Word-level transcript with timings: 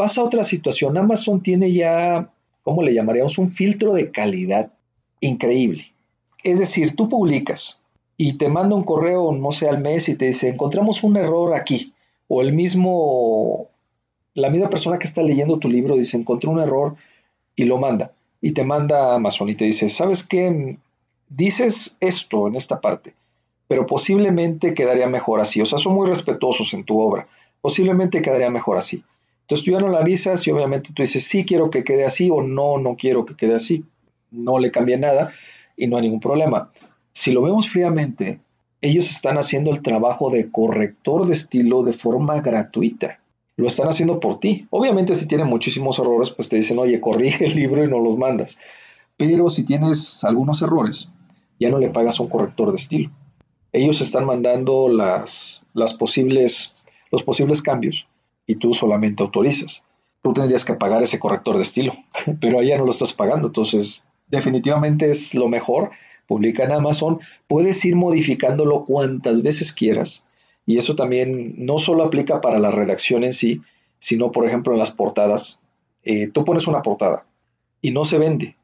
pasa 0.00 0.24
otra 0.24 0.44
situación. 0.44 0.96
Amazon 0.96 1.42
tiene 1.42 1.74
ya, 1.74 2.32
¿cómo 2.62 2.80
le 2.80 2.94
llamaríamos? 2.94 3.36
Un 3.36 3.50
filtro 3.50 3.92
de 3.92 4.10
calidad 4.10 4.72
increíble. 5.20 5.92
Es 6.42 6.58
decir, 6.58 6.96
tú 6.96 7.06
publicas 7.06 7.82
y 8.16 8.38
te 8.38 8.48
manda 8.48 8.74
un 8.76 8.82
correo, 8.82 9.30
no 9.32 9.52
sé, 9.52 9.68
al 9.68 9.82
mes 9.82 10.08
y 10.08 10.16
te 10.16 10.24
dice, 10.24 10.48
encontramos 10.48 11.02
un 11.02 11.18
error 11.18 11.52
aquí. 11.52 11.92
O 12.28 12.40
el 12.40 12.54
mismo, 12.54 13.68
la 14.32 14.48
misma 14.48 14.70
persona 14.70 14.98
que 14.98 15.04
está 15.04 15.22
leyendo 15.22 15.58
tu 15.58 15.68
libro 15.68 15.98
dice, 15.98 16.16
encontré 16.16 16.48
un 16.48 16.60
error 16.60 16.96
y 17.54 17.64
lo 17.64 17.76
manda. 17.76 18.12
Y 18.40 18.52
te 18.52 18.64
manda 18.64 19.12
a 19.12 19.16
Amazon 19.16 19.50
y 19.50 19.54
te 19.54 19.66
dice, 19.66 19.90
¿sabes 19.90 20.26
qué? 20.26 20.78
Dices 21.28 21.98
esto 22.00 22.48
en 22.48 22.56
esta 22.56 22.80
parte, 22.80 23.12
pero 23.68 23.84
posiblemente 23.86 24.72
quedaría 24.72 25.08
mejor 25.08 25.42
así. 25.42 25.60
O 25.60 25.66
sea, 25.66 25.78
son 25.78 25.92
muy 25.92 26.08
respetuosos 26.08 26.72
en 26.72 26.84
tu 26.84 27.02
obra. 27.02 27.28
Posiblemente 27.60 28.22
quedaría 28.22 28.48
mejor 28.48 28.78
así. 28.78 29.04
Entonces 29.50 29.64
tú 29.64 29.72
ya 29.72 29.80
lo 29.80 29.88
analizas 29.88 30.46
y 30.46 30.52
obviamente 30.52 30.92
tú 30.94 31.02
dices, 31.02 31.24
sí 31.24 31.44
quiero 31.44 31.70
que 31.70 31.82
quede 31.82 32.04
así 32.04 32.30
o 32.30 32.40
no, 32.40 32.78
no 32.78 32.94
quiero 32.94 33.26
que 33.26 33.34
quede 33.34 33.56
así. 33.56 33.84
No 34.30 34.60
le 34.60 34.70
cambie 34.70 34.96
nada 34.96 35.32
y 35.76 35.88
no 35.88 35.96
hay 35.96 36.02
ningún 36.02 36.20
problema. 36.20 36.70
Si 37.10 37.32
lo 37.32 37.42
vemos 37.42 37.68
fríamente, 37.68 38.38
ellos 38.80 39.10
están 39.10 39.38
haciendo 39.38 39.72
el 39.72 39.82
trabajo 39.82 40.30
de 40.30 40.52
corrector 40.52 41.26
de 41.26 41.32
estilo 41.32 41.82
de 41.82 41.92
forma 41.92 42.40
gratuita. 42.40 43.18
Lo 43.56 43.66
están 43.66 43.88
haciendo 43.88 44.20
por 44.20 44.38
ti. 44.38 44.68
Obviamente 44.70 45.16
si 45.16 45.26
tienen 45.26 45.48
muchísimos 45.48 45.98
errores, 45.98 46.30
pues 46.30 46.48
te 46.48 46.54
dicen, 46.54 46.78
oye, 46.78 47.00
corrige 47.00 47.46
el 47.46 47.56
libro 47.56 47.84
y 47.84 47.88
no 47.88 47.98
los 47.98 48.16
mandas. 48.16 48.60
Pero 49.16 49.48
si 49.48 49.64
tienes 49.64 50.22
algunos 50.22 50.62
errores, 50.62 51.12
ya 51.58 51.70
no 51.70 51.80
le 51.80 51.90
pagas 51.90 52.20
a 52.20 52.22
un 52.22 52.28
corrector 52.28 52.70
de 52.70 52.76
estilo. 52.76 53.10
Ellos 53.72 54.00
están 54.00 54.26
mandando 54.26 54.88
las, 54.88 55.66
las 55.74 55.92
posibles, 55.94 56.76
los 57.10 57.24
posibles 57.24 57.62
cambios 57.62 58.06
y 58.50 58.56
tú 58.56 58.74
solamente 58.74 59.22
autorizas. 59.22 59.84
Tú 60.22 60.32
tendrías 60.32 60.64
que 60.64 60.74
pagar 60.74 61.04
ese 61.04 61.20
corrector 61.20 61.54
de 61.54 61.62
estilo, 61.62 61.94
pero 62.40 62.58
allá 62.58 62.76
no 62.76 62.84
lo 62.84 62.90
estás 62.90 63.12
pagando. 63.12 63.46
Entonces, 63.46 64.04
definitivamente 64.26 65.08
es 65.08 65.36
lo 65.36 65.48
mejor. 65.48 65.90
Publica 66.26 66.64
en 66.64 66.72
Amazon, 66.72 67.20
puedes 67.46 67.84
ir 67.84 67.94
modificándolo 67.94 68.84
cuantas 68.84 69.42
veces 69.42 69.72
quieras. 69.72 70.28
Y 70.66 70.78
eso 70.78 70.96
también 70.96 71.54
no 71.58 71.78
solo 71.78 72.04
aplica 72.04 72.40
para 72.40 72.58
la 72.58 72.72
redacción 72.72 73.22
en 73.22 73.32
sí, 73.32 73.62
sino, 74.00 74.32
por 74.32 74.46
ejemplo, 74.46 74.72
en 74.72 74.80
las 74.80 74.90
portadas. 74.90 75.62
Eh, 76.02 76.28
tú 76.28 76.44
pones 76.44 76.66
una 76.66 76.82
portada 76.82 77.26
y 77.80 77.92
no 77.92 78.02
se 78.02 78.18
vende. 78.18 78.56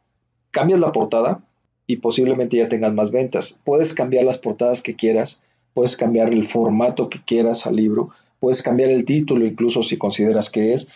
Cambias 0.51 0.81
la 0.81 0.91
portada 0.91 1.43
y 1.87 1.99
posiblemente 1.99 2.57
ya 2.57 2.69
tengas 2.69 2.93
más 2.93 3.13
ventas. 3.13 3.63
Puedes 3.65 3.95
cambiar 3.95 4.25
las 4.25 4.39
portadas 4.39 4.83
que 4.83 4.97
quieras, 4.97 5.45
puedes 5.75 5.97
cambiar 5.97 6.33
el 6.33 6.45
formato 6.45 7.09
que 7.09 7.23
quieras 7.25 7.67
al 7.67 7.77
libro, 7.77 8.11
puedes 8.41 8.63
cambiar 8.63 8.91
el 8.91 9.05
título 9.05 9.45
incluso 9.47 9.83
si 9.83 9.97
consideras 9.97 10.51
que 10.51 10.73
es. 10.73 10.89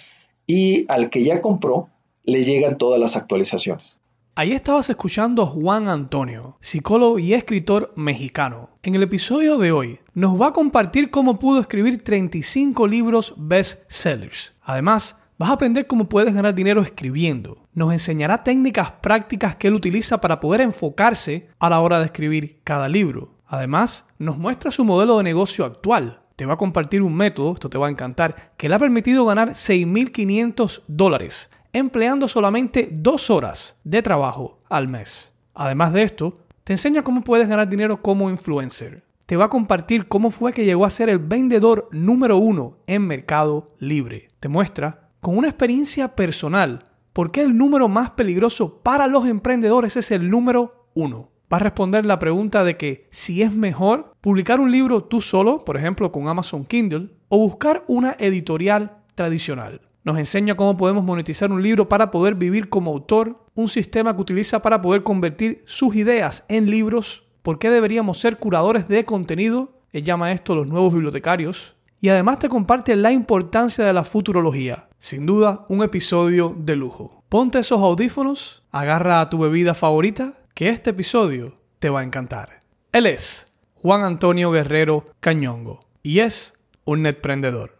Y 0.46 0.84
al 0.88 1.10
que 1.10 1.22
ya 1.24 1.40
compró, 1.40 1.88
le 2.24 2.44
llegan 2.44 2.78
todas 2.78 3.00
las 3.00 3.16
actualizaciones. 3.16 4.00
Ahí 4.36 4.52
estabas 4.52 4.88
escuchando 4.88 5.42
a 5.42 5.46
Juan 5.46 5.88
Antonio, 5.88 6.56
psicólogo 6.60 7.18
y 7.18 7.34
escritor 7.34 7.92
mexicano. 7.96 8.70
En 8.82 8.94
el 8.94 9.02
episodio 9.02 9.58
de 9.58 9.72
hoy 9.72 9.98
nos 10.14 10.40
va 10.40 10.48
a 10.48 10.52
compartir 10.52 11.10
cómo 11.10 11.38
pudo 11.38 11.60
escribir 11.60 12.02
35 12.02 12.86
libros 12.86 13.34
bestsellers. 13.36 14.54
Además, 14.62 15.20
vas 15.36 15.50
a 15.50 15.54
aprender 15.54 15.86
cómo 15.86 16.08
puedes 16.08 16.32
ganar 16.32 16.54
dinero 16.54 16.80
escribiendo. 16.80 17.66
Nos 17.74 17.92
enseñará 17.92 18.44
técnicas 18.44 18.92
prácticas 18.92 19.56
que 19.56 19.68
él 19.68 19.74
utiliza 19.74 20.20
para 20.20 20.38
poder 20.38 20.60
enfocarse 20.60 21.48
a 21.58 21.68
la 21.68 21.80
hora 21.80 21.98
de 21.98 22.06
escribir 22.06 22.60
cada 22.62 22.88
libro. 22.88 23.34
Además, 23.46 24.06
nos 24.18 24.38
muestra 24.38 24.70
su 24.70 24.84
modelo 24.84 25.18
de 25.18 25.24
negocio 25.24 25.64
actual. 25.64 26.19
Te 26.40 26.46
va 26.46 26.54
a 26.54 26.56
compartir 26.56 27.02
un 27.02 27.14
método, 27.14 27.52
esto 27.52 27.68
te 27.68 27.76
va 27.76 27.88
a 27.88 27.90
encantar, 27.90 28.54
que 28.56 28.66
le 28.66 28.74
ha 28.74 28.78
permitido 28.78 29.26
ganar 29.26 29.50
6.500 29.50 30.84
dólares 30.88 31.50
empleando 31.74 32.28
solamente 32.28 32.88
dos 32.90 33.28
horas 33.28 33.76
de 33.84 34.00
trabajo 34.00 34.58
al 34.70 34.88
mes. 34.88 35.34
Además 35.52 35.92
de 35.92 36.02
esto, 36.02 36.38
te 36.64 36.72
enseña 36.72 37.04
cómo 37.04 37.20
puedes 37.24 37.46
ganar 37.46 37.68
dinero 37.68 38.00
como 38.00 38.30
influencer. 38.30 39.04
Te 39.26 39.36
va 39.36 39.44
a 39.44 39.50
compartir 39.50 40.08
cómo 40.08 40.30
fue 40.30 40.54
que 40.54 40.64
llegó 40.64 40.86
a 40.86 40.90
ser 40.90 41.10
el 41.10 41.18
vendedor 41.18 41.90
número 41.92 42.38
uno 42.38 42.78
en 42.86 43.06
Mercado 43.06 43.74
Libre. 43.78 44.30
Te 44.40 44.48
muestra 44.48 45.10
con 45.20 45.36
una 45.36 45.48
experiencia 45.48 46.16
personal 46.16 46.86
por 47.12 47.32
qué 47.32 47.42
el 47.42 47.54
número 47.54 47.86
más 47.86 48.12
peligroso 48.12 48.78
para 48.82 49.08
los 49.08 49.28
emprendedores 49.28 49.94
es 49.98 50.10
el 50.10 50.30
número 50.30 50.88
uno. 50.94 51.28
Va 51.52 51.56
a 51.56 51.60
responder 51.60 52.06
la 52.06 52.20
pregunta 52.20 52.62
de 52.62 52.76
que 52.76 53.08
si 53.10 53.42
es 53.42 53.52
mejor 53.52 54.14
publicar 54.20 54.60
un 54.60 54.70
libro 54.70 55.02
tú 55.02 55.20
solo, 55.20 55.64
por 55.64 55.76
ejemplo 55.76 56.12
con 56.12 56.28
Amazon 56.28 56.64
Kindle, 56.64 57.10
o 57.28 57.38
buscar 57.38 57.84
una 57.88 58.14
editorial 58.20 58.98
tradicional. 59.16 59.80
Nos 60.04 60.18
enseña 60.18 60.54
cómo 60.54 60.76
podemos 60.76 61.04
monetizar 61.04 61.50
un 61.50 61.62
libro 61.62 61.88
para 61.88 62.10
poder 62.10 62.36
vivir 62.36 62.68
como 62.68 62.92
autor, 62.92 63.44
un 63.54 63.68
sistema 63.68 64.14
que 64.14 64.22
utiliza 64.22 64.62
para 64.62 64.80
poder 64.80 65.02
convertir 65.02 65.62
sus 65.66 65.96
ideas 65.96 66.44
en 66.48 66.70
libros, 66.70 67.26
por 67.42 67.58
qué 67.58 67.68
deberíamos 67.68 68.18
ser 68.18 68.36
curadores 68.36 68.86
de 68.88 69.04
contenido, 69.04 69.80
él 69.92 70.04
llama 70.04 70.32
esto 70.32 70.54
los 70.54 70.68
nuevos 70.68 70.94
bibliotecarios, 70.94 71.76
y 72.00 72.08
además 72.08 72.38
te 72.38 72.48
comparte 72.48 72.96
la 72.96 73.12
importancia 73.12 73.84
de 73.84 73.92
la 73.92 74.04
futurología. 74.04 74.88
Sin 74.98 75.26
duda, 75.26 75.66
un 75.68 75.82
episodio 75.82 76.54
de 76.56 76.76
lujo. 76.76 77.22
Ponte 77.28 77.58
esos 77.58 77.80
audífonos, 77.80 78.62
agarra 78.70 79.20
a 79.20 79.28
tu 79.28 79.38
bebida 79.38 79.74
favorita, 79.74 80.39
que 80.60 80.68
este 80.68 80.90
episodio 80.90 81.54
te 81.78 81.88
va 81.88 82.00
a 82.00 82.04
encantar. 82.04 82.60
Él 82.92 83.06
es 83.06 83.50
Juan 83.76 84.04
Antonio 84.04 84.50
Guerrero 84.50 85.06
Cañongo 85.18 85.86
y 86.02 86.18
es 86.18 86.52
un 86.84 87.00
netprendedor. 87.00 87.78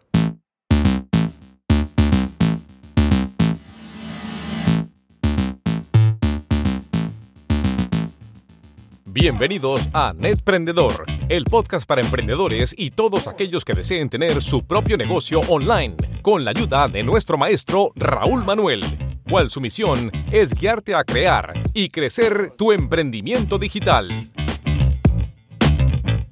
Bienvenidos 9.05 9.91
a 9.93 10.15
Netprendedor, 10.15 11.05
el 11.29 11.45
podcast 11.45 11.87
para 11.87 12.01
emprendedores 12.01 12.75
y 12.79 12.93
todos 12.93 13.29
aquellos 13.29 13.67
que 13.67 13.75
deseen 13.75 14.09
tener 14.09 14.41
su 14.41 14.67
propio 14.67 14.97
negocio 14.97 15.41
online, 15.51 15.97
con 16.23 16.47
la 16.47 16.53
ayuda 16.53 16.89
de 16.89 17.03
nuestro 17.03 17.37
maestro 17.37 17.93
Raúl 17.95 18.43
Manuel, 18.43 18.81
cual 19.31 19.49
su 19.49 19.61
misión 19.61 20.11
es 20.33 20.53
guiarte 20.53 20.93
a 20.93 21.05
crear 21.05 21.53
y 21.73 21.89
crecer 21.91 22.51
tu 22.57 22.73
emprendimiento 22.73 23.59
digital. 23.59 24.33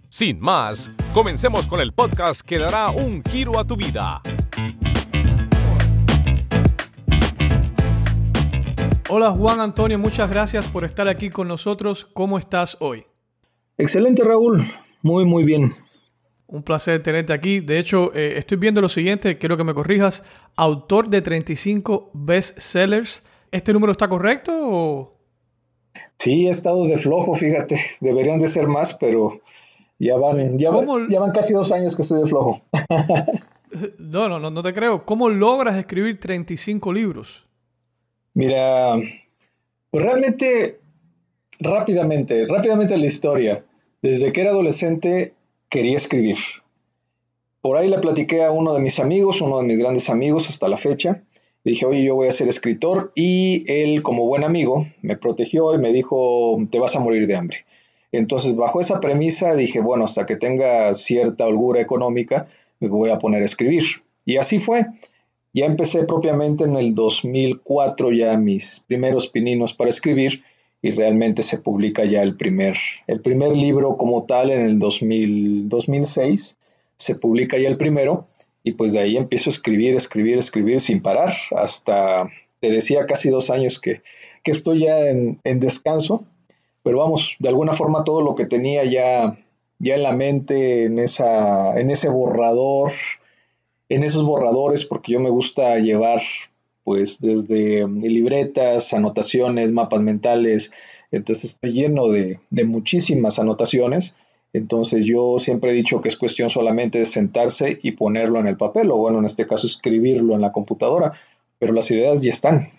Sin 0.08 0.40
más, 0.40 0.90
comencemos 1.14 1.68
con 1.68 1.78
el 1.78 1.92
podcast 1.92 2.40
que 2.40 2.58
dará 2.58 2.90
un 2.90 3.22
giro 3.22 3.56
a 3.60 3.64
tu 3.64 3.76
vida. 3.76 4.20
Hola 9.08 9.30
Juan 9.30 9.60
Antonio, 9.60 9.96
muchas 9.96 10.28
gracias 10.28 10.66
por 10.66 10.84
estar 10.84 11.06
aquí 11.06 11.30
con 11.30 11.46
nosotros. 11.46 12.04
¿Cómo 12.14 12.36
estás 12.36 12.76
hoy? 12.80 13.06
Excelente 13.76 14.24
Raúl, 14.24 14.60
muy 15.02 15.24
muy 15.24 15.44
bien. 15.44 15.72
Un 16.50 16.62
placer 16.62 17.02
tenerte 17.02 17.34
aquí. 17.34 17.60
De 17.60 17.78
hecho, 17.78 18.10
eh, 18.14 18.38
estoy 18.38 18.56
viendo 18.56 18.80
lo 18.80 18.88
siguiente, 18.88 19.36
quiero 19.36 19.58
que 19.58 19.64
me 19.64 19.74
corrijas. 19.74 20.22
Autor 20.56 21.10
de 21.10 21.20
35 21.20 22.10
bestsellers. 22.14 23.22
¿Este 23.52 23.72
número 23.74 23.92
está 23.92 24.08
correcto 24.08 24.52
o...? 24.58 25.14
Sí, 26.16 26.46
he 26.46 26.50
estado 26.50 26.84
de 26.86 26.96
flojo, 26.96 27.34
fíjate. 27.34 27.78
Deberían 28.00 28.40
de 28.40 28.48
ser 28.48 28.66
más, 28.66 28.94
pero 28.94 29.42
ya 29.98 30.16
van, 30.16 30.58
ya, 30.58 30.70
ya 31.10 31.20
van 31.20 31.32
casi 31.32 31.52
dos 31.52 31.70
años 31.70 31.94
que 31.94 32.00
estoy 32.02 32.22
de 32.22 32.26
flojo. 32.26 32.62
no, 33.98 34.28
no, 34.30 34.40
no, 34.40 34.50
no 34.50 34.62
te 34.62 34.72
creo. 34.72 35.04
¿Cómo 35.04 35.28
logras 35.28 35.76
escribir 35.76 36.18
35 36.18 36.92
libros? 36.94 37.46
Mira, 38.32 38.96
pues 39.90 40.02
realmente, 40.02 40.80
rápidamente, 41.60 42.46
rápidamente 42.46 42.96
la 42.96 43.06
historia. 43.06 43.64
Desde 44.00 44.32
que 44.32 44.40
era 44.40 44.50
adolescente 44.50 45.34
quería 45.68 45.96
escribir. 45.96 46.36
Por 47.60 47.76
ahí 47.76 47.88
le 47.88 47.98
platiqué 47.98 48.44
a 48.44 48.50
uno 48.50 48.74
de 48.74 48.80
mis 48.80 49.00
amigos, 49.00 49.40
uno 49.40 49.58
de 49.58 49.64
mis 49.64 49.78
grandes 49.78 50.08
amigos 50.10 50.48
hasta 50.48 50.68
la 50.68 50.78
fecha. 50.78 51.22
dije, 51.64 51.84
oye, 51.84 52.04
yo 52.04 52.14
voy 52.14 52.28
a 52.28 52.32
ser 52.32 52.48
escritor. 52.48 53.12
Y 53.14 53.64
él, 53.70 54.02
como 54.02 54.26
buen 54.26 54.44
amigo, 54.44 54.86
me 55.02 55.16
protegió 55.16 55.74
y 55.74 55.78
me 55.78 55.92
dijo, 55.92 56.56
te 56.70 56.78
vas 56.78 56.96
a 56.96 57.00
morir 57.00 57.26
de 57.26 57.36
hambre. 57.36 57.66
Entonces, 58.12 58.56
bajo 58.56 58.80
esa 58.80 59.00
premisa, 59.00 59.54
dije, 59.54 59.80
bueno, 59.80 60.04
hasta 60.04 60.24
que 60.24 60.36
tenga 60.36 60.94
cierta 60.94 61.46
holgura 61.46 61.80
económica, 61.80 62.48
me 62.80 62.88
voy 62.88 63.10
a 63.10 63.18
poner 63.18 63.42
a 63.42 63.46
escribir. 63.46 63.84
Y 64.24 64.36
así 64.36 64.60
fue. 64.60 64.86
Ya 65.52 65.66
empecé 65.66 66.04
propiamente 66.04 66.64
en 66.64 66.76
el 66.76 66.94
2004 66.94 68.12
ya 68.12 68.36
mis 68.38 68.80
primeros 68.86 69.26
pininos 69.26 69.72
para 69.72 69.90
escribir 69.90 70.42
y 70.80 70.92
realmente 70.92 71.42
se 71.42 71.58
publica 71.58 72.04
ya 72.04 72.22
el 72.22 72.36
primer, 72.36 72.76
el 73.06 73.20
primer 73.20 73.52
libro 73.52 73.96
como 73.96 74.24
tal 74.24 74.50
en 74.50 74.60
el 74.62 74.78
2006. 74.78 76.58
Se 76.96 77.14
publica 77.16 77.58
ya 77.58 77.68
el 77.68 77.76
primero 77.76 78.26
y 78.62 78.72
pues 78.72 78.92
de 78.92 79.00
ahí 79.00 79.16
empiezo 79.16 79.50
a 79.50 79.52
escribir, 79.52 79.94
escribir, 79.94 80.38
escribir 80.38 80.80
sin 80.80 81.02
parar 81.02 81.34
hasta, 81.56 82.30
te 82.60 82.70
decía, 82.70 83.06
casi 83.06 83.30
dos 83.30 83.50
años 83.50 83.80
que, 83.80 84.02
estoy 84.44 84.80
ya 84.80 84.98
en, 85.00 85.60
descanso. 85.60 86.24
Pero 86.82 86.98
vamos, 86.98 87.36
de 87.38 87.48
alguna 87.50 87.74
forma 87.74 88.04
todo 88.04 88.22
lo 88.22 88.34
que 88.34 88.46
tenía 88.46 88.82
ya, 88.84 89.36
ya 89.78 89.94
en 89.94 90.02
la 90.02 90.12
mente, 90.12 90.84
en, 90.84 90.98
esa, 90.98 91.78
en 91.78 91.90
ese 91.90 92.08
borrador, 92.08 92.92
en 93.90 94.04
esos 94.04 94.24
borradores 94.24 94.86
porque 94.86 95.12
yo 95.12 95.20
me 95.20 95.28
gusta 95.28 95.76
llevar 95.80 96.22
pues 96.88 97.20
desde 97.20 97.86
libretas, 97.86 98.94
anotaciones, 98.94 99.70
mapas 99.70 100.00
mentales, 100.00 100.72
entonces 101.10 101.50
estoy 101.50 101.72
lleno 101.72 102.08
de, 102.08 102.40
de 102.48 102.64
muchísimas 102.64 103.38
anotaciones. 103.38 104.16
Entonces 104.54 105.04
yo 105.04 105.38
siempre 105.38 105.72
he 105.72 105.74
dicho 105.74 106.00
que 106.00 106.08
es 106.08 106.16
cuestión 106.16 106.48
solamente 106.48 106.98
de 106.98 107.04
sentarse 107.04 107.78
y 107.82 107.92
ponerlo 107.92 108.40
en 108.40 108.46
el 108.46 108.56
papel, 108.56 108.90
o 108.90 108.96
bueno, 108.96 109.18
en 109.18 109.26
este 109.26 109.46
caso 109.46 109.66
escribirlo 109.66 110.34
en 110.34 110.40
la 110.40 110.50
computadora, 110.50 111.12
pero 111.58 111.74
las 111.74 111.90
ideas 111.90 112.22
ya 112.22 112.30
están. 112.30 112.70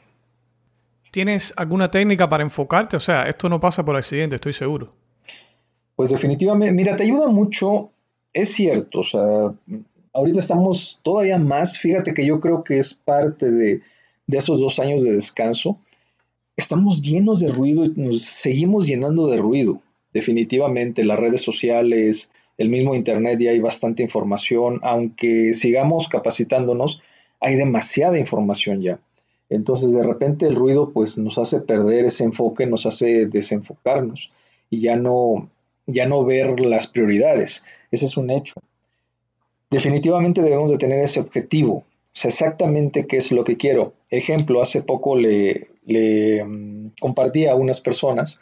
¿Tienes 1.12 1.54
alguna 1.56 1.92
técnica 1.92 2.28
para 2.28 2.42
enfocarte? 2.42 2.98
O 2.98 3.00
sea, 3.00 3.30
esto 3.30 3.48
no 3.48 3.60
pasa 3.60 3.86
por 3.86 3.96
accidente, 3.96 4.38
estoy 4.38 4.54
seguro. 4.54 4.92
Pues 5.96 6.10
definitivamente, 6.10 6.74
mira, 6.74 6.96
te 6.96 7.04
ayuda 7.04 7.28
mucho, 7.28 7.92
es 8.34 8.50
cierto, 8.50 9.02
o 9.02 9.04
sea, 9.04 9.54
ahorita 10.14 10.40
estamos 10.40 11.00
todavía 11.04 11.38
más, 11.38 11.78
fíjate 11.78 12.16
que 12.16 12.26
yo 12.26 12.40
creo 12.40 12.64
que 12.64 12.80
es 12.80 12.96
parte 12.96 13.52
de, 13.52 13.82
de 14.30 14.38
esos 14.38 14.60
dos 14.60 14.78
años 14.80 15.04
de 15.04 15.14
descanso, 15.14 15.80
estamos 16.56 17.02
llenos 17.02 17.40
de 17.40 17.52
ruido 17.52 17.86
y 17.86 17.94
nos 17.96 18.22
seguimos 18.22 18.86
llenando 18.86 19.26
de 19.26 19.38
ruido. 19.38 19.82
Definitivamente, 20.14 21.04
las 21.04 21.18
redes 21.18 21.42
sociales, 21.42 22.32
el 22.60 22.70
mismo 22.70 22.94
Internet, 22.94 23.40
ya 23.40 23.50
hay 23.50 23.60
bastante 23.60 24.04
información, 24.04 24.82
aunque 24.84 25.56
sigamos 25.56 26.08
capacitándonos, 26.08 27.02
hay 27.40 27.56
demasiada 27.56 28.20
información 28.20 28.82
ya. 28.82 29.00
Entonces, 29.50 29.94
de 29.94 30.04
repente 30.04 30.46
el 30.46 30.54
ruido 30.56 30.92
pues 30.92 31.18
nos 31.18 31.40
hace 31.40 31.62
perder 31.62 32.06
ese 32.06 32.24
enfoque, 32.24 32.68
nos 32.68 32.86
hace 32.86 33.26
desenfocarnos 33.26 34.32
y 34.70 34.82
ya 34.82 34.96
no, 34.96 35.50
ya 35.88 36.06
no 36.06 36.24
ver 36.24 36.60
las 36.60 36.86
prioridades. 36.86 37.66
Ese 37.90 38.06
es 38.06 38.16
un 38.16 38.30
hecho. 38.30 38.62
Definitivamente 39.72 40.44
debemos 40.44 40.70
de 40.70 40.78
tener 40.78 41.00
ese 41.00 41.20
objetivo, 41.20 41.84
sea, 42.20 42.30
exactamente 42.30 43.08
qué 43.08 43.18
es 43.18 43.32
lo 43.32 43.44
que 43.44 43.58
quiero. 43.58 43.94
Ejemplo, 44.10 44.62
hace 44.62 44.84
poco 44.84 45.16
le, 45.16 45.70
le 45.86 46.44
mm, 46.44 46.92
compartí 47.00 47.46
a 47.46 47.56
unas 47.56 47.80
personas 47.80 48.40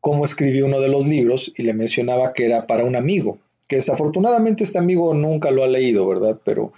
cómo 0.00 0.24
escribí 0.24 0.62
uno 0.62 0.80
de 0.80 0.88
los 0.88 1.06
libros 1.06 1.52
y 1.56 1.62
le 1.62 1.74
mencionaba 1.74 2.32
que 2.32 2.44
era 2.44 2.66
para 2.66 2.84
un 2.84 2.94
amigo, 2.94 3.38
que 3.66 3.76
desafortunadamente 3.76 4.62
este 4.62 4.78
amigo 4.78 5.14
nunca 5.14 5.50
lo 5.50 5.64
ha 5.64 5.68
leído, 5.68 6.06
¿verdad? 6.06 6.38
Pero 6.44 6.72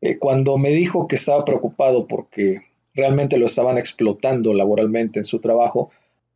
eh, 0.00 0.18
cuando 0.18 0.56
me 0.56 0.70
dijo 0.70 1.06
que 1.06 1.16
estaba 1.16 1.44
preocupado 1.44 2.06
porque 2.06 2.62
realmente 2.94 3.36
lo 3.36 3.46
estaban 3.46 3.76
explotando 3.76 4.54
laboralmente 4.54 5.18
en 5.18 5.24
su 5.24 5.40
trabajo, 5.40 5.90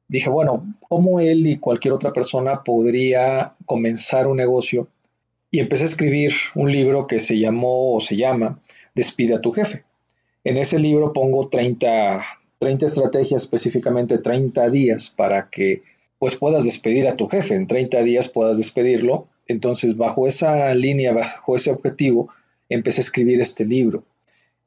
dije, 0.08 0.29
bueno, 0.29 0.67
¿cómo 0.88 1.20
él 1.20 1.46
y 1.46 1.58
cualquier 1.58 1.94
otra 1.94 2.12
persona 2.12 2.62
podría 2.64 3.55
comenzar 3.64 4.26
un 4.26 4.37
negocio? 4.37 4.88
Y 5.50 5.61
empecé 5.61 5.84
a 5.84 5.87
escribir 5.87 6.32
un 6.55 6.70
libro 6.70 7.06
que 7.06 7.20
se 7.20 7.38
llamó 7.38 7.94
o 7.94 8.00
se 8.00 8.17
llama 8.17 8.58
Despide 8.98 9.36
a 9.36 9.40
tu 9.40 9.52
jefe. 9.52 9.84
En 10.42 10.56
ese 10.56 10.80
libro 10.80 11.12
pongo 11.12 11.46
30, 11.46 12.20
30 12.58 12.86
estrategias, 12.86 13.42
específicamente 13.42 14.18
30 14.18 14.70
días 14.70 15.08
para 15.08 15.48
que 15.50 15.82
pues 16.18 16.34
puedas 16.34 16.64
despedir 16.64 17.06
a 17.06 17.14
tu 17.14 17.28
jefe. 17.28 17.54
En 17.54 17.68
30 17.68 18.02
días 18.02 18.26
puedas 18.26 18.56
despedirlo. 18.56 19.28
Entonces, 19.46 19.96
bajo 19.96 20.26
esa 20.26 20.74
línea, 20.74 21.12
bajo 21.12 21.54
ese 21.54 21.70
objetivo, 21.70 22.28
empecé 22.68 23.00
a 23.00 23.06
escribir 23.06 23.40
este 23.40 23.64
libro. 23.64 24.02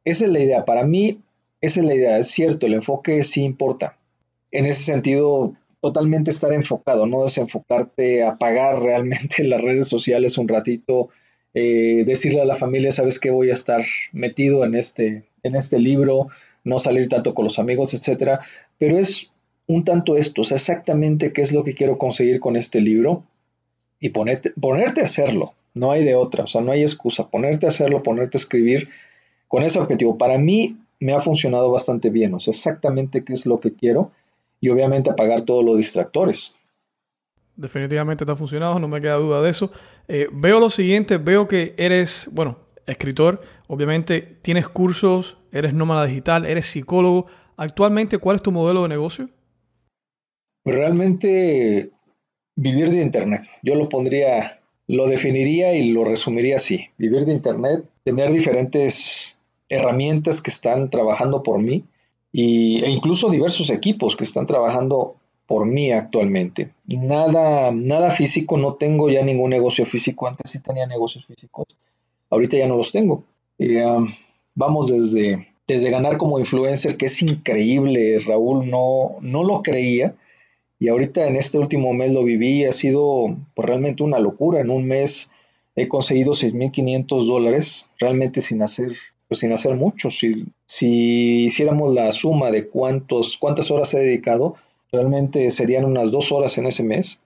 Esa 0.06 0.24
es 0.24 0.32
la 0.32 0.40
idea. 0.40 0.64
Para 0.64 0.86
mí, 0.86 1.20
esa 1.60 1.82
es 1.82 1.86
la 1.86 1.96
idea. 1.96 2.18
Es 2.18 2.28
cierto, 2.28 2.68
el 2.68 2.76
enfoque 2.76 3.26
sí 3.26 3.42
importa. 3.42 3.98
En 4.50 4.66
ese 4.66 4.84
sentido, 4.84 5.58
totalmente 5.82 6.32
estar 6.32 6.54
enfocado, 6.54 7.06
no 7.06 7.24
desenfocarte, 7.24 8.24
apagar 8.24 8.80
realmente 8.82 9.44
las 9.44 9.62
redes 9.62 9.90
sociales 9.90 10.38
un 10.38 10.48
ratito, 10.48 11.10
eh, 11.54 12.04
decirle 12.06 12.42
a 12.42 12.46
la 12.46 12.56
familia, 12.56 12.92
sabes 12.92 13.20
que 13.20 13.32
voy 13.32 13.50
a 13.50 13.54
estar 13.54 13.84
metido 14.12 14.64
en 14.64 14.76
este, 14.76 15.26
en 15.44 15.56
este 15.56 15.80
libro, 15.80 16.28
no 16.64 16.80
salir 16.80 17.10
tanto 17.10 17.34
con 17.34 17.44
los 17.44 17.60
amigos, 17.60 17.94
etcétera. 17.94 18.42
Pero 18.78 18.98
es 18.98 19.30
un 19.68 19.84
tanto 19.84 20.18
esto, 20.18 20.42
o 20.42 20.46
sea, 20.46 20.56
exactamente 20.56 21.34
qué 21.34 21.42
es 21.42 21.52
lo 21.52 21.64
que 21.64 21.74
quiero 21.74 21.98
conseguir 21.98 22.40
con 22.40 22.56
este 22.56 22.82
libro 22.82 23.24
y 24.00 24.10
ponerte, 24.10 24.52
ponerte 24.60 25.02
a 25.02 25.06
hacerlo. 25.06 25.54
No 25.74 25.92
hay 25.92 26.04
de 26.04 26.16
otra, 26.16 26.44
o 26.44 26.48
sea, 26.48 26.62
no 26.62 26.72
hay 26.72 26.82
excusa. 26.82 27.30
Ponerte 27.30 27.66
a 27.66 27.70
hacerlo, 27.70 28.04
ponerte 28.04 28.38
a 28.38 28.40
escribir 28.40 28.90
con 29.48 29.64
ese 29.64 29.80
objetivo. 29.80 30.18
Para 30.18 30.38
mí 30.38 30.78
me 31.00 31.14
ha 31.14 31.22
funcionado 31.22 31.72
bastante 31.72 32.10
bien, 32.10 32.34
o 32.34 32.40
sea, 32.40 32.52
exactamente 32.52 33.24
qué 33.24 33.34
es 33.34 33.46
lo 33.46 33.60
que 33.60 33.74
quiero 33.74 34.12
y 34.60 34.70
obviamente 34.70 35.10
apagar 35.10 35.42
todos 35.42 35.66
los 35.66 35.78
distractores. 35.78 36.56
Definitivamente 37.56 38.26
te 38.26 38.36
funcionado, 38.36 38.80
no 38.80 38.88
me 38.88 39.02
queda 39.02 39.16
duda 39.16 39.42
de 39.42 39.50
eso. 39.50 39.72
Eh, 40.08 40.28
veo 40.32 40.60
lo 40.60 40.70
siguiente, 40.70 41.18
veo 41.18 41.48
que 41.48 41.76
eres, 41.78 42.30
bueno, 42.32 42.60
escritor, 42.88 43.42
obviamente 43.68 44.22
tienes 44.42 44.68
cursos, 44.68 45.38
eres 45.52 45.74
nómada 45.74 46.06
digital, 46.06 46.46
eres 46.46 46.66
psicólogo. 46.66 47.28
Actualmente, 47.58 48.18
¿cuál 48.18 48.38
es 48.38 48.42
tu 48.42 48.52
modelo 48.52 48.84
de 48.84 48.90
negocio? 48.90 49.30
Realmente 50.66 51.92
vivir 52.56 52.90
de 52.90 53.02
Internet. 53.02 53.42
Yo 53.64 53.76
lo 53.76 53.90
pondría 53.90 54.62
lo 54.92 55.08
definiría 55.08 55.74
y 55.74 55.90
lo 55.92 56.04
resumiría 56.04 56.58
así. 56.58 56.90
Vivir 56.98 57.26
de 57.26 57.34
Internet, 57.34 57.86
tener 58.04 58.32
diferentes 58.32 59.40
herramientas 59.70 60.42
que 60.42 60.52
están 60.52 60.90
trabajando 60.90 61.44
por 61.44 61.60
mí 61.60 61.86
y, 62.34 62.84
e 62.84 62.90
incluso 62.90 63.30
diversos 63.30 63.70
equipos 63.70 64.18
que 64.18 64.26
están 64.26 64.46
trabajando 64.46 65.16
por 65.52 65.66
mí 65.66 65.92
actualmente. 65.92 66.70
Nada, 66.88 67.72
nada 67.72 68.10
físico, 68.10 68.56
no 68.56 68.76
tengo 68.76 69.10
ya 69.10 69.22
ningún 69.22 69.50
negocio 69.50 69.86
físico. 69.86 70.26
Antes 70.26 70.50
sí 70.50 70.62
tenía 70.62 70.88
negocios 70.88 71.26
físicos, 71.26 71.68
ahorita 72.30 72.56
ya 72.56 72.70
no 72.70 72.78
los 72.78 72.94
tengo. 72.94 73.26
Um, 73.60 74.08
vamos 74.56 74.88
desde, 74.88 75.46
desde 75.68 75.90
ganar 75.90 76.16
como 76.16 76.40
influencer, 76.40 76.96
que 76.96 77.08
es 77.08 77.22
increíble, 77.22 78.20
Raúl, 78.26 78.70
no, 78.70 79.18
no 79.20 79.44
lo 79.44 79.62
creía 79.62 80.16
y 80.80 80.88
ahorita 80.88 81.28
en 81.28 81.36
este 81.36 81.58
último 81.58 81.94
mes 81.94 82.14
lo 82.14 82.24
viví, 82.24 82.64
ha 82.64 82.72
sido 82.72 83.36
pues, 83.54 83.68
realmente 83.68 84.04
una 84.04 84.20
locura. 84.20 84.62
En 84.62 84.70
un 84.70 84.88
mes 84.88 85.34
he 85.76 85.90
conseguido 85.90 86.32
6.500 86.32 87.28
dólares, 87.28 87.90
realmente 88.00 88.40
sin 88.40 88.62
hacer, 88.62 88.94
pues, 89.28 89.42
sin 89.42 89.52
hacer 89.52 89.76
mucho. 89.76 90.10
Si, 90.12 90.46
si 90.66 91.44
hiciéramos 91.44 91.94
la 91.94 92.10
suma 92.14 92.52
de 92.52 92.70
cuántos, 92.70 93.36
cuántas 93.36 93.70
horas 93.70 93.94
he 93.96 94.00
dedicado, 94.00 94.56
realmente 94.92 95.50
serían 95.52 95.86
unas 95.86 96.12
dos 96.12 96.32
horas 96.32 96.58
en 96.58 96.68
ese 96.68 96.84
mes. 96.84 97.24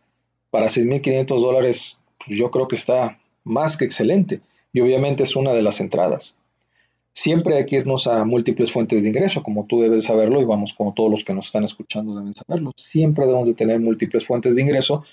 Para 0.51 0.67
6.500 0.67 1.41
dólares, 1.41 1.99
pues, 2.25 2.37
yo 2.37 2.51
creo 2.51 2.67
que 2.67 2.75
está 2.75 3.19
más 3.43 3.77
que 3.77 3.85
excelente. 3.85 4.41
Y 4.71 4.81
obviamente 4.81 5.23
es 5.23 5.35
una 5.35 5.53
de 5.53 5.61
las 5.61 5.79
entradas. 5.79 6.37
Siempre 7.13 7.55
hay 7.55 7.65
que 7.65 7.77
irnos 7.77 8.07
a 8.07 8.25
múltiples 8.25 8.71
fuentes 8.71 9.01
de 9.01 9.09
ingreso, 9.09 9.41
como 9.41 9.65
tú 9.65 9.81
debes 9.81 10.03
saberlo 10.03 10.41
y 10.41 10.45
vamos, 10.45 10.73
como 10.73 10.93
todos 10.93 11.09
los 11.09 11.23
que 11.23 11.33
nos 11.33 11.47
están 11.47 11.63
escuchando 11.63 12.13
deben 12.13 12.33
saberlo. 12.33 12.73
Siempre 12.75 13.25
debemos 13.25 13.47
de 13.47 13.53
tener 13.53 13.79
múltiples 13.79 14.25
fuentes 14.25 14.53
de 14.55 14.61
ingreso. 14.61 15.05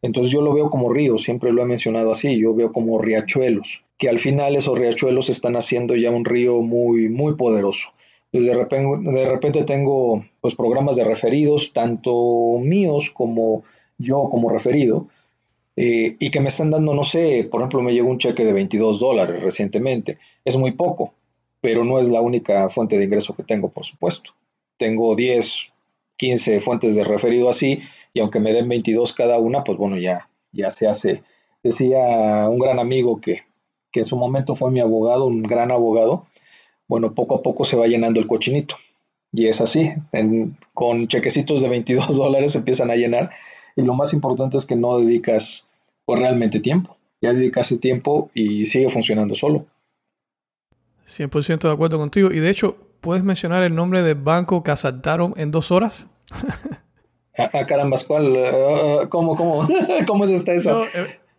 Entonces 0.00 0.32
yo 0.32 0.40
lo 0.40 0.54
veo 0.54 0.70
como 0.70 0.88
ríos, 0.88 1.24
siempre 1.24 1.52
lo 1.52 1.60
he 1.62 1.66
mencionado 1.66 2.12
así, 2.12 2.38
yo 2.38 2.54
veo 2.54 2.70
como 2.70 3.00
riachuelos, 3.00 3.82
que 3.96 4.08
al 4.08 4.20
final 4.20 4.54
esos 4.54 4.78
riachuelos 4.78 5.28
están 5.28 5.56
haciendo 5.56 5.96
ya 5.96 6.12
un 6.12 6.24
río 6.24 6.62
muy, 6.62 7.08
muy 7.08 7.34
poderoso. 7.34 7.88
Pues 8.30 8.44
de 8.44 9.24
repente, 9.24 9.64
tengo 9.64 10.24
pues, 10.40 10.54
programas 10.54 10.96
de 10.96 11.04
referidos, 11.04 11.72
tanto 11.72 12.58
míos 12.60 13.10
como 13.10 13.64
yo 13.96 14.28
como 14.30 14.50
referido, 14.50 15.08
eh, 15.76 16.16
y 16.18 16.30
que 16.30 16.40
me 16.40 16.48
están 16.48 16.70
dando, 16.70 16.94
no 16.94 17.04
sé, 17.04 17.48
por 17.50 17.60
ejemplo, 17.60 17.80
me 17.82 17.94
llegó 17.94 18.08
un 18.08 18.18
cheque 18.18 18.44
de 18.44 18.52
22 18.52 19.00
dólares 19.00 19.42
recientemente. 19.42 20.18
Es 20.44 20.56
muy 20.56 20.72
poco, 20.72 21.14
pero 21.60 21.84
no 21.84 22.00
es 22.00 22.08
la 22.08 22.20
única 22.20 22.68
fuente 22.68 22.98
de 22.98 23.04
ingreso 23.04 23.34
que 23.34 23.44
tengo, 23.44 23.68
por 23.68 23.84
supuesto. 23.84 24.32
Tengo 24.76 25.14
10, 25.14 25.72
15 26.16 26.60
fuentes 26.60 26.94
de 26.94 27.04
referido 27.04 27.48
así, 27.48 27.80
y 28.12 28.20
aunque 28.20 28.40
me 28.40 28.52
den 28.52 28.68
22 28.68 29.12
cada 29.12 29.38
una, 29.38 29.64
pues 29.64 29.78
bueno, 29.78 29.96
ya, 29.96 30.28
ya 30.52 30.70
se 30.70 30.86
hace. 30.86 31.22
Decía 31.62 32.48
un 32.48 32.58
gran 32.58 32.78
amigo 32.78 33.20
que, 33.20 33.42
que 33.90 34.00
en 34.00 34.06
su 34.06 34.16
momento 34.16 34.54
fue 34.54 34.70
mi 34.70 34.80
abogado, 34.80 35.26
un 35.26 35.42
gran 35.42 35.70
abogado, 35.70 36.26
bueno, 36.88 37.14
poco 37.14 37.36
a 37.36 37.42
poco 37.42 37.64
se 37.64 37.76
va 37.76 37.86
llenando 37.86 38.18
el 38.18 38.26
cochinito. 38.26 38.76
Y 39.32 39.46
es 39.46 39.60
así, 39.60 39.92
con 40.72 41.06
chequecitos 41.06 41.60
de 41.60 41.68
22 41.68 42.16
dólares 42.16 42.52
se 42.52 42.58
empiezan 42.58 42.90
a 42.90 42.96
llenar. 42.96 43.30
Y 43.76 43.82
lo 43.82 43.94
más 43.94 44.12
importante 44.14 44.56
es 44.56 44.66
que 44.66 44.74
no 44.74 44.98
dedicas 44.98 45.70
pues, 46.04 46.18
realmente 46.18 46.60
tiempo. 46.60 46.96
Ya 47.20 47.32
dedicarse 47.32 47.78
tiempo 47.78 48.30
y 48.32 48.66
sigue 48.66 48.90
funcionando 48.90 49.34
solo. 49.34 49.66
100% 51.06 51.60
de 51.60 51.72
acuerdo 51.72 51.98
contigo. 51.98 52.30
Y 52.32 52.38
de 52.38 52.50
hecho, 52.50 52.76
¿puedes 53.00 53.24
mencionar 53.24 53.62
el 53.62 53.74
nombre 53.74 54.02
del 54.02 54.14
banco 54.14 54.62
que 54.62 54.70
asaltaron 54.70 55.34
en 55.36 55.50
dos 55.50 55.70
horas? 55.70 56.08
ah, 57.38 57.50
ah 57.52 57.66
caramba, 57.66 57.98
¿cuál? 58.06 58.36
Ah, 58.36 59.06
¿Cómo, 59.08 59.36
cómo? 59.36 59.68
¿Cómo 60.06 60.24
es 60.24 60.48
eso? 60.48 60.84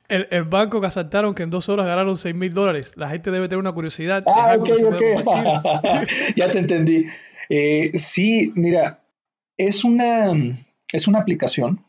El, 0.10 0.44
banco 0.44 0.82
que 0.82 0.88
asaltaron 0.88 1.36
que 1.36 1.44
en 1.44 1.50
dos 1.50 1.70
horas 1.70 1.86
ganaron 1.86 2.18
6 2.18 2.36
mil 2.36 2.54
dólares. 2.54 2.94
La 2.96 3.10
gente 3.10 3.32
debe 3.32 3.48
tener 3.48 3.60
una 3.60 3.72
curiosidad. 3.72 4.24
Ah, 4.28 4.56
ok, 4.58 4.70
ok. 4.86 6.08
ya 6.36 6.52
te 6.52 6.60
entendí. 6.60 7.06
Eh, 7.50 7.92
sí, 7.96 8.52
mira, 8.56 9.02
es 9.58 9.84
una, 9.84 10.32
es 10.92 11.08
una 11.08 11.20
aplicación 11.20 11.84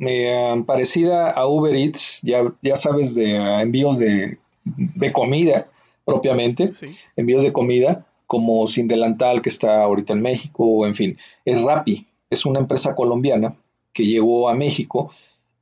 eh, 0.00 0.62
parecida 0.66 1.30
a 1.30 1.46
Uber 1.46 1.74
Eats, 1.74 2.20
ya, 2.22 2.52
ya 2.62 2.76
sabes, 2.76 3.14
de 3.14 3.34
envíos 3.34 3.98
de, 3.98 4.38
de 4.64 5.12
comida 5.12 5.68
propiamente, 6.04 6.70
envíos 7.16 7.42
de 7.42 7.52
comida, 7.52 8.06
como 8.26 8.66
Sin 8.66 8.88
Delantal, 8.88 9.42
que 9.42 9.48
está 9.48 9.82
ahorita 9.82 10.12
en 10.12 10.22
México, 10.22 10.86
en 10.86 10.94
fin, 10.94 11.18
es 11.44 11.60
Rappi, 11.60 12.06
es 12.30 12.46
una 12.46 12.60
empresa 12.60 12.94
colombiana 12.94 13.56
que 13.92 14.06
llegó 14.06 14.48
a 14.48 14.54
México 14.54 15.10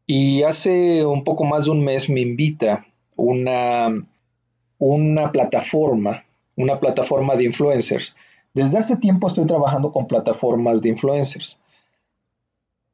y 0.07 0.43
hace 0.45 1.05
un 1.05 1.25
poco 1.25 1.45
más 1.45 1.65
de 1.65 1.73
un 1.73 1.83
mes 1.83 2.09
me 2.09 2.21
invita 2.21 2.87
una, 3.17 4.07
una 4.79 5.33
plataforma, 5.33 6.25
una 6.57 6.79
plataforma 6.79 7.35
de 7.35 7.45
influencers. 7.45 8.15
Desde 8.55 8.79
hace 8.79 8.97
tiempo 8.97 9.27
estoy 9.27 9.47
trabajando 9.47 9.93
con 9.93 10.07
plataformas 10.07 10.81
de 10.81 10.91
influencers. 10.91 11.61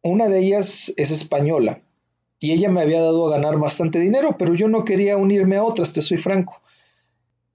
Una 0.03 0.29
de 0.29 0.41
ellas 0.41 0.93
es 0.97 1.11
española 1.11 1.81
y 2.41 2.53
ella 2.53 2.71
me 2.71 2.81
había 2.81 3.03
dado 3.03 3.29
a 3.29 3.37
ganar 3.37 3.59
bastante 3.59 4.01
dinero, 4.01 4.37
pero 4.39 4.55
yo 4.55 4.67
no 4.69 4.85
quería 4.85 5.17
unirme 5.17 5.57
a 5.57 5.65
otras, 5.65 5.93
te 5.93 6.03
soy 6.03 6.17
franco. 6.17 6.61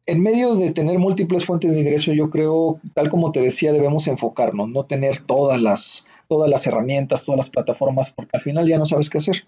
En 0.05 0.21
medio 0.21 0.55
de 0.55 0.71
tener 0.71 0.99
múltiples 0.99 1.43
fuentes 1.43 1.73
de 1.73 1.81
ingreso, 1.81 2.13
yo 2.13 2.29
creo, 2.29 2.79
tal 2.93 3.09
como 3.09 3.33
te 3.33 3.41
decía, 3.41 3.73
debemos 3.73 4.07
enfocarnos, 4.07 4.69
no 4.69 4.85
tener 4.85 5.19
todas 5.19 5.61
las, 5.61 6.07
todas 6.27 6.49
las 6.49 6.65
herramientas, 6.67 7.25
todas 7.25 7.37
las 7.37 7.49
plataformas, 7.49 8.09
porque 8.09 8.37
al 8.37 8.41
final 8.41 8.67
ya 8.67 8.77
no 8.77 8.85
sabes 8.85 9.09
qué 9.09 9.17
hacer. 9.17 9.45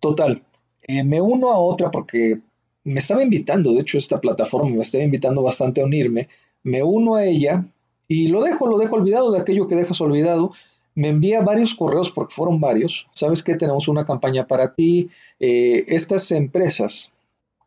Total, 0.00 0.42
eh, 0.82 1.04
me 1.04 1.20
uno 1.20 1.50
a 1.50 1.58
otra 1.58 1.90
porque 1.90 2.40
me 2.84 3.00
estaba 3.00 3.22
invitando, 3.22 3.72
de 3.72 3.80
hecho 3.80 3.98
esta 3.98 4.20
plataforma 4.20 4.70
me 4.70 4.82
estaba 4.82 5.04
invitando 5.04 5.42
bastante 5.42 5.80
a 5.80 5.84
unirme, 5.84 6.28
me 6.62 6.82
uno 6.82 7.16
a 7.16 7.24
ella 7.24 7.66
y 8.08 8.28
lo 8.28 8.42
dejo, 8.42 8.66
lo 8.66 8.78
dejo 8.78 8.96
olvidado 8.96 9.30
de 9.32 9.40
aquello 9.40 9.68
que 9.68 9.76
dejas 9.76 10.00
olvidado, 10.00 10.52
me 10.94 11.08
envía 11.08 11.42
varios 11.42 11.74
correos 11.74 12.10
porque 12.10 12.34
fueron 12.34 12.60
varios, 12.60 13.06
sabes 13.12 13.42
que 13.42 13.54
tenemos 13.54 13.88
una 13.88 14.06
campaña 14.06 14.46
para 14.46 14.72
ti, 14.72 15.10
eh, 15.38 15.84
estas 15.88 16.32
empresas 16.32 17.14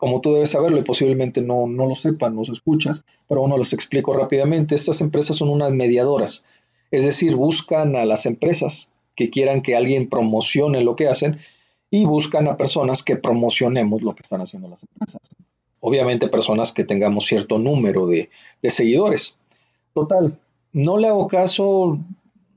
como 0.03 0.19
tú 0.19 0.33
debes 0.33 0.51
saberlo 0.51 0.77
y 0.79 0.83
posiblemente 0.83 1.41
no, 1.41 1.65
no 1.65 1.85
lo 1.85 1.95
sepan, 1.95 2.35
los 2.35 2.49
escuchas, 2.49 3.05
pero 3.29 3.39
bueno, 3.39 3.57
les 3.57 3.71
explico 3.71 4.11
rápidamente. 4.11 4.75
Estas 4.75 4.99
empresas 4.99 5.37
son 5.37 5.47
unas 5.47 5.71
mediadoras, 5.71 6.45
es 6.93 7.03
decir, 7.03 7.35
buscan 7.35 7.95
a 7.95 8.05
las 8.05 8.25
empresas 8.25 8.91
que 9.15 9.29
quieran 9.29 9.61
que 9.61 9.75
alguien 9.75 10.09
promocione 10.09 10.81
lo 10.81 10.95
que 10.95 11.07
hacen 11.07 11.39
y 11.89 12.05
buscan 12.05 12.47
a 12.47 12.57
personas 12.57 13.03
que 13.03 13.15
promocionemos 13.15 14.01
lo 14.01 14.13
que 14.13 14.21
están 14.21 14.41
haciendo 14.41 14.67
las 14.69 14.83
empresas. 14.83 15.21
Obviamente 15.79 16.27
personas 16.27 16.71
que 16.71 16.83
tengamos 16.83 17.25
cierto 17.25 17.57
número 17.57 18.07
de, 18.07 18.29
de 18.61 18.71
seguidores. 18.71 19.39
Total, 19.93 20.39
no 20.71 20.97
le 20.97 21.07
hago 21.07 21.27
caso, 21.27 21.99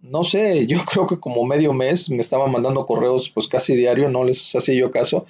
no 0.02 0.24
sé, 0.24 0.66
yo 0.66 0.78
creo 0.90 1.06
que 1.06 1.18
como 1.18 1.44
medio 1.44 1.72
mes 1.72 2.10
me 2.10 2.20
estaban 2.20 2.52
mandando 2.52 2.86
correos 2.86 3.30
pues 3.30 3.48
casi 3.48 3.74
diario, 3.74 4.08
no 4.08 4.24
les 4.24 4.54
hacía 4.54 4.74
yo 4.74 4.90
caso 4.90 5.26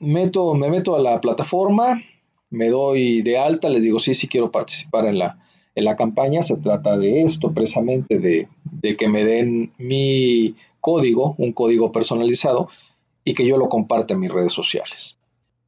meto, 0.00 0.54
me 0.54 0.68
meto 0.68 0.96
a 0.96 0.98
la 0.98 1.20
plataforma, 1.20 2.02
me 2.48 2.68
doy 2.68 3.22
de 3.22 3.38
alta, 3.38 3.68
les 3.68 3.82
digo, 3.82 4.00
sí, 4.00 4.14
sí 4.14 4.26
quiero 4.26 4.50
participar 4.50 5.04
en 5.04 5.18
la, 5.18 5.38
en 5.74 5.84
la 5.84 5.96
campaña. 5.96 6.42
Se 6.42 6.56
trata 6.56 6.96
de 6.96 7.22
esto, 7.22 7.52
precisamente, 7.52 8.18
de, 8.18 8.48
de 8.64 8.96
que 8.96 9.08
me 9.08 9.24
den 9.24 9.72
mi 9.78 10.54
código, 10.80 11.34
un 11.38 11.52
código 11.52 11.92
personalizado, 11.92 12.68
y 13.24 13.34
que 13.34 13.46
yo 13.46 13.56
lo 13.56 13.68
comparte 13.68 14.14
en 14.14 14.20
mis 14.20 14.32
redes 14.32 14.52
sociales. 14.52 15.16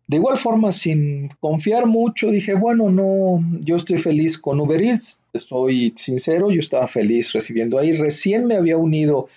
De 0.08 0.16
igual 0.16 0.36
forma, 0.36 0.72
sin 0.72 1.28
confiar 1.40 1.86
mucho, 1.86 2.30
dije, 2.30 2.54
bueno, 2.54 2.90
no, 2.90 3.42
yo 3.60 3.76
estoy 3.76 3.98
feliz 3.98 4.36
con 4.36 4.60
Uber 4.60 4.82
Eats, 4.82 5.22
estoy 5.32 5.92
sincero, 5.96 6.50
yo 6.50 6.60
estaba 6.60 6.86
feliz 6.86 7.32
recibiendo 7.32 7.78
ahí. 7.78 7.92
Recién 7.92 8.46
me 8.46 8.56
había 8.56 8.76
unido 8.76 9.28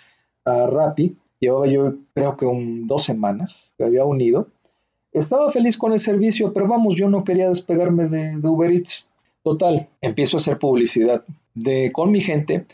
a 0.43 0.67
Rappi, 0.67 1.15
llevaba 1.39 1.67
yo 1.67 1.95
creo 2.13 2.35
que 2.35 2.45
un, 2.45 2.87
dos 2.87 3.03
semanas 3.03 3.73
que 3.77 3.83
había 3.83 4.05
unido, 4.05 4.49
estaba 5.13 5.49
feliz 5.49 5.77
con 5.77 5.93
el 5.93 5.99
servicio, 5.99 6.51
pero 6.51 6.67
vamos, 6.67 6.95
yo 6.95 7.09
no 7.09 7.23
quería 7.23 7.47
despegarme 7.47 8.07
de, 8.07 8.35
Uber 8.45 8.69
Eats. 8.71 9.11
Total, 9.45 9.89
empiezo 10.01 10.37
a 10.37 10.39
hacer 10.39 10.57
publicidad 10.57 11.23
de, 11.53 11.91
con 11.91 12.09
mi 12.09 12.19
gente. 12.19 12.65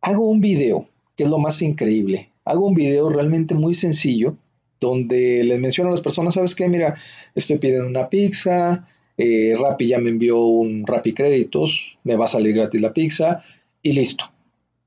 Hago 0.00 0.30
un 0.30 0.40
video, 0.40 0.86
que 1.16 1.24
es 1.24 1.28
lo 1.28 1.40
más 1.40 1.60
increíble. 1.62 2.30
Hago 2.44 2.64
un 2.64 2.74
video 2.74 3.08
realmente 3.08 3.56
muy 3.56 3.74
sencillo, 3.74 4.36
donde 4.78 5.42
les 5.42 5.58
menciono 5.58 5.88
a 5.88 5.90
las 5.90 6.02
personas, 6.02 6.34
¿sabes 6.34 6.54
qué? 6.54 6.68
Mira, 6.68 6.94
estoy 7.34 7.58
pidiendo 7.58 7.88
una 7.88 8.08
pizza, 8.08 8.86
eh, 9.16 9.56
Rappi 9.58 9.88
ya 9.88 9.98
me 9.98 10.10
envió 10.10 10.44
un 10.44 10.86
Rappi 10.86 11.12
Créditos, 11.12 11.98
me 12.04 12.14
va 12.14 12.26
a 12.26 12.28
salir 12.28 12.54
gratis 12.54 12.80
la 12.80 12.92
pizza 12.92 13.42
y 13.82 13.90
listo. 13.90 14.26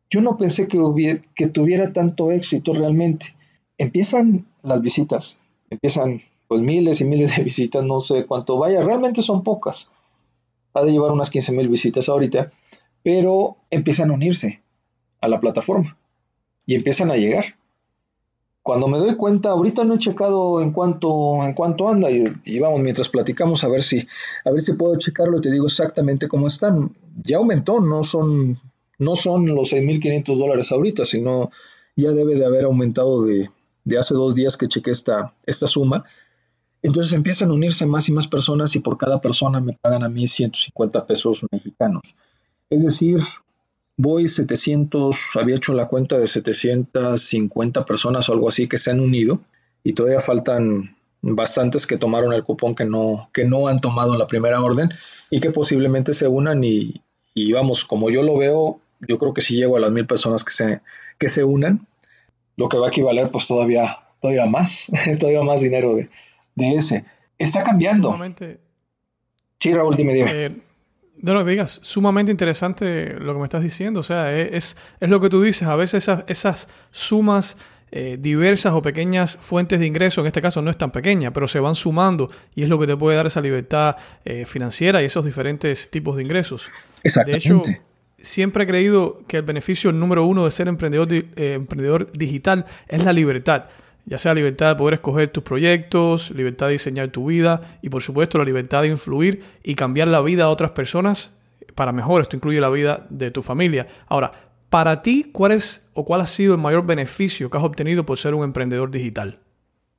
Yo 0.10 0.22
no 0.22 0.38
pensé 0.38 0.70
que, 0.70 1.20
que 1.36 1.48
tuviera 1.48 1.92
tanto 1.92 2.32
éxito 2.32 2.72
realmente. 2.72 3.36
Empiezan 3.78 4.46
las 4.62 4.82
visitas, 4.82 5.42
empiezan 5.70 6.22
pues 6.48 6.62
miles 6.62 7.02
y 7.02 7.04
miles 7.04 7.36
de 7.36 7.44
visitas, 7.52 7.84
no 7.84 8.00
sé 8.00 8.26
cuánto 8.26 8.58
vaya, 8.58 8.82
realmente 8.82 9.22
son 9.22 9.44
pocas. 9.44 9.92
Ha 10.74 10.84
de 10.84 10.92
llevar 10.92 11.12
unas 11.12 11.30
15 11.30 11.52
mil 11.52 11.68
visitas 11.68 12.10
ahorita, 12.10 12.52
pero 13.04 13.58
empiezan 13.70 14.12
a 14.12 14.14
unirse 14.14 14.62
a 15.22 15.28
la 15.28 15.40
plataforma 15.40 15.98
y 16.66 16.76
empiezan 16.76 17.12
a 17.12 17.16
llegar. 17.16 17.56
Cuando 18.62 18.88
me 18.88 19.00
doy 19.00 19.16
cuenta, 19.16 19.50
ahorita 19.50 19.84
no 19.84 19.96
he 19.96 20.00
checado 20.00 20.62
en 20.62 20.72
cuánto, 20.72 21.44
en 21.44 21.54
cuánto 21.54 21.90
anda 21.90 22.12
y, 22.12 22.60
vamos, 22.60 22.82
mientras 22.82 23.10
platicamos 23.10 23.64
a 23.64 23.68
ver 23.68 23.82
si, 23.82 24.06
a 24.46 24.52
ver 24.52 24.62
si 24.62 24.74
puedo 24.74 24.96
checarlo 24.98 25.38
y 25.38 25.42
te 25.42 25.52
digo 25.52 25.66
exactamente 25.66 26.28
cómo 26.28 26.48
están. 26.48 26.96
Ya 27.24 27.38
aumentó, 27.38 27.80
no 27.80 28.04
son, 28.04 28.60
no 29.00 29.16
son 29.16 29.48
los 29.48 29.74
6.500 29.74 30.38
dólares 30.38 30.72
ahorita, 30.72 31.06
sino 31.06 31.52
ya 31.96 32.12
debe 32.12 32.36
de 32.36 32.46
haber 32.46 32.66
aumentado 32.66 33.24
de, 33.24 33.50
de 33.86 33.98
hace 33.98 34.14
dos 34.14 34.36
días 34.36 34.58
que 34.58 34.68
chequé 34.68 34.92
esta, 34.92 35.34
esta 35.46 35.66
suma 35.66 36.06
entonces 36.82 37.14
empiezan 37.14 37.50
a 37.50 37.54
unirse 37.54 37.86
más 37.86 38.08
y 38.10 38.12
más 38.12 38.28
personas 38.28 38.76
y 38.76 38.80
por 38.80 38.98
cada 38.98 39.20
persona 39.20 39.60
me 39.60 39.74
pagan 39.74 40.04
a 40.04 40.10
mí 40.10 40.28
150 40.28 41.06
pesos 41.06 41.46
mexicanos. 41.52 42.04
Es 42.70 42.84
decir, 42.84 43.20
voy 43.98 44.28
700, 44.28 45.36
había 45.36 45.58
hecho 45.58 45.74
la 45.74 45.88
cuenta 45.88 46.18
de 46.18 46.28
750 46.28 47.86
personas 47.86 48.30
o 48.30 48.34
algo 48.34 48.48
así 48.48 48.68
que 48.68 48.78
se 48.78 48.92
han 48.92 49.02
unido 49.02 49.42
y 49.84 49.94
todavía 49.94 50.22
faltan 50.22 50.96
bastantes 51.22 51.86
que 51.86 51.98
tomaron 51.98 52.34
el 52.34 52.46
cupón 52.46 52.76
que 52.76 52.86
no, 52.86 53.30
que 53.34 53.44
no 53.44 53.68
han 53.68 53.82
tomado 53.82 54.16
la 54.18 54.28
primera 54.28 54.62
orden 54.62 54.90
y 55.30 55.42
que 55.42 55.52
posiblemente 55.52 56.14
se 56.14 56.28
unan 56.28 56.64
y, 56.64 57.02
vamos, 57.52 57.84
como 57.84 58.10
yo 58.10 58.24
lo 58.24 58.38
veo, 58.38 58.80
yo 59.06 59.18
creo 59.18 59.34
que 59.34 59.42
si 59.42 59.56
llego 59.56 59.76
a 59.76 59.82
las 59.82 59.92
mil 59.92 60.06
personas 60.06 60.46
que 60.46 60.52
se, 60.52 60.82
que 61.18 61.28
se 61.28 61.44
unan, 61.44 61.88
lo 62.56 62.70
que 62.70 62.78
va 62.78 62.88
a 62.88 62.90
equivaler 62.90 63.32
pues 63.32 63.48
todavía, 63.48 63.98
todavía 64.22 64.46
más, 64.46 64.90
todavía 65.20 65.44
más 65.44 65.60
dinero 65.60 65.96
de, 65.96 66.08
de 66.60 66.76
ese. 66.76 67.06
Está 67.38 67.64
cambiando. 67.64 68.10
Sumamente, 68.10 68.60
sí, 69.60 69.74
Raúl, 69.74 69.96
dime, 69.96 70.14
dime. 70.14 70.32
Eh, 70.32 70.52
de 71.18 71.34
lo 71.34 71.44
que 71.44 71.52
digas, 71.52 71.80
sumamente 71.84 72.32
interesante 72.32 73.16
lo 73.20 73.34
que 73.34 73.40
me 73.40 73.46
estás 73.46 73.64
diciendo. 73.64 74.02
O 74.02 74.04
sea, 74.04 74.38
es, 74.38 74.78
es 75.00 75.10
lo 75.10 75.20
que 75.20 75.30
tú 75.30 75.42
dices. 75.42 75.68
A 75.68 75.76
veces 75.76 76.04
esas, 76.04 76.24
esas 76.28 76.70
sumas 76.92 77.58
eh, 77.92 78.18
diversas 78.20 78.74
o 78.74 78.82
pequeñas 78.84 79.38
fuentes 79.38 79.80
de 79.80 79.88
ingreso, 79.88 80.22
en 80.22 80.28
este 80.28 80.42
caso 80.42 80.62
no 80.62 80.70
es 80.70 80.78
tan 80.78 80.92
pequeña, 80.92 81.34
pero 81.34 81.48
se 81.48 81.60
van 81.60 81.74
sumando 81.74 82.30
y 82.54 82.62
es 82.62 82.70
lo 82.70 82.78
que 82.80 82.86
te 82.86 82.96
puede 82.96 83.18
dar 83.18 83.26
esa 83.26 83.42
libertad 83.42 83.96
eh, 84.26 84.46
financiera 84.46 85.02
y 85.02 85.06
esos 85.06 85.26
diferentes 85.26 85.90
tipos 85.90 86.16
de 86.16 86.22
ingresos. 86.22 86.70
Exactamente. 87.04 87.50
De 87.50 87.78
hecho, 87.78 87.84
siempre 88.20 88.66
he 88.66 88.68
creído 88.68 89.24
que 89.28 89.38
el 89.38 89.44
beneficio 89.44 89.92
número 89.92 90.24
uno 90.26 90.46
de 90.46 90.52
ser 90.52 90.68
emprendedor, 90.68 91.08
emprendedor 91.36 92.12
digital 92.12 92.66
es 92.88 93.04
la 93.04 93.12
libertad 93.12 93.66
ya 94.10 94.18
sea 94.18 94.34
libertad 94.34 94.70
de 94.70 94.76
poder 94.76 94.96
escoger 94.96 95.32
tus 95.32 95.44
proyectos, 95.44 96.32
libertad 96.32 96.66
de 96.66 96.74
diseñar 96.74 97.10
tu 97.10 97.28
vida 97.28 97.78
y 97.84 97.90
por 97.90 98.02
supuesto 98.02 98.40
la 98.40 98.44
libertad 98.44 98.82
de 98.82 98.88
influir 98.88 99.44
y 99.64 99.76
cambiar 99.76 100.08
la 100.08 100.20
vida 100.22 100.46
a 100.46 100.50
otras 100.50 100.72
personas 100.72 101.32
para 101.76 101.92
mejor. 101.92 102.24
Esto 102.24 102.36
incluye 102.36 102.60
la 102.60 102.70
vida 102.70 103.06
de 103.12 103.30
tu 103.30 103.44
familia. 103.44 103.86
Ahora, 104.08 104.32
para 104.72 105.04
ti, 105.04 105.30
¿cuál 105.32 105.52
es 105.52 105.88
o 105.94 106.06
cuál 106.06 106.22
ha 106.22 106.28
sido 106.28 106.56
el 106.56 106.60
mayor 106.60 106.88
beneficio 106.88 107.52
que 107.52 107.58
has 107.60 107.64
obtenido 107.64 108.04
por 108.04 108.18
ser 108.18 108.34
un 108.34 108.44
emprendedor 108.44 108.90
digital? 108.90 109.38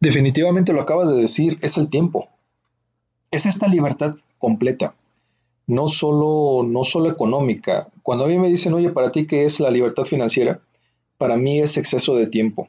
Definitivamente 0.01 0.73
lo 0.73 0.81
acabas 0.81 1.09
de 1.09 1.17
decir, 1.17 1.59
es 1.63 1.79
el 1.79 1.89
tiempo. 1.89 2.29
Es 3.31 3.47
esta 3.47 3.69
libertad 3.69 4.11
completa, 4.39 4.95
no 5.69 5.87
solo, 5.87 6.67
no 6.67 6.83
solo 6.83 7.11
económica. 7.11 7.87
Cuando 8.03 8.25
a 8.25 8.27
mí 8.27 8.39
me 8.39 8.49
dicen, 8.49 8.75
oye, 8.75 8.91
para 8.91 9.13
ti, 9.13 9.29
¿qué 9.29 9.45
es 9.45 9.61
la 9.61 9.71
libertad 9.71 10.03
financiera? 10.03 10.59
Para 11.17 11.37
mí 11.37 11.61
es 11.61 11.77
exceso 11.77 12.17
de 12.17 12.27
tiempo 12.27 12.69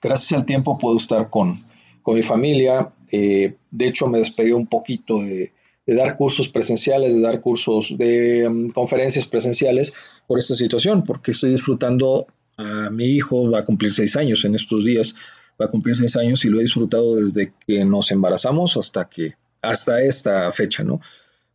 gracias 0.00 0.38
al 0.38 0.46
tiempo 0.46 0.78
puedo 0.78 0.96
estar 0.96 1.30
con, 1.30 1.58
mi 2.06 2.22
familia. 2.24 2.92
Eh, 3.12 3.54
de 3.70 3.86
hecho, 3.86 4.08
me 4.08 4.18
despegué 4.18 4.52
un 4.52 4.66
poquito 4.66 5.22
de, 5.22 5.52
dar 5.86 6.16
cursos 6.16 6.48
presenciales, 6.48 7.14
de 7.14 7.20
dar 7.20 7.40
cursos 7.40 7.94
de 7.96 8.48
um, 8.48 8.70
conferencias 8.70 9.26
presenciales 9.26 9.94
por 10.26 10.40
esta 10.40 10.56
situación, 10.56 11.04
porque 11.04 11.30
estoy 11.30 11.50
disfrutando 11.50 12.26
a 12.56 12.90
mi 12.90 13.04
hijo, 13.04 13.48
va 13.48 13.60
a 13.60 13.64
cumplir 13.64 13.94
seis 13.94 14.16
años 14.16 14.44
en 14.44 14.56
estos 14.56 14.84
días, 14.84 15.14
va 15.60 15.66
a 15.66 15.70
cumplir 15.70 15.94
seis 15.94 16.16
años 16.16 16.44
y 16.44 16.48
lo 16.48 16.58
he 16.58 16.62
disfrutado 16.62 17.14
desde 17.14 17.52
que 17.64 17.84
nos 17.84 18.10
embarazamos 18.10 18.76
hasta 18.76 19.08
que, 19.08 19.34
hasta 19.62 20.02
esta 20.02 20.50
fecha, 20.50 20.82
¿no? 20.82 21.00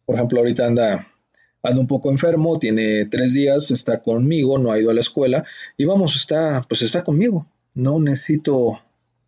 Por 0.06 0.16
ejemplo, 0.16 0.40
ahorita 0.40 0.66
anda, 0.66 1.08
anda 1.64 1.80
un 1.82 1.88
poco 1.88 2.10
enfermo, 2.12 2.60
tiene 2.60 3.06
tres 3.08 3.34
días, 3.34 3.72
está 3.72 4.02
conmigo, 4.02 4.58
no 4.58 4.72
ha 4.72 4.80
ido 4.80 4.90
a 4.90 4.94
la 4.94 5.02
escuela 5.02 5.44
y 5.76 5.84
vamos, 5.84 6.16
está, 6.16 6.62
pues 6.70 6.82
está 6.82 7.04
conmigo 7.04 7.46
no 7.76 8.00
necesito 8.00 8.80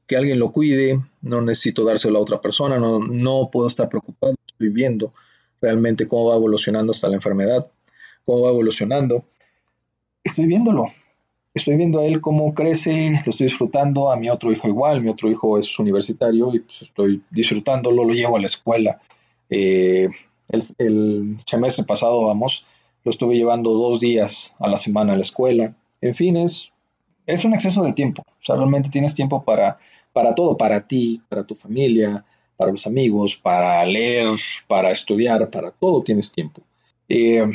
que 0.08 0.16
alguien 0.16 0.40
lo 0.40 0.52
cuide, 0.52 1.02
no 1.22 1.42
necesito 1.42 1.84
dárselo 1.84 2.18
a 2.18 2.22
otra 2.22 2.42
persona, 2.42 2.80
no, 2.80 3.00
no 3.00 3.50
puedo 3.52 3.68
estar 3.68 3.90
preocupado, 3.90 4.36
estoy 4.48 4.70
viendo 4.70 5.14
realmente 5.62 6.08
cómo 6.08 6.30
va 6.30 6.36
evolucionando 6.36 6.92
hasta 6.92 7.10
la 7.10 7.16
enfermedad, 7.16 7.70
cómo 8.26 8.44
va 8.44 8.50
evolucionando. 8.50 9.26
Estoy 10.24 10.46
viéndolo, 10.46 10.86
estoy 11.54 11.76
viendo 11.76 12.00
a 12.00 12.06
él 12.06 12.22
cómo 12.22 12.54
crece, 12.54 13.22
lo 13.26 13.30
estoy 13.30 13.48
disfrutando, 13.48 14.12
a 14.12 14.16
mi 14.16 14.30
otro 14.30 14.52
hijo 14.52 14.68
igual, 14.68 15.02
mi 15.02 15.10
otro 15.10 15.30
hijo 15.30 15.58
es 15.58 15.78
universitario 15.78 16.54
y 16.54 16.60
pues 16.60 16.82
estoy 16.84 17.22
disfrutándolo, 17.30 18.06
lo 18.06 18.14
llevo 18.14 18.38
a 18.38 18.40
la 18.40 18.48
escuela. 18.48 19.02
Eh, 19.50 20.10
el, 20.50 20.64
el 20.78 21.38
semestre 21.46 21.84
pasado, 21.84 22.26
vamos, 22.26 22.66
lo 23.04 23.12
estuve 23.12 23.36
llevando 23.36 23.72
dos 23.72 24.00
días 24.00 24.56
a 24.60 24.68
la 24.68 24.78
semana 24.78 25.14
a 25.14 25.16
la 25.16 25.22
escuela. 25.22 25.76
En 26.02 26.16
fin, 26.16 26.38
es, 26.38 26.72
es 27.28 27.46
un 27.46 27.54
exceso 27.54 27.84
de 27.84 27.94
tiempo. 27.94 28.24
O 28.26 28.46
sea, 28.46 28.56
realmente 28.56 28.90
tienes 28.90 29.14
tiempo 29.14 29.44
para, 29.44 29.78
para 30.14 30.34
todo, 30.34 30.58
para 30.58 30.86
ti, 30.86 31.22
para 31.30 31.44
tu 31.44 31.56
familia, 31.56 32.26
para 32.56 32.72
los 32.72 32.88
amigos, 32.88 33.36
para 33.36 33.86
leer, 33.86 34.30
para 34.68 34.92
estudiar, 34.92 35.50
para 35.52 35.72
todo 35.72 36.02
tienes 36.02 36.32
tiempo. 36.32 36.62
Eh, 37.10 37.46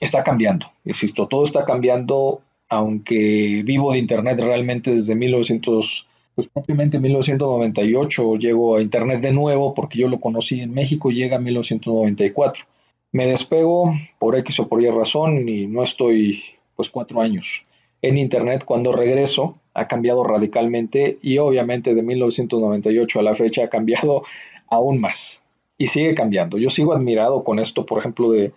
está 0.00 0.24
cambiando, 0.24 0.66
insisto, 0.84 1.28
todo 1.28 1.44
está 1.44 1.64
cambiando, 1.64 2.40
aunque 2.68 3.62
vivo 3.64 3.92
de 3.92 3.98
Internet 3.98 4.40
realmente 4.40 4.90
desde 4.90 5.14
1900, 5.14 6.06
pues 6.34 6.48
propiamente 6.48 6.98
1998 6.98 8.36
llego 8.36 8.76
a 8.76 8.82
Internet 8.82 9.20
de 9.20 9.32
nuevo 9.32 9.74
porque 9.74 9.98
yo 9.98 10.08
lo 10.08 10.20
conocí 10.20 10.60
en 10.60 10.72
México, 10.72 11.10
llega 11.10 11.36
a 11.36 11.40
1994. 11.40 12.64
Me 13.12 13.26
despego 13.26 13.94
por 14.18 14.36
X 14.36 14.60
o 14.60 14.68
por 14.68 14.82
Y 14.82 14.90
razón 14.90 15.48
y 15.48 15.66
no 15.66 15.82
estoy 15.82 16.42
pues 16.74 16.90
cuatro 16.90 17.20
años 17.20 17.64
en 18.08 18.18
Internet. 18.18 18.64
Cuando 18.64 18.92
regreso 18.92 19.58
ha 19.74 19.88
cambiado 19.88 20.24
radicalmente 20.24 21.18
y 21.22 21.38
obviamente 21.38 21.94
de 21.94 22.02
1998 22.02 23.20
a 23.20 23.22
la 23.22 23.34
fecha 23.34 23.64
ha 23.64 23.68
cambiado 23.68 24.22
aún 24.68 25.00
más 25.00 25.44
y 25.78 25.88
sigue 25.88 26.14
cambiando. 26.14 26.58
Yo 26.58 26.70
sigo 26.70 26.94
admirado 26.94 27.44
con 27.44 27.58
esto, 27.58 27.84
por 27.84 27.98
ejemplo, 27.98 28.30
de, 28.30 28.52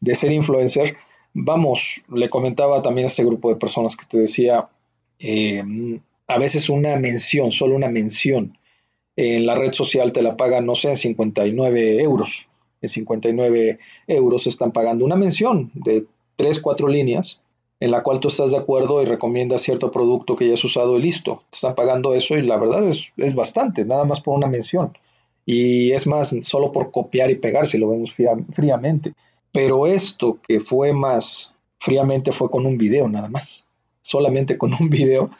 de 0.00 0.14
ser 0.14 0.32
influencer. 0.32 0.96
Vamos, 1.32 2.02
le 2.12 2.28
comentaba 2.28 2.82
también 2.82 3.06
a 3.06 3.08
este 3.08 3.24
grupo 3.24 3.50
de 3.50 3.56
personas 3.56 3.96
que 3.96 4.06
te 4.06 4.18
decía, 4.18 4.68
eh, 5.20 5.62
a 6.26 6.38
veces 6.38 6.68
una 6.68 6.96
mención, 6.96 7.52
solo 7.52 7.76
una 7.76 7.88
mención 7.88 8.56
en 9.16 9.46
la 9.46 9.54
red 9.54 9.72
social 9.72 10.12
te 10.12 10.22
la 10.22 10.36
pagan, 10.36 10.66
no 10.66 10.74
sé, 10.74 10.88
en 10.88 10.96
59 10.96 12.02
euros. 12.02 12.48
En 12.82 12.88
59 12.88 13.78
euros 14.08 14.46
están 14.46 14.72
pagando 14.72 15.04
una 15.04 15.16
mención 15.16 15.70
de 15.74 16.06
3, 16.36 16.60
4 16.60 16.88
líneas 16.88 17.43
en 17.84 17.90
la 17.90 18.02
cual 18.02 18.18
tú 18.18 18.28
estás 18.28 18.52
de 18.52 18.56
acuerdo 18.56 19.02
y 19.02 19.04
recomiendas 19.04 19.60
cierto 19.60 19.90
producto 19.90 20.36
que 20.36 20.48
ya 20.48 20.54
has 20.54 20.64
usado 20.64 20.98
y 20.98 21.02
listo. 21.02 21.42
Te 21.50 21.56
están 21.56 21.74
pagando 21.74 22.14
eso 22.14 22.34
y 22.34 22.40
la 22.40 22.56
verdad 22.56 22.82
es, 22.88 23.12
es 23.18 23.34
bastante, 23.34 23.84
nada 23.84 24.04
más 24.04 24.22
por 24.22 24.34
una 24.34 24.46
mención. 24.46 24.96
Y 25.44 25.92
es 25.92 26.06
más, 26.06 26.34
solo 26.40 26.72
por 26.72 26.90
copiar 26.90 27.30
y 27.30 27.34
pegar, 27.34 27.66
si 27.66 27.76
lo 27.76 27.90
vemos 27.90 28.14
fríamente. 28.14 29.12
Pero 29.52 29.86
esto 29.86 30.38
que 30.40 30.60
fue 30.60 30.94
más 30.94 31.54
fríamente 31.78 32.32
fue 32.32 32.50
con 32.50 32.64
un 32.64 32.78
video 32.78 33.06
nada 33.06 33.28
más. 33.28 33.66
Solamente 34.00 34.56
con 34.56 34.72
un 34.80 34.88
video. 34.88 35.30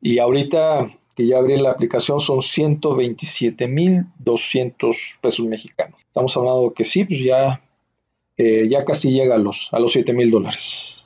Y 0.00 0.20
ahorita 0.20 0.96
que 1.16 1.26
ya 1.26 1.38
abrí 1.38 1.58
la 1.58 1.72
aplicación 1.72 2.20
son 2.20 2.38
127.200 2.38 4.96
pesos 5.20 5.44
mexicanos. 5.44 5.98
Estamos 6.06 6.36
hablando 6.36 6.72
que 6.72 6.84
sí, 6.84 7.04
pues 7.04 7.18
ya, 7.20 7.64
eh, 8.36 8.68
ya 8.70 8.84
casi 8.84 9.10
llega 9.10 9.34
a 9.34 9.38
los, 9.38 9.70
a 9.72 9.80
los 9.80 9.96
7.000 9.96 10.30
dólares. 10.30 10.99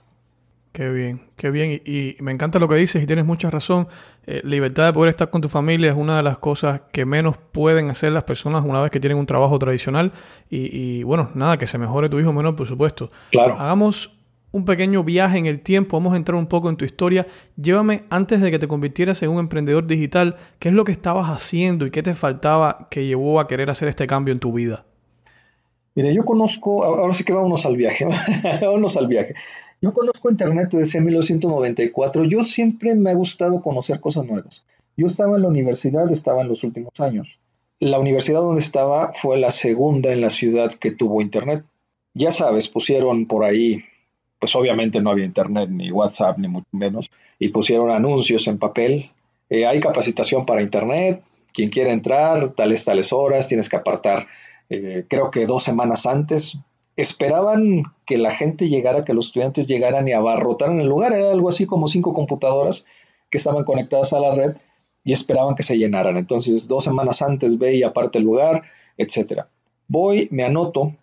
Qué 0.74 0.90
bien, 0.90 1.20
qué 1.36 1.50
bien. 1.50 1.80
Y, 1.84 2.16
me 2.18 2.32
encanta 2.32 2.58
lo 2.58 2.66
que 2.66 2.74
dices 2.74 3.00
y 3.00 3.06
tienes 3.06 3.24
mucha 3.24 3.48
razón. 3.48 3.86
Eh, 4.26 4.40
libertad 4.42 4.86
de 4.86 4.92
poder 4.92 5.10
estar 5.10 5.30
con 5.30 5.40
tu 5.40 5.48
familia 5.48 5.92
es 5.92 5.96
una 5.96 6.16
de 6.16 6.24
las 6.24 6.38
cosas 6.38 6.80
que 6.92 7.04
menos 7.04 7.36
pueden 7.36 7.90
hacer 7.90 8.10
las 8.10 8.24
personas 8.24 8.64
una 8.64 8.82
vez 8.82 8.90
que 8.90 8.98
tienen 8.98 9.16
un 9.16 9.24
trabajo 9.24 9.56
tradicional. 9.56 10.10
Y, 10.50 11.04
bueno, 11.04 11.30
nada, 11.36 11.58
que 11.58 11.68
se 11.68 11.78
mejore 11.78 12.08
tu 12.08 12.18
hijo 12.18 12.32
menor, 12.32 12.56
por 12.56 12.66
supuesto. 12.66 13.08
Claro. 13.30 13.54
Hagamos 13.56 14.18
un 14.50 14.64
pequeño 14.64 15.04
viaje 15.04 15.38
en 15.38 15.46
el 15.46 15.60
tiempo. 15.60 15.96
Vamos 15.96 16.14
a 16.14 16.16
entrar 16.16 16.34
un 16.34 16.48
poco 16.48 16.68
en 16.68 16.76
tu 16.76 16.84
historia. 16.84 17.24
Llévame 17.54 18.02
antes 18.10 18.40
de 18.40 18.50
que 18.50 18.58
te 18.58 18.66
convirtieras 18.66 19.22
en 19.22 19.30
un 19.30 19.38
emprendedor 19.38 19.86
digital. 19.86 20.38
¿Qué 20.58 20.70
es 20.70 20.74
lo 20.74 20.82
que 20.82 20.90
estabas 20.90 21.30
haciendo 21.30 21.86
y 21.86 21.92
qué 21.92 22.02
te 22.02 22.14
faltaba 22.14 22.88
que 22.90 23.06
llevó 23.06 23.38
a 23.38 23.46
querer 23.46 23.70
hacer 23.70 23.86
este 23.86 24.08
cambio 24.08 24.32
en 24.32 24.40
tu 24.40 24.52
vida? 24.52 24.84
Mire, 25.94 26.12
yo 26.12 26.24
conozco, 26.24 26.82
ahora 26.82 27.12
sí 27.12 27.22
que 27.22 27.32
vámonos 27.32 27.64
al 27.64 27.76
viaje, 27.76 28.08
vámonos 28.60 28.96
al 28.96 29.06
viaje. 29.06 29.34
Yo 29.84 29.92
conozco 29.92 30.30
Internet 30.30 30.70
desde 30.70 30.98
1994. 30.98 32.24
Yo 32.24 32.42
siempre 32.42 32.94
me 32.94 33.10
ha 33.10 33.14
gustado 33.14 33.60
conocer 33.60 34.00
cosas 34.00 34.24
nuevas. 34.24 34.64
Yo 34.96 35.04
estaba 35.04 35.36
en 35.36 35.42
la 35.42 35.48
universidad, 35.48 36.10
estaba 36.10 36.40
en 36.40 36.48
los 36.48 36.64
últimos 36.64 36.98
años. 37.00 37.38
La 37.80 37.98
universidad 37.98 38.40
donde 38.40 38.62
estaba 38.62 39.12
fue 39.12 39.36
la 39.36 39.50
segunda 39.50 40.10
en 40.10 40.22
la 40.22 40.30
ciudad 40.30 40.72
que 40.72 40.90
tuvo 40.90 41.20
Internet. 41.20 41.66
Ya 42.14 42.32
sabes, 42.32 42.68
pusieron 42.68 43.26
por 43.26 43.44
ahí, 43.44 43.84
pues 44.38 44.56
obviamente 44.56 45.02
no 45.02 45.10
había 45.10 45.26
Internet, 45.26 45.68
ni 45.68 45.92
WhatsApp, 45.92 46.38
ni 46.38 46.48
mucho 46.48 46.68
menos, 46.72 47.10
y 47.38 47.50
pusieron 47.50 47.90
anuncios 47.90 48.46
en 48.46 48.58
papel. 48.58 49.10
Eh, 49.50 49.66
hay 49.66 49.80
capacitación 49.80 50.46
para 50.46 50.62
Internet, 50.62 51.22
quien 51.52 51.68
quiera 51.68 51.92
entrar, 51.92 52.52
tales, 52.52 52.86
tales 52.86 53.12
horas, 53.12 53.48
tienes 53.48 53.68
que 53.68 53.76
apartar, 53.76 54.28
eh, 54.70 55.04
creo 55.10 55.30
que 55.30 55.44
dos 55.44 55.62
semanas 55.62 56.06
antes, 56.06 56.58
esperaban 56.96 57.82
que 58.06 58.18
la 58.18 58.34
gente 58.34 58.68
llegara, 58.68 59.04
que 59.04 59.14
los 59.14 59.26
estudiantes 59.26 59.66
llegaran 59.66 60.06
y 60.06 60.12
abarrotaran 60.12 60.80
el 60.80 60.88
lugar. 60.88 61.12
Era 61.12 61.32
algo 61.32 61.48
así 61.48 61.66
como 61.66 61.88
cinco 61.88 62.12
computadoras 62.12 62.86
que 63.30 63.38
estaban 63.38 63.64
conectadas 63.64 64.12
a 64.12 64.20
la 64.20 64.34
red 64.34 64.56
y 65.02 65.12
esperaban 65.12 65.54
que 65.54 65.62
se 65.62 65.76
llenaran. 65.76 66.16
Entonces, 66.16 66.68
dos 66.68 66.84
semanas 66.84 67.22
antes 67.22 67.58
ve 67.58 67.74
y 67.74 67.82
aparte 67.82 68.18
el 68.18 68.24
lugar, 68.24 68.62
etcétera. 68.96 69.48
Voy, 69.88 70.28
me 70.30 70.44
anoto. 70.44 70.94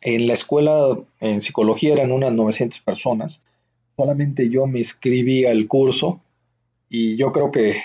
En 0.00 0.26
la 0.26 0.32
escuela 0.32 0.98
en 1.20 1.40
psicología 1.40 1.92
eran 1.92 2.10
unas 2.10 2.34
900 2.34 2.80
personas. 2.80 3.42
Solamente 3.96 4.48
yo 4.48 4.66
me 4.66 4.78
inscribí 4.78 5.44
al 5.46 5.68
curso 5.68 6.20
y 6.88 7.16
yo 7.16 7.30
creo 7.30 7.52
que 7.52 7.76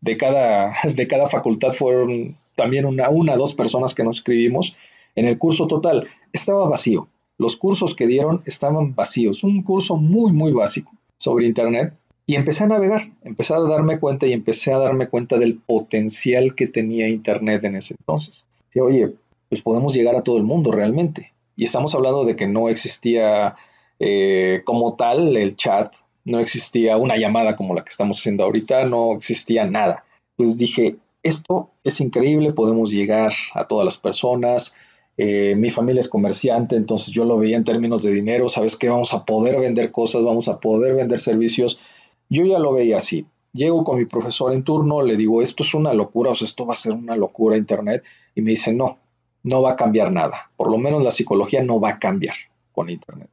de 0.00 0.16
cada, 0.16 0.74
de 0.94 1.08
cada 1.08 1.28
facultad 1.28 1.72
fueron 1.72 2.28
también 2.54 2.84
una, 2.84 3.08
una, 3.10 3.36
dos 3.36 3.54
personas 3.54 3.94
que 3.94 4.04
nos 4.04 4.18
inscribimos 4.18 4.76
en 5.16 5.26
el 5.26 5.38
curso 5.38 5.66
total 5.66 6.08
estaba 6.32 6.68
vacío. 6.68 7.08
Los 7.38 7.56
cursos 7.56 7.94
que 7.94 8.06
dieron 8.06 8.42
estaban 8.46 8.94
vacíos. 8.94 9.42
Un 9.42 9.62
curso 9.62 9.96
muy, 9.96 10.32
muy 10.32 10.52
básico 10.52 10.92
sobre 11.16 11.46
Internet. 11.46 11.94
Y 12.28 12.34
empecé 12.34 12.64
a 12.64 12.68
navegar, 12.68 13.12
empecé 13.22 13.54
a 13.54 13.60
darme 13.60 14.00
cuenta 14.00 14.26
y 14.26 14.32
empecé 14.32 14.72
a 14.72 14.78
darme 14.78 15.08
cuenta 15.08 15.38
del 15.38 15.58
potencial 15.58 16.54
que 16.56 16.66
tenía 16.66 17.08
Internet 17.08 17.62
en 17.64 17.76
ese 17.76 17.94
entonces. 17.98 18.46
Sí, 18.70 18.80
oye, 18.80 19.12
pues 19.48 19.62
podemos 19.62 19.94
llegar 19.94 20.16
a 20.16 20.22
todo 20.22 20.36
el 20.36 20.42
mundo 20.42 20.72
realmente. 20.72 21.32
Y 21.54 21.64
estamos 21.64 21.94
hablando 21.94 22.24
de 22.24 22.34
que 22.34 22.48
no 22.48 22.68
existía 22.68 23.56
eh, 24.00 24.62
como 24.64 24.94
tal 24.94 25.36
el 25.36 25.56
chat, 25.56 25.94
no 26.24 26.40
existía 26.40 26.96
una 26.96 27.16
llamada 27.16 27.54
como 27.54 27.74
la 27.74 27.84
que 27.84 27.90
estamos 27.90 28.18
haciendo 28.18 28.42
ahorita, 28.44 28.84
no 28.86 29.14
existía 29.14 29.64
nada. 29.64 30.04
Pues 30.36 30.58
dije, 30.58 30.96
esto 31.22 31.70
es 31.84 32.00
increíble, 32.00 32.52
podemos 32.52 32.90
llegar 32.90 33.32
a 33.54 33.66
todas 33.66 33.84
las 33.84 33.96
personas, 33.98 34.76
eh, 35.18 35.54
mi 35.56 35.70
familia 35.70 36.00
es 36.00 36.08
comerciante, 36.08 36.76
entonces 36.76 37.12
yo 37.12 37.24
lo 37.24 37.38
veía 37.38 37.56
en 37.56 37.64
términos 37.64 38.02
de 38.02 38.10
dinero, 38.10 38.48
sabes 38.48 38.76
que 38.76 38.88
vamos 38.88 39.14
a 39.14 39.24
poder 39.24 39.58
vender 39.58 39.90
cosas, 39.90 40.22
vamos 40.22 40.48
a 40.48 40.60
poder 40.60 40.94
vender 40.94 41.20
servicios. 41.20 41.80
Yo 42.28 42.44
ya 42.44 42.58
lo 42.58 42.72
veía 42.72 42.98
así. 42.98 43.26
Llego 43.52 43.84
con 43.84 43.98
mi 43.98 44.04
profesor 44.04 44.52
en 44.52 44.62
turno, 44.62 45.02
le 45.02 45.16
digo, 45.16 45.40
esto 45.40 45.62
es 45.62 45.72
una 45.72 45.94
locura, 45.94 46.32
o 46.32 46.34
sea, 46.34 46.46
esto 46.46 46.66
va 46.66 46.74
a 46.74 46.76
ser 46.76 46.92
una 46.92 47.16
locura 47.16 47.56
Internet, 47.56 48.04
y 48.34 48.42
me 48.42 48.50
dice, 48.50 48.74
no, 48.74 48.98
no 49.42 49.62
va 49.62 49.72
a 49.72 49.76
cambiar 49.76 50.12
nada, 50.12 50.50
por 50.56 50.70
lo 50.70 50.76
menos 50.76 51.02
la 51.02 51.10
psicología 51.10 51.62
no 51.62 51.80
va 51.80 51.90
a 51.90 51.98
cambiar 51.98 52.34
con 52.72 52.90
Internet. 52.90 53.30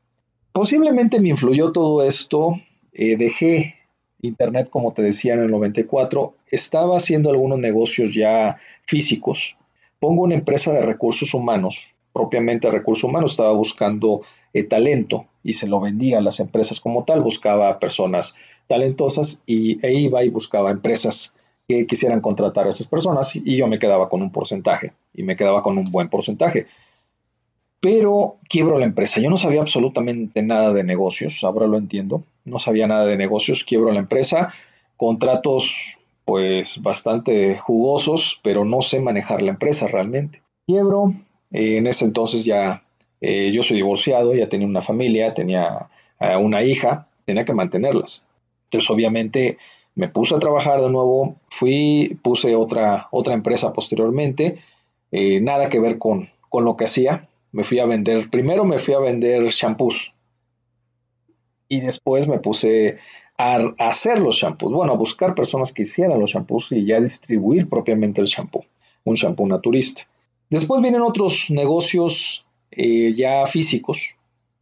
Posiblemente 0.53 1.19
me 1.19 1.29
influyó 1.29 1.73
todo 1.73 2.03
esto, 2.07 2.53
eh, 2.93 3.17
dejé 3.17 3.75
Internet, 4.21 4.69
como 4.69 4.93
te 4.93 5.01
decía, 5.01 5.33
en 5.33 5.41
el 5.41 5.51
94, 5.51 6.35
estaba 6.49 6.95
haciendo 6.95 7.29
algunos 7.29 7.59
negocios 7.59 8.13
ya 8.13 8.57
físicos, 8.85 9.57
pongo 10.03 10.23
una 10.23 10.35
empresa 10.35 10.73
de 10.73 10.81
recursos 10.81 11.33
humanos, 11.33 11.95
propiamente 12.11 12.69
recursos 12.69 13.05
humanos, 13.05 13.31
estaba 13.31 13.53
buscando 13.53 14.21
eh, 14.53 14.63
talento 14.63 15.27
y 15.43 15.53
se 15.53 15.65
lo 15.65 15.79
vendía 15.79 16.17
a 16.17 16.21
las 16.21 16.41
empresas 16.41 16.81
como 16.81 17.05
tal, 17.05 17.21
buscaba 17.21 17.79
personas 17.79 18.35
talentosas 18.67 19.43
y, 19.45 19.79
e 19.81 19.93
iba 19.93 20.21
y 20.25 20.27
buscaba 20.27 20.71
empresas 20.71 21.37
que 21.69 21.87
quisieran 21.87 22.19
contratar 22.19 22.65
a 22.65 22.69
esas 22.71 22.87
personas 22.87 23.33
y 23.33 23.55
yo 23.55 23.65
me 23.67 23.79
quedaba 23.79 24.09
con 24.09 24.21
un 24.21 24.29
porcentaje 24.29 24.91
y 25.13 25.23
me 25.23 25.37
quedaba 25.37 25.61
con 25.61 25.77
un 25.77 25.89
buen 25.89 26.09
porcentaje. 26.09 26.65
Pero 27.79 28.35
quiebro 28.49 28.79
la 28.79 28.85
empresa. 28.85 29.21
Yo 29.21 29.29
no 29.29 29.37
sabía 29.37 29.61
absolutamente 29.61 30.43
nada 30.43 30.73
de 30.73 30.83
negocios, 30.83 31.45
ahora 31.45 31.67
lo 31.67 31.77
entiendo. 31.77 32.25
No 32.43 32.59
sabía 32.59 32.87
nada 32.87 33.05
de 33.05 33.15
negocios, 33.15 33.63
quiebro 33.63 33.93
la 33.93 33.99
empresa, 33.99 34.53
contratos 34.97 35.97
pues 36.25 36.81
bastante 36.81 37.57
jugosos, 37.57 38.39
pero 38.43 38.65
no 38.65 38.81
sé 38.81 38.99
manejar 38.99 39.41
la 39.41 39.51
empresa 39.51 39.87
realmente. 39.87 40.41
Quiebro, 40.65 41.13
eh, 41.51 41.77
en 41.77 41.87
ese 41.87 42.05
entonces 42.05 42.45
ya 42.45 42.83
eh, 43.21 43.51
yo 43.51 43.63
soy 43.63 43.77
divorciado, 43.77 44.33
ya 44.33 44.49
tenía 44.49 44.67
una 44.67 44.81
familia, 44.81 45.33
tenía 45.33 45.89
eh, 46.19 46.35
una 46.35 46.63
hija, 46.63 47.07
tenía 47.25 47.45
que 47.45 47.53
mantenerlas. 47.53 48.27
Entonces 48.65 48.89
obviamente 48.89 49.57
me 49.95 50.07
puse 50.07 50.35
a 50.35 50.39
trabajar 50.39 50.81
de 50.81 50.89
nuevo, 50.89 51.35
fui, 51.49 52.17
puse 52.21 52.55
otra, 52.55 53.07
otra 53.11 53.33
empresa 53.33 53.73
posteriormente, 53.73 54.59
nada 55.11 55.69
que 55.69 55.79
ver 55.79 55.99
con, 55.99 56.29
con 56.49 56.65
lo 56.65 56.75
que 56.75 56.85
hacía, 56.85 57.29
me 57.51 57.63
fui 57.63 57.79
a 57.79 57.85
vender, 57.85 58.31
primero 58.31 58.65
me 58.65 58.79
fui 58.79 58.95
a 58.95 58.99
vender 58.99 59.43
shampoos 59.43 60.13
y 61.73 61.81
después 61.81 62.27
me 62.27 62.39
puse 62.39 62.97
a, 63.37 63.73
hacer 63.79 64.19
los 64.19 64.37
shampoos, 64.37 64.73
bueno, 64.73 64.93
a 64.93 64.97
buscar 64.97 65.35
personas 65.35 65.71
que 65.71 65.83
hicieran 65.83 66.19
los 66.19 66.31
shampoos 66.31 66.71
y 66.71 66.85
ya 66.85 66.99
distribuir 66.99 67.67
propiamente 67.67 68.21
el 68.21 68.27
shampoo, 68.27 68.65
un 69.03 69.15
shampoo 69.15 69.47
naturista. 69.47 70.03
Después 70.49 70.81
vienen 70.81 71.01
otros 71.01 71.47
negocios 71.49 72.45
eh, 72.71 73.13
ya 73.15 73.45
físicos, 73.47 74.15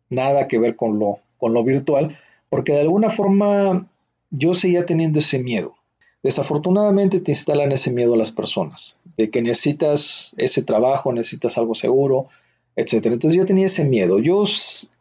nada 0.09 0.47
que 0.47 0.59
ver 0.59 0.75
con 0.75 0.99
lo, 0.99 1.19
con 1.37 1.53
lo 1.53 1.63
virtual, 1.63 2.17
porque 2.49 2.73
de 2.73 2.81
alguna 2.81 3.09
forma 3.09 3.87
yo 4.29 4.53
seguía 4.53 4.85
teniendo 4.85 5.19
ese 5.19 5.39
miedo. 5.39 5.75
Desafortunadamente 6.23 7.19
te 7.19 7.31
instalan 7.31 7.71
ese 7.71 7.91
miedo 7.91 8.13
a 8.13 8.17
las 8.17 8.31
personas, 8.31 9.01
de 9.17 9.31
que 9.31 9.41
necesitas 9.41 10.35
ese 10.37 10.61
trabajo, 10.63 11.11
necesitas 11.11 11.57
algo 11.57 11.73
seguro, 11.73 12.27
etc. 12.75 13.07
Entonces 13.07 13.37
yo 13.37 13.45
tenía 13.45 13.65
ese 13.65 13.85
miedo. 13.85 14.19
Yo 14.19 14.43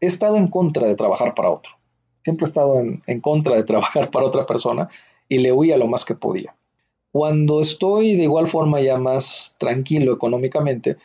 he 0.00 0.06
estado 0.06 0.36
en 0.36 0.48
contra 0.48 0.86
de 0.86 0.94
trabajar 0.94 1.34
para 1.34 1.50
otro. 1.50 1.72
Siempre 2.24 2.44
he 2.44 2.48
estado 2.48 2.80
en, 2.80 3.02
en 3.06 3.20
contra 3.20 3.56
de 3.56 3.64
trabajar 3.64 4.10
para 4.10 4.26
otra 4.26 4.46
persona 4.46 4.88
y 5.28 5.38
le 5.38 5.52
huía 5.52 5.76
lo 5.76 5.86
más 5.86 6.04
que 6.04 6.14
podía. 6.14 6.54
Cuando 7.12 7.60
estoy 7.60 8.14
de 8.14 8.24
igual 8.24 8.46
forma 8.46 8.80
ya 8.80 8.98
más 8.98 9.56
tranquilo 9.58 10.12
económicamente, 10.12 10.96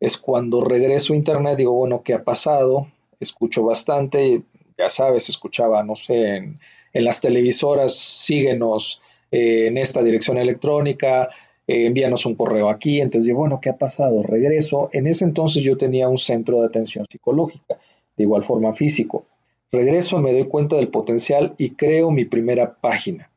es 0.00 0.18
cuando 0.18 0.60
regreso 0.62 1.12
a 1.12 1.16
internet, 1.16 1.56
digo, 1.56 1.72
bueno, 1.72 2.02
¿qué 2.02 2.14
ha 2.14 2.24
pasado? 2.24 2.88
Escucho 3.20 3.62
bastante, 3.62 4.42
ya 4.76 4.88
sabes, 4.88 5.28
escuchaba, 5.28 5.84
no 5.84 5.94
sé, 5.94 6.36
en, 6.36 6.58
las 7.04 7.20
televisoras, 7.20 7.94
síguenos 7.94 9.00
eh, 9.30 9.68
en 9.68 9.78
esta 9.78 10.02
dirección 10.02 10.38
electrónica, 10.38 11.28
eh, 11.68 11.86
envíanos 11.86 12.26
un 12.26 12.34
correo 12.34 12.68
aquí. 12.68 13.00
Entonces 13.00 13.28
yo, 13.28 13.36
bueno, 13.36 13.60
¿qué 13.62 13.70
ha 13.70 13.76
pasado? 13.76 14.24
Regreso. 14.24 14.90
En 14.92 15.06
ese 15.06 15.24
entonces 15.24 15.62
yo 15.62 15.76
tenía 15.76 16.08
un 16.08 16.18
centro 16.18 16.60
de 16.60 16.66
atención 16.66 17.06
psicológica, 17.08 17.78
de 18.16 18.24
igual 18.24 18.42
forma 18.42 18.74
físico. 18.74 19.24
Regreso, 19.72 20.18
me 20.18 20.32
doy 20.32 20.44
cuenta 20.44 20.76
del 20.76 20.88
potencial 20.88 21.54
y 21.56 21.70
creo 21.70 22.10
mi 22.10 22.26
primera 22.26 22.74
página. 22.74 23.30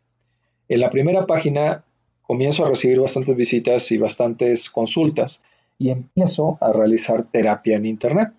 En 0.67 0.81
la 0.81 0.89
primera 0.89 1.25
página 1.25 1.85
comienzo 2.23 2.65
a 2.65 2.69
recibir 2.69 2.99
bastantes 2.99 3.35
visitas 3.37 3.89
y 3.93 3.97
bastantes 3.97 4.69
consultas 4.69 5.43
y 5.79 5.91
empiezo 5.91 6.57
a 6.59 6.73
realizar 6.73 7.23
terapia 7.23 7.77
en 7.77 7.85
Internet. 7.85 8.33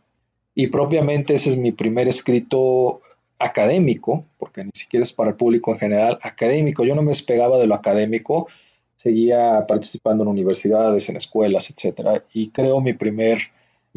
Y 0.55 0.67
propiamente 0.67 1.35
ese 1.35 1.49
es 1.49 1.57
mi 1.57 1.73
primer 1.73 2.07
escrito 2.07 3.01
académico, 3.39 4.25
porque 4.39 4.65
ni 4.65 4.73
siquiera 4.75 5.03
es 5.03 5.15
para 5.15 5.31
el 5.31 5.37
público 5.37 5.73
en 5.73 5.79
general, 5.79 6.19
académico. 6.23 6.85
Yo 6.85 6.95
no 6.95 7.03
me 7.03 7.13
despegaba 7.13 7.59
de 7.59 7.67
lo 7.67 7.75
académico, 7.75 8.49
seguía 8.97 9.67
participando 9.67 10.23
en 10.23 10.29
universidades, 10.29 11.09
en 11.09 11.17
escuelas, 11.17 11.71
etcétera, 11.71 12.23
y 12.35 12.49
creo 12.49 12.81
mi 12.83 12.93
primer 12.93 13.39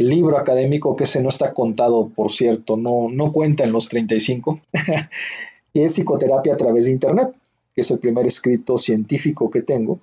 libro 0.07 0.37
académico, 0.37 0.95
que 0.95 1.03
ese 1.03 1.21
no 1.21 1.29
está 1.29 1.53
contado, 1.53 2.09
por 2.09 2.31
cierto, 2.31 2.77
no, 2.77 3.09
no 3.11 3.31
cuenta 3.31 3.63
en 3.63 3.71
los 3.71 3.89
35, 3.89 4.61
que 5.73 5.83
es 5.83 5.93
Psicoterapia 5.93 6.53
a 6.53 6.57
través 6.57 6.85
de 6.85 6.93
Internet, 6.93 7.33
que 7.75 7.81
es 7.81 7.91
el 7.91 7.99
primer 7.99 8.25
escrito 8.25 8.77
científico 8.77 9.49
que 9.49 9.61
tengo, 9.61 9.99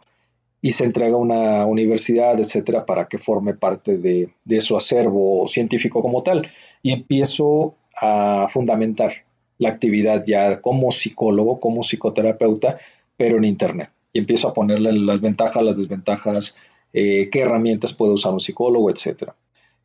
y 0.61 0.73
se 0.73 0.85
entrega 0.85 1.15
a 1.15 1.21
una 1.21 1.67
universidad, 1.67 2.39
etcétera, 2.39 2.85
para 2.85 3.09
que 3.09 3.19
forme 3.19 3.55
parte 3.55 3.99
de, 3.99 4.31
de 4.45 4.61
su 4.61 4.77
acervo 4.77 5.47
científico 5.49 6.03
como 6.03 6.23
tal. 6.23 6.51
Y 6.83 6.93
empiezo 6.93 7.75
a 7.97 8.49
fundamentar 8.51 9.25
la 9.59 9.71
actividad 9.71 10.25
ya 10.27 10.61
como 10.61 10.91
psicólogo, 10.91 11.61
como 11.61 11.83
psicoterapeuta, 11.83 12.79
pero 13.17 13.39
en 13.39 13.45
Internet. 13.45 13.91
Y 14.13 14.19
empiezo 14.19 14.49
a 14.49 14.55
ponerle 14.55 14.93
las 14.93 15.21
ventajas, 15.21 15.63
las 15.63 15.77
desventajas, 15.77 16.57
eh, 16.93 17.29
qué 17.31 17.41
herramientas 17.41 17.93
puede 17.93 18.13
usar 18.13 18.33
un 18.33 18.41
psicólogo, 18.41 18.91
etc. 18.91 19.31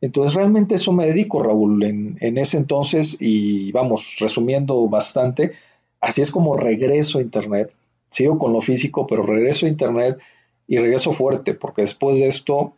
Entonces 0.02 0.34
realmente 0.34 0.74
eso 0.74 0.92
me 0.92 1.06
dedico, 1.06 1.40
Raúl, 1.40 1.84
en, 1.84 2.36
ese 2.36 2.58
entonces 2.58 3.18
y 3.20 3.70
vamos, 3.70 4.16
resumiendo 4.18 4.88
bastante, 4.88 5.52
así 6.00 6.22
es 6.22 6.32
como 6.32 6.56
regreso 6.56 7.18
a 7.18 7.22
Internet. 7.22 7.72
Sigo 8.10 8.36
con 8.36 8.52
lo 8.52 8.60
físico, 8.60 9.06
pero 9.06 9.22
regreso 9.22 9.64
a 9.64 9.68
Internet 9.68 10.18
y 10.66 10.78
regreso 10.78 11.12
fuerte, 11.12 11.54
porque 11.54 11.82
después 11.82 12.18
de 12.18 12.26
esto 12.26 12.72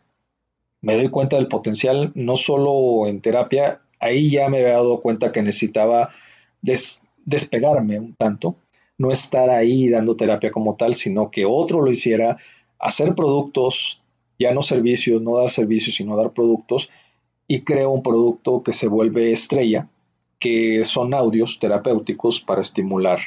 me 0.81 0.95
doy 0.95 1.09
cuenta 1.09 1.37
del 1.37 1.47
potencial, 1.47 2.11
no 2.13 2.37
solo 2.37 3.07
en 3.07 3.21
terapia, 3.21 3.81
ahí 3.99 4.29
ya 4.29 4.47
me 4.47 4.59
había 4.59 4.73
dado 4.73 5.01
cuenta 5.01 5.31
que 5.31 5.41
necesitaba 5.41 6.11
despegarme 7.25 7.99
un 7.99 8.13
tanto, 8.13 8.55
no 8.99 9.11
estar 9.11 9.49
ahí 9.49 9.89
dando 9.89 10.15
terapia 10.15 10.51
como 10.51 10.75
tal, 10.75 10.93
sino 10.93 11.31
que 11.31 11.45
otro 11.45 11.81
lo 11.81 11.89
hiciera, 11.89 12.37
hacer 12.77 13.15
productos, 13.15 13.99
ya 14.37 14.53
no 14.53 14.61
servicios, 14.61 15.23
no 15.23 15.39
dar 15.39 15.49
servicios, 15.49 15.95
sino 15.95 16.15
dar 16.15 16.31
productos, 16.31 16.91
y 17.47 17.61
creo 17.61 17.91
un 17.91 18.03
producto 18.03 18.63
que 18.63 18.73
se 18.73 18.87
vuelve 18.87 19.31
estrella, 19.31 19.87
que 20.39 20.83
son 20.83 21.13
audios 21.13 21.59
terapéuticos 21.59 22.41
para 22.41 22.61
estimular 22.61 23.19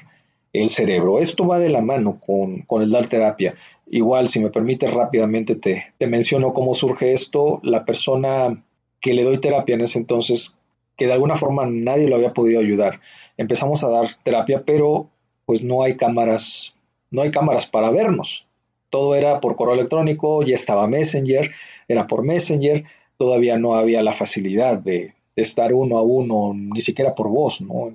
el 0.53 0.69
cerebro. 0.69 1.21
Esto 1.21 1.47
va 1.47 1.59
de 1.59 1.69
la 1.69 1.83
mano 1.83 2.19
con, 2.25 2.63
con 2.63 2.83
el 2.83 2.91
dar 2.91 3.09
terapia. 3.09 3.55
Igual, 3.87 4.29
si 4.29 4.41
me 4.41 4.51
permite 4.51 4.87
rápidamente, 4.87 5.55
te, 5.55 5.93
te 5.99 6.07
menciono 6.07 6.53
cómo 6.53 6.75
surge 6.75 7.13
esto. 7.13 7.61
La 7.63 7.85
persona 7.85 8.65
que 9.01 9.15
le 9.15 9.25
doy 9.25 9.39
terapia 9.39 9.75
en 9.75 9.83
ese 9.83 9.99
entonces, 9.99 10.61
que 10.97 11.07
de 11.07 11.13
alguna 11.13 11.37
forma 11.37 11.67
nadie 11.67 12.09
lo 12.09 12.17
había 12.17 12.33
podido 12.33 12.61
ayudar, 12.61 13.01
empezamos 13.37 13.85
a 13.85 13.89
dar 13.89 14.07
terapia, 14.23 14.65
pero 14.65 15.09
pues 15.47 15.63
no 15.63 15.83
hay 15.83 15.97
cámaras, 15.97 16.75
no 17.11 17.23
hay 17.23 17.31
cámaras 17.31 17.67
para 17.67 17.91
vernos. 17.91 18.47
Todo 18.91 19.15
era 19.15 19.41
por 19.41 19.55
correo 19.55 19.75
electrónico, 19.75 20.43
ya 20.43 20.55
estaba 20.55 20.89
Messenger, 20.89 21.51
era 21.89 22.07
por 22.07 22.25
Messenger, 22.25 22.85
todavía 23.19 23.59
no 23.59 23.75
había 23.75 24.03
la 24.03 24.13
facilidad 24.13 24.79
de, 24.79 25.15
estar 25.37 25.73
uno 25.73 25.99
a 25.99 26.03
uno, 26.03 26.53
ni 26.55 26.81
siquiera 26.81 27.15
por 27.15 27.29
voz, 27.29 27.61
¿no? 27.61 27.93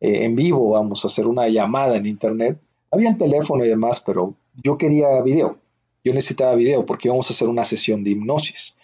Eh, 0.00 0.24
en 0.24 0.34
vivo, 0.34 0.70
vamos 0.70 1.04
a 1.04 1.08
hacer 1.08 1.26
una 1.26 1.46
llamada 1.48 1.96
en 1.96 2.06
internet. 2.06 2.58
Había 2.90 3.10
el 3.10 3.18
teléfono 3.18 3.62
y 3.64 3.68
demás, 3.68 4.00
pero 4.00 4.34
yo 4.56 4.78
quería 4.78 5.20
video. 5.20 5.58
Yo 6.02 6.14
necesitaba 6.14 6.54
video 6.54 6.86
porque 6.86 7.08
íbamos 7.08 7.30
a 7.30 7.34
hacer 7.34 7.48
una 7.48 7.64
sesión 7.64 8.02
de 8.02 8.10
hipnosis. 8.10 8.74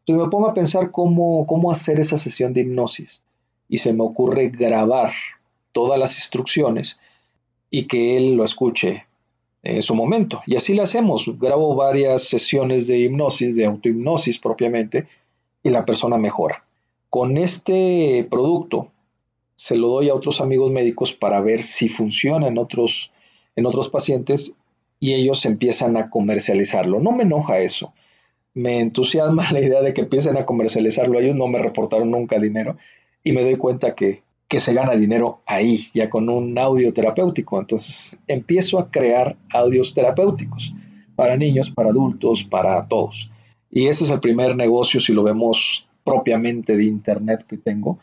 Entonces 0.00 0.24
me 0.24 0.30
pongo 0.30 0.48
a 0.48 0.54
pensar 0.54 0.90
cómo, 0.90 1.46
cómo 1.46 1.70
hacer 1.70 2.00
esa 2.00 2.18
sesión 2.18 2.52
de 2.52 2.62
hipnosis 2.62 3.20
y 3.68 3.78
se 3.78 3.92
me 3.92 4.02
ocurre 4.02 4.48
grabar 4.48 5.12
todas 5.72 5.98
las 5.98 6.16
instrucciones 6.18 7.00
y 7.70 7.84
que 7.84 8.16
él 8.16 8.34
lo 8.34 8.44
escuche 8.44 9.06
en 9.74 9.82
su 9.82 9.94
momento. 9.94 10.42
Y 10.46 10.56
así 10.56 10.74
lo 10.74 10.82
hacemos. 10.82 11.30
Grabo 11.38 11.74
varias 11.74 12.22
sesiones 12.22 12.86
de 12.86 12.98
hipnosis, 12.98 13.56
de 13.56 13.64
autohipnosis 13.64 14.38
propiamente, 14.38 15.08
y 15.62 15.70
la 15.70 15.84
persona 15.84 16.18
mejora. 16.18 16.64
Con 17.10 17.36
este 17.38 18.26
producto 18.30 18.92
se 19.56 19.76
lo 19.76 19.88
doy 19.88 20.10
a 20.10 20.14
otros 20.14 20.40
amigos 20.40 20.70
médicos 20.70 21.12
para 21.12 21.40
ver 21.40 21.60
si 21.62 21.88
funciona 21.88 22.46
en 22.46 22.58
otros, 22.58 23.10
en 23.56 23.66
otros 23.66 23.88
pacientes 23.88 24.56
y 25.00 25.14
ellos 25.14 25.44
empiezan 25.44 25.96
a 25.96 26.10
comercializarlo. 26.10 27.00
No 27.00 27.12
me 27.12 27.24
enoja 27.24 27.58
eso. 27.58 27.92
Me 28.54 28.80
entusiasma 28.80 29.46
la 29.52 29.60
idea 29.60 29.82
de 29.82 29.94
que 29.94 30.02
empiecen 30.02 30.36
a 30.36 30.46
comercializarlo. 30.46 31.18
Ellos 31.18 31.34
no 31.36 31.48
me 31.48 31.58
reportaron 31.58 32.10
nunca 32.10 32.38
dinero 32.38 32.76
y 33.24 33.32
me 33.32 33.42
doy 33.42 33.56
cuenta 33.56 33.94
que 33.94 34.22
que 34.48 34.60
se 34.60 34.74
gana 34.74 34.92
dinero 34.94 35.40
ahí, 35.46 35.86
ya 35.92 36.08
con 36.08 36.28
un 36.28 36.56
audio 36.58 36.92
terapéutico. 36.92 37.58
Entonces 37.58 38.22
empiezo 38.28 38.78
a 38.78 38.90
crear 38.90 39.36
audios 39.52 39.94
terapéuticos 39.94 40.72
para 41.16 41.36
niños, 41.36 41.70
para 41.70 41.90
adultos, 41.90 42.44
para 42.44 42.86
todos. 42.86 43.30
Y 43.70 43.88
ese 43.88 44.04
es 44.04 44.10
el 44.10 44.20
primer 44.20 44.54
negocio, 44.54 45.00
si 45.00 45.12
lo 45.12 45.22
vemos 45.22 45.88
propiamente 46.04 46.76
de 46.76 46.84
Internet 46.84 47.44
que 47.46 47.56
tengo, 47.56 47.98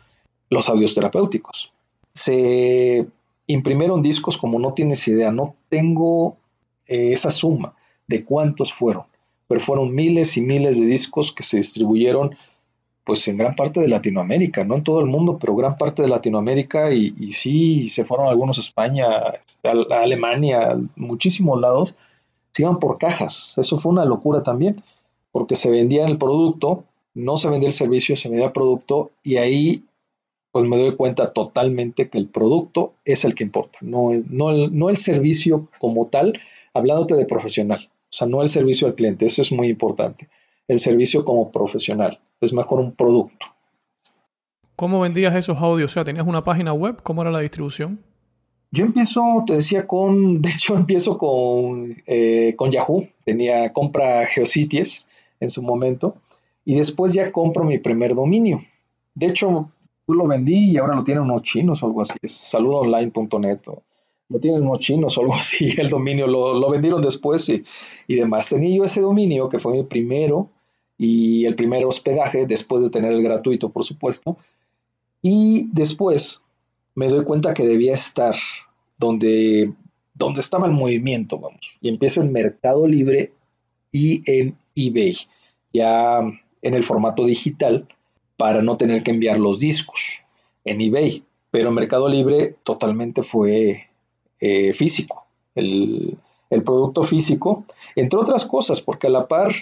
los 0.50 0.68
audios 0.68 0.94
terapéuticos. 0.94 1.72
Se 2.12 3.08
imprimieron 3.48 4.02
discos 4.02 4.38
como 4.38 4.60
no 4.60 4.74
tienes 4.74 5.08
idea, 5.08 5.32
no 5.32 5.56
tengo 5.70 6.38
eh, 6.88 7.14
esa 7.14 7.32
suma 7.32 7.76
de 8.08 8.26
cuántos 8.26 8.74
fueron, 8.74 9.04
pero 9.48 9.62
fueron 9.62 9.96
miles 9.96 10.36
y 10.38 10.42
miles 10.42 10.80
de 10.80 10.86
discos 10.86 11.32
que 11.32 11.44
se 11.44 11.58
distribuyeron 11.58 12.36
pues 13.04 13.28
en 13.28 13.38
gran 13.38 13.56
parte 13.56 13.82
de 13.82 13.88
Latinoamérica, 13.88 14.64
no 14.64 14.76
en 14.76 14.84
todo 14.84 15.02
el 15.02 15.08
mundo, 15.08 15.38
pero 15.40 15.56
gran 15.56 15.78
parte 15.78 16.02
de 16.02 16.08
Latinoamérica 16.08 16.92
y, 16.94 17.32
sí, 17.34 17.90
se 17.90 18.06
fueron 18.06 18.28
algunos 18.28 18.58
a 18.58 18.62
España, 18.62 19.08
a, 19.08 20.02
Alemania, 20.02 20.72
a 20.72 20.80
muchísimos 20.96 21.60
lados, 21.60 21.98
se 22.52 22.64
iban 22.64 22.80
por 22.80 22.98
cajas. 22.98 23.56
Eso 23.58 23.80
fue 23.80 23.92
una 23.92 24.06
locura 24.06 24.42
también, 24.42 24.84
porque 25.32 25.56
se 25.56 25.70
vendía 25.70 26.06
el 26.06 26.18
producto, 26.18 26.86
no 27.14 27.38
se 27.38 27.50
vendía 27.50 27.68
el 27.68 27.74
servicio, 27.74 28.16
se 28.16 28.30
vendía 28.30 28.48
el 28.48 28.54
producto 28.54 29.12
y 29.24 29.38
ahí 29.38 29.84
pues 30.52 30.66
me 30.66 30.78
doy 30.78 30.96
cuenta 30.96 31.34
totalmente 31.34 32.10
que 32.10 32.20
el 32.20 32.28
producto 32.28 32.94
es 33.06 33.26
el 33.26 33.34
que 33.34 33.44
importa, 33.44 33.80
no, 33.82 34.12
no, 34.30 34.52
el, 34.52 34.78
no 34.78 34.92
el 34.92 34.98
servicio 34.98 35.68
como 35.80 36.06
tal, 36.08 36.40
hablándote 36.76 37.16
de 37.16 37.26
profesional, 37.26 37.90
o 37.90 38.06
sea, 38.12 38.28
no 38.28 38.44
el 38.44 38.50
servicio 38.50 38.86
al 38.86 38.94
cliente, 38.94 39.26
eso 39.26 39.42
es 39.42 39.52
muy 39.52 39.68
importante, 39.68 40.30
el 40.68 40.78
servicio 40.78 41.26
como 41.26 41.52
profesional 41.52 42.20
es 42.44 42.54
mejor 42.54 42.80
un 42.80 42.94
producto. 42.94 43.48
¿Cómo 44.76 45.00
vendías 45.00 45.36
esos 45.36 45.58
audios? 45.58 45.92
O 45.92 45.94
sea, 45.94 46.04
¿tenías 46.04 46.26
una 46.26 46.44
página 46.44 46.74
web? 46.74 47.02
¿Cómo 47.04 47.22
era 47.22 47.32
la 47.32 47.40
distribución? 47.40 48.00
Yo 48.72 48.86
empiezo, 48.86 49.22
te 49.46 49.54
decía, 49.54 49.86
con, 49.86 50.42
de 50.42 50.50
hecho 50.50 50.76
empiezo 50.76 51.18
con, 51.18 52.02
eh, 52.08 52.56
con 52.56 52.72
Yahoo, 52.72 53.08
tenía 53.24 53.72
compra 53.72 54.26
Geocities 54.26 55.08
en 55.40 55.50
su 55.50 55.62
momento, 55.62 56.16
y 56.66 56.76
después 56.76 57.14
ya 57.14 57.32
compro 57.32 57.64
mi 57.66 57.78
primer 57.78 58.16
dominio. 58.16 58.62
De 59.14 59.28
hecho, 59.28 59.70
tú 60.08 60.14
lo 60.14 60.28
vendí 60.28 60.72
y 60.72 60.78
ahora 60.78 60.96
lo 60.96 61.04
tienen 61.04 61.24
unos 61.24 61.44
chinos 61.44 61.84
o 61.84 61.86
algo 61.86 62.02
así. 62.02 62.18
Es 62.22 62.34
saludonline.net. 62.34 63.60
Lo 64.30 64.40
tienen 64.40 64.64
unos 64.64 64.80
chinos 64.80 65.18
o 65.18 65.22
algo 65.22 65.36
así. 65.36 65.70
El 65.78 65.90
dominio 65.90 66.26
lo, 66.26 66.70
vendieron 66.72 67.02
después 67.02 67.48
y, 67.50 67.64
y 68.08 68.16
demás. 68.16 68.50
Tenía 68.50 68.76
yo 68.76 68.86
ese 68.86 69.02
dominio 69.02 69.50
que 69.50 69.60
fue 69.60 69.74
mi 69.74 69.84
primero 69.84 70.50
y 70.98 71.46
el 71.46 71.56
primer 71.56 71.86
hospedaje 71.86 72.46
después 72.46 72.84
de 72.84 72.90
tener 72.90 73.12
el 73.12 73.24
gratuito, 73.24 73.70
por 73.70 73.84
supuesto. 73.84 74.38
Y 75.22 75.70
después 75.72 76.44
me 76.96 77.08
doy 77.08 77.24
cuenta 77.24 77.54
que 77.54 77.66
debía 77.66 77.94
estar 77.94 78.36
donde, 78.98 79.74
donde 80.14 80.40
estaba 80.40 80.68
el 80.68 80.74
movimiento, 80.74 81.40
vamos. 81.40 81.78
Y 81.82 81.90
empiezo 81.90 82.22
en 82.22 82.32
Mercado 82.32 82.88
Libre 82.88 83.32
y 83.92 84.24
en 84.32 84.58
eBay, 84.76 85.18
ya 85.72 86.20
en 86.62 86.74
el 86.74 86.84
formato 86.84 87.26
digital, 87.26 87.88
para 88.38 88.62
no 88.62 88.78
tener 88.78 89.04
que 89.04 89.12
enviar 89.12 89.40
los 89.40 89.60
discos 89.60 90.22
en 90.66 90.82
eBay. 90.82 91.24
Pero 91.52 91.70
en 91.70 91.76
Mercado 91.76 92.10
Libre 92.10 92.56
totalmente 92.64 93.24
fue 93.24 93.88
eh, 94.40 94.74
físico, 94.74 95.26
el, 95.56 96.18
el 96.50 96.64
producto 96.64 97.04
físico, 97.04 97.66
entre 97.96 98.20
otras 98.20 98.46
cosas, 98.46 98.82
porque 98.82 99.08
a 99.08 99.12
la 99.12 99.28
par 99.28 99.54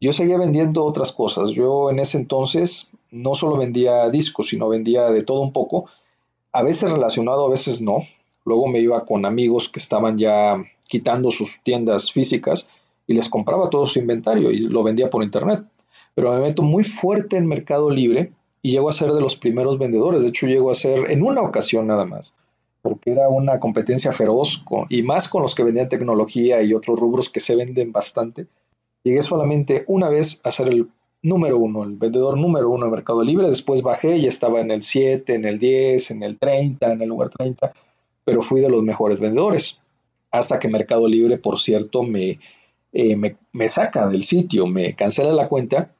yo 0.00 0.12
seguía 0.12 0.38
vendiendo 0.38 0.84
otras 0.84 1.12
cosas. 1.12 1.50
Yo 1.50 1.90
en 1.90 1.98
ese 1.98 2.18
entonces 2.18 2.90
no 3.10 3.34
solo 3.34 3.56
vendía 3.56 4.08
discos, 4.10 4.48
sino 4.48 4.68
vendía 4.68 5.10
de 5.10 5.22
todo 5.22 5.40
un 5.40 5.52
poco, 5.52 5.86
a 6.52 6.62
veces 6.62 6.90
relacionado, 6.90 7.46
a 7.46 7.50
veces 7.50 7.80
no. 7.80 8.04
Luego 8.44 8.68
me 8.68 8.78
iba 8.78 9.04
con 9.04 9.26
amigos 9.26 9.68
que 9.68 9.80
estaban 9.80 10.18
ya 10.18 10.62
quitando 10.86 11.30
sus 11.30 11.60
tiendas 11.62 12.12
físicas 12.12 12.70
y 13.06 13.14
les 13.14 13.28
compraba 13.28 13.70
todo 13.70 13.86
su 13.86 13.98
inventario 13.98 14.50
y 14.50 14.60
lo 14.60 14.82
vendía 14.82 15.10
por 15.10 15.22
internet. 15.22 15.62
Pero 16.14 16.32
me 16.32 16.40
meto 16.40 16.62
muy 16.62 16.84
fuerte 16.84 17.36
en 17.36 17.46
Mercado 17.46 17.90
Libre 17.90 18.32
y 18.62 18.72
llego 18.72 18.88
a 18.88 18.92
ser 18.92 19.12
de 19.12 19.20
los 19.20 19.36
primeros 19.36 19.78
vendedores. 19.78 20.22
De 20.22 20.30
hecho, 20.30 20.46
llego 20.46 20.70
a 20.70 20.74
ser 20.74 21.10
en 21.10 21.22
una 21.22 21.42
ocasión 21.42 21.86
nada 21.86 22.04
más, 22.04 22.36
porque 22.82 23.12
era 23.12 23.28
una 23.28 23.60
competencia 23.60 24.12
feroz 24.12 24.64
y 24.88 25.02
más 25.02 25.28
con 25.28 25.42
los 25.42 25.54
que 25.54 25.64
vendían 25.64 25.88
tecnología 25.88 26.62
y 26.62 26.74
otros 26.74 26.98
rubros 26.98 27.28
que 27.28 27.40
se 27.40 27.56
venden 27.56 27.92
bastante 27.92 28.46
Llegué 29.08 29.22
solamente 29.22 29.84
una 29.86 30.10
vez 30.10 30.42
a 30.44 30.50
ser 30.50 30.68
el 30.68 30.90
número 31.22 31.56
uno, 31.56 31.82
el 31.82 31.96
vendedor 31.96 32.36
número 32.36 32.68
uno 32.68 32.84
de 32.84 32.90
Mercado 32.90 33.22
Libre. 33.22 33.48
Después 33.48 33.80
bajé 33.80 34.18
y 34.18 34.26
estaba 34.26 34.60
en 34.60 34.70
el 34.70 34.82
7, 34.82 35.32
en 35.32 35.46
el 35.46 35.58
10, 35.58 36.10
en 36.10 36.22
el 36.22 36.38
30, 36.38 36.92
en 36.92 37.00
el 37.00 37.08
lugar 37.08 37.30
30, 37.30 37.72
pero 38.26 38.42
fui 38.42 38.60
de 38.60 38.68
los 38.68 38.82
mejores 38.82 39.18
vendedores. 39.18 39.80
Hasta 40.30 40.58
que 40.58 40.68
Mercado 40.68 41.08
Libre, 41.08 41.38
por 41.38 41.58
cierto, 41.58 42.02
me, 42.02 42.38
eh, 42.92 43.16
me, 43.16 43.36
me 43.52 43.70
saca 43.70 44.06
del 44.08 44.24
sitio, 44.24 44.66
me 44.66 44.94
cancela 44.94 45.32
la 45.32 45.48
cuenta 45.48 45.90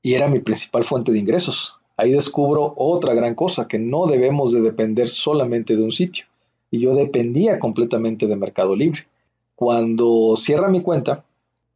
y 0.00 0.14
era 0.14 0.26
mi 0.26 0.40
principal 0.40 0.84
fuente 0.84 1.12
de 1.12 1.18
ingresos. 1.18 1.76
Ahí 1.98 2.12
descubro 2.12 2.72
otra 2.78 3.12
gran 3.12 3.34
cosa, 3.34 3.68
que 3.68 3.78
no 3.78 4.06
debemos 4.06 4.54
de 4.54 4.62
depender 4.62 5.10
solamente 5.10 5.76
de 5.76 5.82
un 5.82 5.92
sitio. 5.92 6.24
Y 6.70 6.78
yo 6.78 6.94
dependía 6.94 7.58
completamente 7.58 8.26
de 8.26 8.36
Mercado 8.36 8.74
Libre. 8.74 9.06
Cuando 9.54 10.34
cierra 10.38 10.68
mi 10.68 10.80
cuenta, 10.80 11.26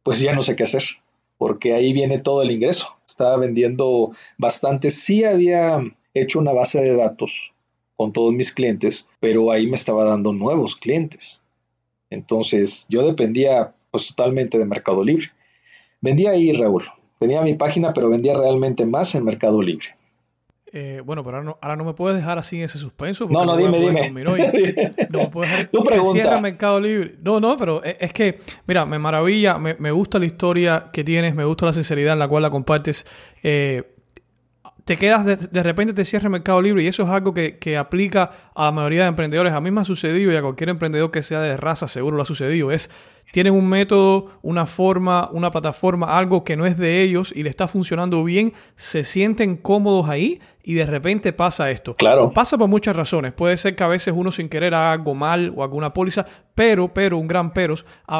pues 0.03 0.19
ya 0.19 0.33
no 0.33 0.41
sé 0.41 0.55
qué 0.55 0.63
hacer, 0.63 0.83
porque 1.37 1.73
ahí 1.73 1.93
viene 1.93 2.19
todo 2.19 2.41
el 2.41 2.51
ingreso. 2.51 2.95
Estaba 3.07 3.37
vendiendo 3.37 4.11
bastante, 4.37 4.89
sí 4.89 5.23
había 5.23 5.81
hecho 6.13 6.39
una 6.39 6.51
base 6.51 6.81
de 6.81 6.95
datos 6.95 7.53
con 7.95 8.11
todos 8.11 8.33
mis 8.33 8.51
clientes, 8.51 9.09
pero 9.19 9.51
ahí 9.51 9.67
me 9.67 9.75
estaba 9.75 10.03
dando 10.03 10.33
nuevos 10.33 10.75
clientes. 10.75 11.41
Entonces 12.09 12.85
yo 12.89 13.05
dependía 13.05 13.73
pues 13.91 14.07
totalmente 14.07 14.57
de 14.57 14.65
Mercado 14.65 15.03
Libre. 15.03 15.27
Vendía 16.01 16.31
ahí, 16.31 16.51
Raúl. 16.51 16.85
Tenía 17.19 17.41
mi 17.41 17.53
página, 17.53 17.93
pero 17.93 18.09
vendía 18.09 18.33
realmente 18.33 18.85
más 18.85 19.15
en 19.15 19.23
Mercado 19.23 19.61
Libre. 19.61 19.95
Eh, 20.75 21.03
bueno, 21.05 21.23
pero 21.23 21.55
ahora 21.61 21.75
no, 21.75 21.83
me 21.83 21.93
puedes 21.93 22.17
dejar 22.17 22.39
así 22.39 22.57
en 22.57 22.63
ese 22.63 22.79
suspenso. 22.79 23.27
No, 23.29 23.45
no, 23.45 23.55
dime, 23.55 23.79
dime. 23.79 24.09
no 25.09 25.19
me 25.19 25.27
puedes 25.27 25.51
dejar 25.51 25.67
tu 25.67 25.83
pregunta. 25.83 26.41
Mercado 26.41 26.79
Libre. 26.79 27.15
No, 27.21 27.39
no, 27.39 27.55
pero 27.57 27.83
es, 27.83 28.11
que, 28.11 28.39
mira, 28.65 28.83
me 28.83 28.97
maravilla, 28.97 29.59
me, 29.59 29.91
gusta 29.91 30.17
la 30.17 30.25
historia 30.25 30.89
que 30.91 31.03
tienes, 31.03 31.35
me 31.35 31.45
gusta 31.45 31.67
la 31.67 31.73
sinceridad 31.73 32.13
en 32.13 32.19
la 32.19 32.27
cual 32.27 32.41
la 32.41 32.49
compartes. 32.49 33.05
Eh, 33.43 33.92
te 34.85 34.97
quedas, 34.97 35.25
de, 35.25 35.37
de, 35.37 35.63
repente 35.63 35.93
te 35.93 36.03
cierra 36.05 36.25
el 36.25 36.31
Mercado 36.31 36.61
Libre 36.61 36.83
y 36.83 36.87
eso 36.87 37.03
es 37.03 37.09
algo 37.09 37.33
que, 37.33 37.57
que, 37.57 37.77
aplica 37.77 38.31
a 38.53 38.65
la 38.65 38.71
mayoría 38.71 39.03
de 39.03 39.07
emprendedores. 39.07 39.53
A 39.53 39.61
mí 39.61 39.71
me 39.71 39.81
ha 39.81 39.85
sucedido 39.85 40.31
y 40.31 40.35
a 40.35 40.41
cualquier 40.41 40.69
emprendedor 40.69 41.11
que 41.11 41.23
sea 41.23 41.39
de 41.39 41.55
raza 41.55 41.87
seguro 41.87 42.17
lo 42.17 42.23
ha 42.23 42.25
sucedido. 42.25 42.71
Es 42.71 42.89
tienen 43.33 43.55
un 43.55 43.67
método, 43.67 44.27
una 44.43 44.67
forma, 44.67 45.27
una 45.31 45.49
plataforma, 45.49 46.15
algo 46.15 46.43
que 46.43 46.55
no 46.55 46.67
es 46.67 46.77
de 46.77 47.01
ellos 47.01 47.33
y 47.35 47.41
le 47.41 47.49
está 47.49 47.67
funcionando 47.67 48.23
bien, 48.23 48.53
se 48.75 49.03
sienten 49.03 49.57
cómodos 49.57 50.07
ahí 50.07 50.39
y 50.61 50.75
de 50.75 50.85
repente 50.85 51.33
pasa 51.33 51.71
esto. 51.71 51.95
Claro. 51.95 52.31
Pasa 52.31 52.59
por 52.59 52.67
muchas 52.67 52.95
razones. 52.95 53.33
Puede 53.33 53.57
ser 53.57 53.75
que 53.75 53.83
a 53.83 53.87
veces 53.87 54.13
uno 54.15 54.31
sin 54.31 54.49
querer 54.49 54.75
haga 54.75 54.91
algo 54.91 55.15
mal 55.15 55.51
o 55.55 55.63
alguna 55.63 55.93
póliza, 55.93 56.27
pero, 56.53 56.93
pero, 56.93 57.17
un 57.17 57.27
gran 57.27 57.49
pero, 57.49 57.73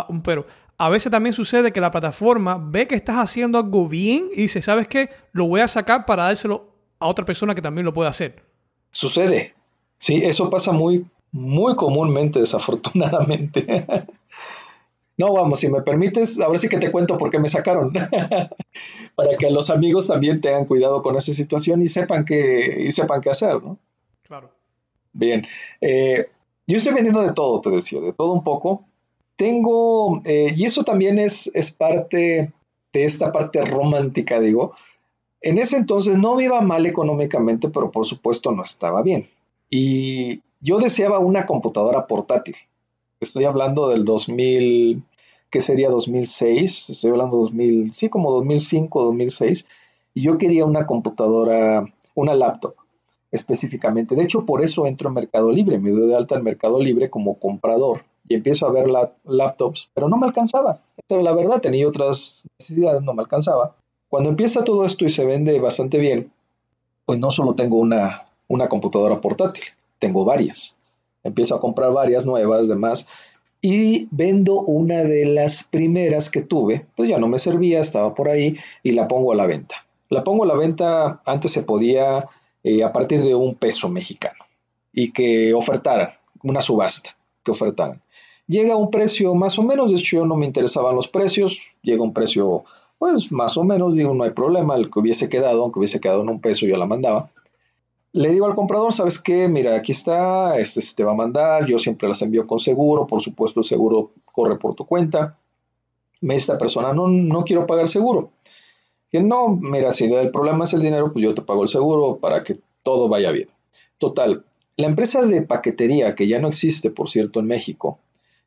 un 0.09 0.23
pero. 0.23 0.47
A 0.77 0.89
veces 0.89 1.11
también 1.11 1.33
sucede 1.33 1.71
que 1.71 1.79
la 1.79 1.91
plataforma 1.91 2.57
ve 2.59 2.87
que 2.87 2.95
estás 2.95 3.17
haciendo 3.17 3.57
algo 3.59 3.87
bien 3.87 4.29
y 4.33 4.43
dice, 4.43 4.61
¿sabes 4.61 4.87
qué? 4.87 5.09
Lo 5.31 5.47
voy 5.47 5.61
a 5.61 5.67
sacar 5.67 6.05
para 6.05 6.23
dárselo 6.23 6.71
a 6.99 7.07
otra 7.07 7.25
persona 7.25 7.53
que 7.53 7.61
también 7.61 7.85
lo 7.85 7.93
puede 7.93 8.09
hacer. 8.09 8.43
Sucede. 8.91 9.53
Sí, 9.97 10.21
eso 10.23 10.49
pasa 10.49 10.71
muy, 10.71 11.05
muy 11.31 11.75
comúnmente, 11.75 12.39
desafortunadamente. 12.41 13.85
No, 15.15 15.31
vamos, 15.31 15.59
si 15.59 15.69
me 15.69 15.81
permites, 15.81 16.39
ahora 16.39 16.57
sí 16.57 16.67
que 16.67 16.79
te 16.79 16.89
cuento 16.89 17.17
por 17.17 17.29
qué 17.29 17.37
me 17.37 17.47
sacaron. 17.47 17.93
Para 19.15 19.37
que 19.37 19.51
los 19.51 19.69
amigos 19.69 20.07
también 20.07 20.41
tengan 20.41 20.65
cuidado 20.65 21.03
con 21.03 21.15
esa 21.15 21.33
situación 21.33 21.83
y 21.83 21.87
sepan 21.87 22.25
qué, 22.25 22.83
y 22.87 22.91
sepan 22.91 23.21
qué 23.21 23.29
hacer, 23.29 23.61
¿no? 23.61 23.77
Claro. 24.23 24.49
Bien. 25.11 25.45
Eh, 25.81 26.29
yo 26.65 26.77
estoy 26.77 26.93
vendiendo 26.93 27.21
de 27.21 27.31
todo, 27.31 27.61
te 27.61 27.69
decía, 27.69 28.01
de 28.01 28.13
todo 28.13 28.31
un 28.31 28.43
poco. 28.43 28.87
Tengo, 29.43 30.21
eh, 30.23 30.53
y 30.55 30.63
eso 30.63 30.85
también 30.85 31.19
es, 31.19 31.51
parte 31.77 32.53
de 32.93 33.03
esta 33.03 33.33
parte 33.33 33.61
romántica, 33.65 34.39
digo. 34.39 34.73
En 35.41 35.57
ese 35.57 35.75
entonces 35.75 36.17
no 36.17 36.37
me 36.37 36.45
iba 36.45 36.61
mal 36.61 36.85
económicamente, 36.85 37.67
pero 37.67 37.91
por 37.91 38.05
supuesto 38.05 38.53
no 38.53 38.63
estaba 38.63 39.03
bien. 39.03 39.27
Y 39.69 40.39
yo 40.61 40.79
deseaba 40.79 41.19
una 41.19 41.45
computadora 41.45 42.07
portátil. 42.07 42.55
Estoy 43.19 43.43
hablando 43.43 43.89
del 43.89 44.05
2000, 44.05 45.03
que 45.49 45.59
sería 45.59 45.89
2006, 45.89 46.91
estoy 46.91 47.11
hablando 47.11 47.35
2000, 47.35 47.91
sí, 47.91 48.07
como 48.07 48.31
2005, 48.31 49.03
2006, 49.03 49.67
y 50.13 50.21
yo 50.21 50.37
quería 50.37 50.63
una 50.63 50.85
computadora, 50.85 51.85
una 52.15 52.33
laptop 52.33 52.75
específicamente. 53.29 54.15
De 54.15 54.23
hecho, 54.23 54.45
por 54.45 54.63
eso 54.63 54.87
entro 54.87 55.09
en 55.09 55.15
Mercado 55.15 55.51
Libre, 55.51 55.79
me 55.79 55.91
doy 55.91 56.07
de 56.07 56.15
alta 56.15 56.37
en 56.37 56.45
Mercado 56.45 56.79
Libre 56.79 57.09
como 57.09 57.37
comprador 57.37 58.05
y 58.27 58.35
empiezo 58.35 58.67
a 58.67 58.71
ver 58.71 58.89
la, 58.89 59.13
laptops, 59.25 59.89
pero 59.93 60.09
no 60.09 60.17
me 60.17 60.27
alcanzaba. 60.27 60.79
la 61.09 61.33
verdad, 61.33 61.61
tenía 61.61 61.87
otras 61.87 62.43
necesidades, 62.59 63.01
no 63.01 63.13
me 63.13 63.21
alcanzaba. 63.21 63.75
Cuando 64.09 64.29
empieza 64.29 64.63
todo 64.63 64.85
esto 64.85 65.05
y 65.05 65.09
se 65.09 65.25
vende 65.25 65.59
bastante 65.59 65.97
bien, 65.97 66.31
pues 67.05 67.19
no 67.19 67.31
solo 67.31 67.55
tengo 67.55 67.77
una, 67.77 68.27
una 68.47 68.69
computadora 68.69 69.19
portátil, 69.19 69.65
tengo 69.99 70.23
varias 70.23 70.75
empiezo 71.23 71.55
a 71.55 71.61
comprar 71.61 71.91
varias 71.91 72.25
nuevas, 72.25 72.67
demás, 72.67 73.07
y 73.61 74.07
vendo 74.11 74.59
una 74.61 75.03
de 75.03 75.25
las 75.25 75.63
primeras 75.63 76.29
que 76.29 76.41
tuve, 76.41 76.85
pues 76.95 77.09
ya 77.09 77.17
no 77.17 77.27
me 77.27 77.39
servía, 77.39 77.79
estaba 77.79 78.13
por 78.13 78.29
ahí, 78.29 78.57
y 78.83 78.91
la 78.91 79.07
pongo 79.07 79.31
a 79.31 79.35
la 79.35 79.47
venta. 79.47 79.87
La 80.09 80.23
pongo 80.23 80.43
a 80.43 80.47
la 80.47 80.55
venta, 80.55 81.21
antes 81.25 81.51
se 81.51 81.63
podía 81.63 82.27
eh, 82.63 82.83
a 82.83 82.91
partir 82.91 83.21
de 83.21 83.35
un 83.35 83.55
peso 83.55 83.89
mexicano, 83.89 84.43
y 84.91 85.11
que 85.11 85.53
ofertaran, 85.53 86.09
una 86.43 86.61
subasta, 86.61 87.15
que 87.43 87.51
ofertaran. 87.51 88.01
Llega 88.53 88.75
a 88.75 88.77
un 88.77 88.91
precio 88.91 89.33
más 89.33 89.57
o 89.57 89.63
menos, 89.63 89.91
de 89.91 89.97
hecho 89.97 90.17
yo 90.17 90.25
no 90.27 90.35
me 90.35 90.45
interesaban 90.45 90.95
los 90.95 91.07
precios, 91.07 91.59
llega 91.81 92.01
a 92.01 92.05
un 92.05 92.13
precio 92.13 92.65
pues 92.99 93.31
más 93.31 93.57
o 93.57 93.63
menos, 93.63 93.95
digo, 93.95 94.13
no 94.13 94.25
hay 94.25 94.29
problema, 94.29 94.75
el 94.75 94.91
que 94.91 94.99
hubiese 94.99 95.27
quedado, 95.27 95.63
aunque 95.63 95.79
hubiese 95.79 95.99
quedado 95.99 96.21
en 96.21 96.29
un 96.29 96.39
peso, 96.39 96.67
yo 96.67 96.77
la 96.77 96.85
mandaba. 96.85 97.31
Le 98.11 98.31
digo 98.31 98.45
al 98.45 98.53
comprador, 98.53 98.93
¿sabes 98.93 99.17
qué? 99.19 99.47
Mira, 99.47 99.75
aquí 99.75 99.91
está, 99.91 100.59
este 100.59 100.83
se 100.83 100.95
te 100.95 101.03
va 101.03 101.13
a 101.13 101.15
mandar, 101.15 101.65
yo 101.65 101.79
siempre 101.79 102.07
las 102.07 102.21
envío 102.21 102.45
con 102.45 102.59
seguro, 102.59 103.07
por 103.07 103.23
supuesto 103.23 103.61
el 103.61 103.63
seguro 103.63 104.11
corre 104.23 104.59
por 104.59 104.75
tu 104.75 104.85
cuenta. 104.85 105.35
Me 106.21 106.35
esta 106.35 106.55
persona, 106.59 106.93
no, 106.93 107.07
no 107.07 107.45
quiero 107.45 107.65
pagar 107.65 107.87
seguro. 107.87 108.29
Que 109.09 109.19
no, 109.19 109.49
mira, 109.49 109.93
si 109.93 110.05
el 110.05 110.29
problema 110.29 110.65
es 110.65 110.75
el 110.75 110.83
dinero, 110.83 111.11
pues 111.11 111.25
yo 111.25 111.33
te 111.33 111.41
pago 111.41 111.63
el 111.63 111.69
seguro 111.69 112.17
para 112.17 112.43
que 112.43 112.59
todo 112.83 113.09
vaya 113.09 113.31
bien. 113.31 113.49
Total, 113.97 114.45
la 114.77 114.85
empresa 114.85 115.23
de 115.23 115.41
paquetería, 115.41 116.13
que 116.13 116.27
ya 116.27 116.37
no 116.37 116.49
existe, 116.49 116.91
por 116.91 117.09
cierto, 117.09 117.39
en 117.39 117.47
México, 117.47 117.97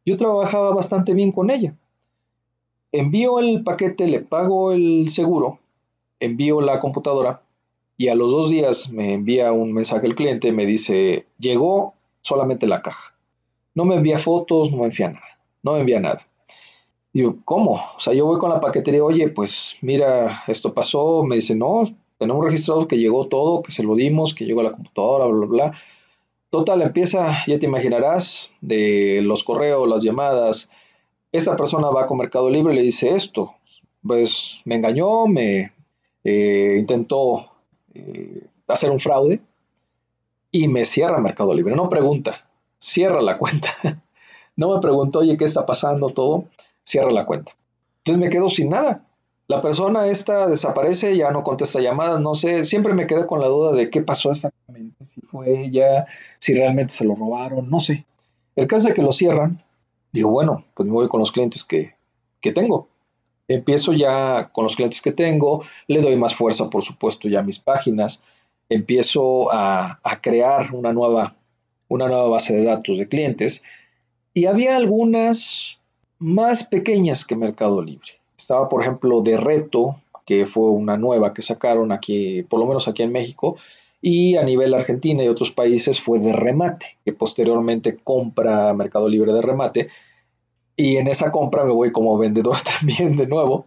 yo 0.07 0.17
trabajaba 0.17 0.73
bastante 0.73 1.13
bien 1.13 1.33
con 1.33 1.51
ella. 1.51 1.77
Envío 2.93 3.41
el 3.41 3.65
paquete, 3.65 4.07
le 4.07 4.23
pago 4.23 4.73
el 4.73 5.11
seguro, 5.11 5.59
envío 6.21 6.61
la 6.61 6.79
computadora 6.79 7.43
y 7.99 8.09
a 8.09 8.15
los 8.15 8.31
dos 8.31 8.49
días 8.49 8.93
me 8.93 9.15
envía 9.15 9.53
un 9.53 9.73
mensaje 9.73 10.07
el 10.07 10.15
cliente, 10.15 10.53
me 10.53 10.65
dice, 10.65 11.27
llegó 11.39 11.95
solamente 12.23 12.67
la 12.67 12.83
caja. 12.83 13.15
No 13.75 13.85
me 13.85 13.97
envía 13.97 14.19
fotos, 14.19 14.71
no 14.71 14.79
me 14.79 14.85
envía 14.85 15.09
nada, 15.09 15.41
no 15.63 15.73
me 15.73 15.81
envía 15.81 16.01
nada. 16.01 16.27
Digo, 17.13 17.39
¿cómo? 17.45 17.81
O 17.97 18.01
sea, 18.01 18.15
yo 18.15 18.27
voy 18.27 18.39
con 18.39 18.51
la 18.51 18.61
paquetería, 18.61 19.03
oye, 19.03 19.29
pues 19.29 19.77
mira, 19.81 20.45
esto 20.47 20.73
pasó, 20.73 21.25
me 21.25 21.37
dice, 21.37 21.57
no, 21.57 21.85
tenemos 22.19 22.45
registrado 22.45 22.87
que 22.87 22.99
llegó 22.99 23.27
todo, 23.27 23.63
que 23.63 23.73
se 23.73 23.83
lo 23.83 23.95
dimos, 23.95 24.35
que 24.35 24.45
llegó 24.45 24.61
a 24.61 24.65
la 24.65 24.73
computadora, 24.73 25.27
bla, 25.27 25.37
bla, 25.37 25.47
bla. 25.47 25.79
Total, 26.51 26.81
empieza, 26.83 27.45
ya 27.47 27.59
te 27.59 27.67
imaginarás, 27.67 28.53
de 28.61 29.21
los 29.23 29.43
correos, 29.43 29.89
las 29.89 30.03
llamadas. 30.03 30.71
Esta 31.33 31.57
persona 31.57 31.91
va 31.91 32.07
con 32.07 32.19
Mercado 32.19 32.49
Libre 32.49 32.73
y 32.73 32.77
le 32.77 32.83
dice 32.83 33.15
esto. 33.15 33.55
Pues 34.07 34.61
me 34.65 34.77
engañó, 34.77 35.27
me 35.27 35.73
eh, 36.23 36.77
intentó 36.79 37.51
eh, 37.95 38.47
hacer 38.69 38.91
un 38.91 39.01
fraude 39.01 39.41
y 40.53 40.69
me 40.69 40.85
cierra 40.85 41.19
Mercado 41.19 41.53
Libre. 41.53 41.75
No 41.75 41.89
pregunta, 41.89 42.49
cierra 42.79 43.21
la 43.21 43.39
cuenta. 43.39 43.75
no 44.57 44.75
me 44.75 44.81
preguntó, 44.81 45.21
oye, 45.21 45.37
¿qué 45.37 45.45
está 45.45 45.67
pasando? 45.67 46.09
Todo, 46.09 46.45
cierra 46.85 47.11
la 47.11 47.27
cuenta. 47.27 47.53
Entonces 47.99 48.21
me 48.21 48.31
quedo 48.31 48.49
sin 48.49 48.71
nada. 48.71 49.05
La 49.49 49.63
persona 49.63 50.07
esta 50.07 50.49
desaparece, 50.49 51.17
ya 51.17 51.31
no 51.31 51.45
contesta 51.45 51.81
llamadas, 51.81 52.21
no 52.21 52.35
sé, 52.35 52.65
siempre 52.65 52.95
me 52.95 53.07
quedé 53.07 53.27
con 53.27 53.41
la 53.41 53.47
duda 53.47 53.73
de 53.73 53.91
qué 53.91 54.01
pasó 54.01 54.31
si 55.01 55.21
fue 55.21 55.65
ella, 55.65 56.07
si 56.39 56.55
realmente 56.55 56.93
se 56.93 57.05
lo 57.05 57.15
robaron, 57.15 57.69
no 57.71 57.81
sé. 57.81 58.05
El 58.55 58.67
caso 58.67 58.89
es 58.89 58.95
que 58.95 59.03
lo 59.03 59.13
cierran, 59.13 59.63
digo, 60.13 60.31
bueno, 60.31 60.65
pues 60.75 60.87
me 60.87 60.93
voy 60.93 61.09
con 61.09 61.21
los 61.21 61.33
clientes 61.33 61.65
que, 61.65 61.95
que 62.41 62.53
tengo. 62.53 62.89
Empiezo 63.49 63.93
ya 63.93 64.51
con 64.53 64.65
los 64.65 64.77
clientes 64.77 65.01
que 65.01 65.13
tengo, 65.13 65.63
le 65.87 66.01
doy 66.01 66.17
más 66.17 66.35
fuerza, 66.35 66.71
por 66.71 66.83
supuesto, 66.83 67.29
ya 67.29 67.41
a 67.41 67.45
mis 67.45 67.59
páginas, 67.59 68.25
empiezo 68.69 69.53
a, 69.53 70.01
a 70.03 70.21
crear 70.21 70.75
una 70.75 70.93
nueva, 70.93 71.37
una 71.89 72.09
nueva 72.09 72.29
base 72.29 72.57
de 72.57 72.65
datos 72.65 72.99
de 72.99 73.09
clientes 73.09 73.63
y 74.35 74.47
había 74.47 74.77
algunas 74.77 75.79
más 76.19 76.65
pequeñas 76.65 77.25
que 77.25 77.37
Mercado 77.37 77.83
Libre 77.83 78.17
estaba, 78.37 78.69
por 78.69 78.83
ejemplo, 78.83 79.23
de 79.23 79.37
Reto, 79.37 79.97
que 80.25 80.47
fue 80.47 80.71
una 80.71 80.97
nueva 80.97 81.35
que 81.35 81.43
sacaron 81.43 81.93
aquí, 81.93 82.43
por 82.45 82.61
lo 82.61 82.67
menos 82.67 82.87
aquí 82.89 83.03
en 83.03 83.13
México, 83.13 83.57
y 84.01 84.37
a 84.37 84.43
nivel 84.43 84.75
Argentina 84.75 85.25
y 85.25 85.29
otros 85.29 85.51
países 85.51 86.01
fue 86.01 86.19
de 86.19 86.33
remate, 86.33 86.99
que 87.05 87.13
posteriormente 87.13 87.97
compra 87.97 88.73
Mercado 88.75 89.09
Libre 89.09 89.33
de 89.33 89.43
remate, 89.43 89.89
y 90.77 90.97
en 90.97 91.09
esa 91.09 91.33
compra 91.33 91.65
me 91.65 91.73
voy 91.73 91.93
como 91.93 92.19
vendedor 92.19 92.57
también 92.79 93.17
de 93.17 93.27
nuevo, 93.27 93.67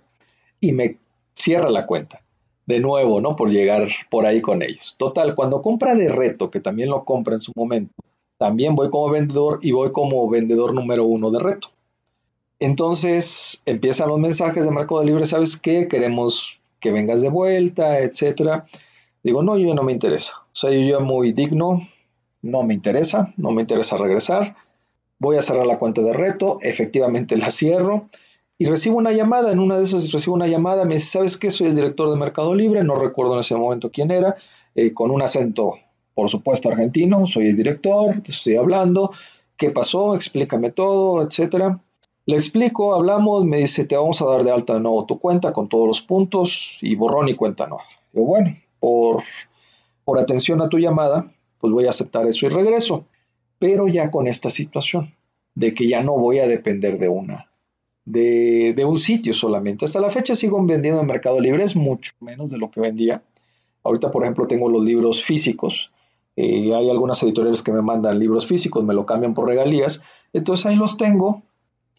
y 0.59 0.71
me 0.71 0.97
cierra 1.33 1.69
la 1.69 1.85
cuenta. 1.85 2.21
De 2.65 2.79
nuevo, 2.79 3.19
¿no? 3.19 3.35
Por 3.35 3.49
llegar 3.49 3.87
por 4.11 4.27
ahí 4.27 4.41
con 4.41 4.61
ellos. 4.61 4.95
Total, 4.99 5.33
cuando 5.33 5.63
compra 5.63 5.95
de 5.95 6.07
reto, 6.07 6.51
que 6.51 6.59
también 6.59 6.89
lo 6.89 7.03
compra 7.03 7.33
en 7.33 7.39
su 7.39 7.51
momento, 7.55 7.95
también 8.37 8.75
voy 8.75 8.91
como 8.91 9.09
vendedor 9.09 9.57
y 9.63 9.71
voy 9.71 9.91
como 9.91 10.29
vendedor 10.29 10.75
número 10.75 11.03
uno 11.03 11.31
de 11.31 11.39
reto. 11.39 11.69
Entonces 12.59 13.63
empiezan 13.65 14.09
los 14.09 14.19
mensajes 14.19 14.65
de 14.65 14.71
Mercado 14.71 15.03
Libre, 15.03 15.25
¿sabes 15.25 15.59
qué? 15.59 15.87
Queremos 15.87 16.61
que 16.79 16.91
vengas 16.91 17.21
de 17.21 17.29
vuelta, 17.29 17.99
etcétera. 17.99 18.65
Digo, 19.23 19.43
no, 19.43 19.57
yo 19.57 19.73
no 19.75 19.83
me 19.83 19.91
interesa. 19.91 20.43
O 20.45 20.55
sea, 20.55 20.71
yo 20.71 20.79
ya 20.79 20.99
muy 20.99 21.33
digno, 21.33 21.87
no 22.41 22.63
me 22.63 22.73
interesa, 22.73 23.33
no 23.37 23.51
me 23.51 23.61
interesa 23.61 23.97
regresar. 23.97 24.55
Voy 25.17 25.37
a 25.37 25.41
cerrar 25.41 25.65
la 25.65 25.77
cuenta 25.77 26.01
de 26.01 26.13
reto, 26.13 26.57
efectivamente 26.61 27.35
la 27.37 27.51
cierro 27.51 28.07
y 28.57 28.65
recibo 28.65 28.97
una 28.97 29.13
llamada. 29.13 29.51
En 29.51 29.59
una 29.59 29.77
de 29.77 29.83
esas 29.83 30.11
recibo 30.11 30.35
una 30.35 30.47
llamada, 30.47 30.85
me 30.85 30.95
dice, 30.95 31.07
¿sabes 31.07 31.37
qué? 31.37 31.49
Soy 31.49 31.67
el 31.67 31.75
director 31.75 32.09
de 32.11 32.17
Mercado 32.17 32.53
Libre, 32.53 32.83
no 32.83 32.95
recuerdo 32.95 33.33
en 33.33 33.39
ese 33.39 33.55
momento 33.55 33.89
quién 33.89 34.11
era, 34.11 34.35
eh, 34.75 34.93
con 34.93 35.09
un 35.09 35.21
acento, 35.21 35.75
por 36.13 36.29
supuesto, 36.29 36.69
argentino, 36.69 37.25
soy 37.25 37.47
el 37.47 37.55
director, 37.55 38.21
te 38.21 38.31
estoy 38.31 38.57
hablando, 38.57 39.11
¿qué 39.57 39.71
pasó? 39.71 40.13
Explícame 40.13 40.71
todo, 40.71 41.23
etcétera. 41.23 41.79
Le 42.25 42.35
explico, 42.35 42.93
hablamos, 42.93 43.45
me 43.45 43.57
dice, 43.57 43.85
te 43.85 43.95
vamos 43.95 44.21
a 44.21 44.25
dar 44.25 44.43
de 44.43 44.51
alta 44.51 44.73
de 44.73 44.81
nuevo 44.81 45.05
tu 45.05 45.19
cuenta 45.19 45.53
con 45.53 45.67
todos 45.69 45.87
los 45.87 46.01
puntos 46.01 46.77
y 46.81 46.95
borrón 46.95 47.29
y 47.29 47.35
cuenta 47.35 47.65
nueva. 47.65 47.85
Yo, 48.13 48.23
bueno, 48.23 48.53
por, 48.79 49.23
por 50.03 50.19
atención 50.19 50.61
a 50.61 50.69
tu 50.69 50.79
llamada, 50.79 51.31
pues 51.59 51.73
voy 51.73 51.85
a 51.85 51.89
aceptar 51.89 52.25
eso 52.27 52.45
y 52.45 52.49
regreso. 52.49 53.05
Pero 53.59 53.87
ya 53.87 54.09
con 54.11 54.27
esta 54.27 54.49
situación 54.49 55.13
de 55.55 55.73
que 55.73 55.87
ya 55.87 56.01
no 56.01 56.17
voy 56.17 56.39
a 56.39 56.47
depender 56.47 56.97
de 56.97 57.09
una, 57.09 57.49
de, 58.05 58.73
de, 58.75 58.85
un 58.85 58.97
sitio 58.97 59.33
solamente. 59.33 59.85
Hasta 59.85 59.99
la 59.99 60.09
fecha 60.09 60.35
sigo 60.35 60.63
vendiendo 60.65 61.01
en 61.01 61.07
Mercado 61.07 61.39
Libre, 61.39 61.63
es 61.63 61.75
mucho 61.75 62.13
menos 62.21 62.51
de 62.51 62.57
lo 62.57 62.71
que 62.71 62.79
vendía. 62.79 63.21
Ahorita, 63.83 64.11
por 64.11 64.23
ejemplo, 64.23 64.47
tengo 64.47 64.69
los 64.69 64.83
libros 64.83 65.21
físicos. 65.21 65.91
Eh, 66.35 66.73
hay 66.73 66.89
algunas 66.89 67.21
editoriales 67.23 67.61
que 67.61 67.73
me 67.73 67.81
mandan 67.81 68.17
libros 68.17 68.45
físicos, 68.45 68.83
me 68.85 68.93
lo 68.93 69.05
cambian 69.05 69.33
por 69.33 69.47
regalías. 69.47 70.01
Entonces 70.31 70.67
ahí 70.67 70.75
los 70.75 70.95
tengo, 70.95 71.43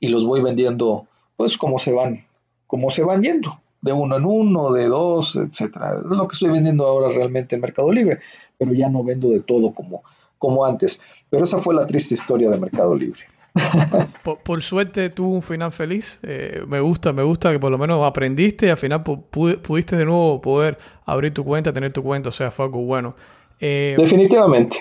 y 0.01 0.09
los 0.09 0.27
voy 0.27 0.41
vendiendo 0.41 1.07
pues 1.37 1.57
como 1.59 1.79
se 1.79 1.93
van, 1.93 2.27
como 2.67 2.91
se 2.91 3.03
van 3.03 3.23
yendo, 3.23 3.61
de 3.81 3.93
uno 3.93 4.17
en 4.17 4.25
uno, 4.25 4.73
de 4.73 4.87
dos, 4.87 5.37
etcétera. 5.37 5.99
Es 5.99 6.17
lo 6.17 6.29
que 6.29 6.35
estoy 6.35 6.51
vendiendo 6.51 6.87
ahora 6.87 7.13
realmente 7.13 7.55
en 7.55 7.63
Mercado 7.63 7.91
Libre, 7.91 8.19
pero 8.59 8.73
ya 8.73 8.89
no 8.89 9.03
vendo 9.03 9.29
de 9.31 9.41
todo 9.41 9.73
como, 9.73 10.03
como 10.39 10.65
antes. 10.65 11.01
Pero 11.29 11.45
esa 11.45 11.59
fue 11.59 11.75
la 11.75 11.87
triste 11.87 12.15
historia 12.15 12.51
de 12.51 12.59
Mercado 12.59 12.95
Libre. 12.95 13.23
Por, 14.45 14.63
suerte 14.63 15.11
tuvo 15.11 15.35
un 15.35 15.43
final 15.43 15.73
feliz. 15.73 16.21
Eh, 16.23 16.63
me 16.67 16.81
gusta, 16.81 17.13
me 17.13 17.23
gusta 17.23 17.51
que 17.51 17.59
por 17.59 17.71
lo 17.71 17.79
menos 17.79 18.05
aprendiste 18.05 18.67
y 18.67 18.71
al 18.71 18.77
final 18.77 19.03
pudiste 19.03 19.97
de 19.97 20.05
nuevo 20.05 20.41
poder 20.41 20.79
abrir 21.05 21.35
tu 21.35 21.45
cuenta, 21.45 21.73
tener 21.73 21.93
tu 21.93 22.03
cuenta, 22.03 22.29
o 22.29 22.33
sea, 22.33 22.51
fue 22.51 22.67
algo 22.67 22.83
bueno. 22.83 23.17
Eh, 23.59 23.97
Definitivamente. 23.99 24.79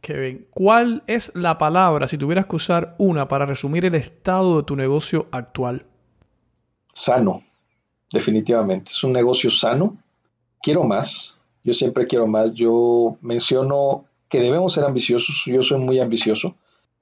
Kevin, 0.00 0.46
¿cuál 0.50 1.02
es 1.06 1.34
la 1.34 1.58
palabra, 1.58 2.06
si 2.06 2.18
tuvieras 2.18 2.46
que 2.46 2.56
usar 2.56 2.94
una 2.98 3.26
para 3.26 3.46
resumir 3.46 3.84
el 3.84 3.94
estado 3.94 4.58
de 4.58 4.62
tu 4.62 4.76
negocio 4.76 5.26
actual? 5.32 5.86
Sano, 6.92 7.42
definitivamente. 8.12 8.90
Es 8.90 9.04
un 9.04 9.12
negocio 9.12 9.50
sano. 9.50 9.96
Quiero 10.62 10.84
más. 10.84 11.40
Yo 11.64 11.72
siempre 11.72 12.06
quiero 12.06 12.26
más. 12.26 12.54
Yo 12.54 13.16
menciono 13.20 14.04
que 14.28 14.40
debemos 14.40 14.72
ser 14.72 14.84
ambiciosos. 14.84 15.42
Yo 15.46 15.62
soy 15.62 15.78
muy 15.78 16.00
ambicioso. 16.00 16.54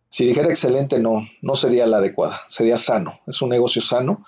Si 0.08 0.24
dijera 0.24 0.48
excelente, 0.48 0.98
no, 0.98 1.28
no 1.42 1.56
sería 1.56 1.86
la 1.86 1.98
adecuada. 1.98 2.42
Sería 2.48 2.76
sano. 2.76 3.20
Es 3.26 3.42
un 3.42 3.48
negocio 3.48 3.82
sano, 3.82 4.24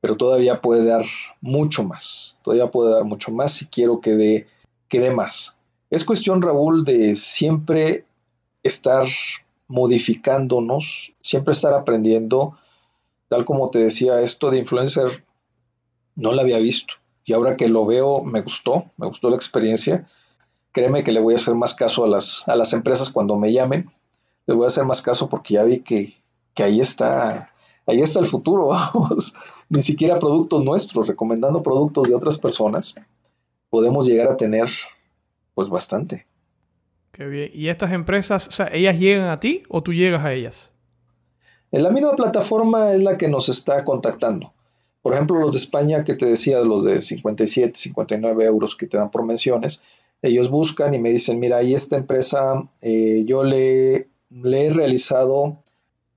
pero 0.00 0.16
todavía 0.16 0.60
puede 0.60 0.84
dar 0.84 1.04
mucho 1.40 1.84
más. 1.84 2.40
Todavía 2.42 2.70
puede 2.70 2.92
dar 2.92 3.04
mucho 3.04 3.32
más 3.32 3.52
si 3.52 3.66
quiero 3.66 4.00
que 4.00 4.12
dé, 4.12 4.46
que 4.88 5.00
dé 5.00 5.12
más. 5.12 5.60
Es 5.90 6.04
cuestión, 6.04 6.42
Raúl, 6.42 6.84
de 6.84 7.14
siempre 7.14 8.04
estar 8.62 9.06
modificándonos, 9.68 11.12
siempre 11.20 11.52
estar 11.52 11.72
aprendiendo. 11.72 12.58
Tal 13.28 13.44
como 13.44 13.70
te 13.70 13.78
decía, 13.78 14.20
esto 14.20 14.50
de 14.50 14.58
influencer 14.58 15.24
no 16.16 16.32
lo 16.32 16.40
había 16.40 16.58
visto. 16.58 16.94
Y 17.24 17.32
ahora 17.32 17.56
que 17.56 17.68
lo 17.68 17.86
veo, 17.86 18.22
me 18.22 18.42
gustó, 18.42 18.86
me 18.96 19.06
gustó 19.06 19.30
la 19.30 19.36
experiencia. 19.36 20.06
Créeme 20.72 21.04
que 21.04 21.12
le 21.12 21.20
voy 21.20 21.34
a 21.34 21.36
hacer 21.36 21.54
más 21.54 21.74
caso 21.74 22.04
a 22.04 22.08
las, 22.08 22.48
a 22.48 22.56
las 22.56 22.72
empresas 22.72 23.10
cuando 23.10 23.36
me 23.36 23.52
llamen. 23.52 23.90
Le 24.46 24.54
voy 24.54 24.64
a 24.64 24.68
hacer 24.68 24.84
más 24.84 25.00
caso 25.00 25.28
porque 25.28 25.54
ya 25.54 25.64
vi 25.64 25.80
que, 25.80 26.14
que 26.52 26.62
ahí 26.62 26.80
está, 26.80 27.50
ahí 27.86 28.02
está 28.02 28.20
el 28.20 28.26
futuro, 28.26 28.66
vamos. 28.68 29.34
Ni 29.68 29.80
siquiera 29.80 30.18
productos 30.18 30.64
nuestros, 30.64 31.06
recomendando 31.06 31.62
productos 31.62 32.08
de 32.08 32.14
otras 32.14 32.38
personas, 32.38 32.94
podemos 33.70 34.06
llegar 34.06 34.28
a 34.30 34.36
tener 34.36 34.68
pues 35.54 35.68
bastante. 35.68 36.26
Qué 37.12 37.26
bien. 37.26 37.50
¿Y 37.54 37.68
estas 37.68 37.92
empresas, 37.92 38.48
o 38.48 38.52
sea, 38.52 38.68
ellas 38.72 38.98
llegan 38.98 39.28
a 39.28 39.40
ti 39.40 39.62
o 39.68 39.82
tú 39.82 39.92
llegas 39.92 40.24
a 40.24 40.32
ellas? 40.32 40.72
En 41.70 41.82
la 41.82 41.90
misma 41.90 42.14
plataforma 42.14 42.92
es 42.92 43.02
la 43.02 43.16
que 43.18 43.28
nos 43.28 43.48
está 43.48 43.84
contactando. 43.84 44.52
Por 45.04 45.14
ejemplo, 45.14 45.38
los 45.38 45.52
de 45.52 45.58
España 45.58 46.02
que 46.02 46.14
te 46.14 46.26
decía, 46.26 46.58
los 46.62 46.84
de 46.84 47.00
57, 47.00 47.78
59 47.78 48.44
euros 48.44 48.74
que 48.74 48.88
te 48.88 48.96
dan 48.96 49.12
por 49.12 49.24
menciones, 49.24 49.84
ellos 50.22 50.50
buscan 50.50 50.94
y 50.94 50.98
me 50.98 51.10
dicen, 51.10 51.38
mira, 51.38 51.58
ahí 51.58 51.74
esta 51.74 51.96
empresa, 51.96 52.68
eh, 52.80 53.22
yo 53.24 53.44
le, 53.44 54.08
he 54.32 54.70
realizado 54.70 55.58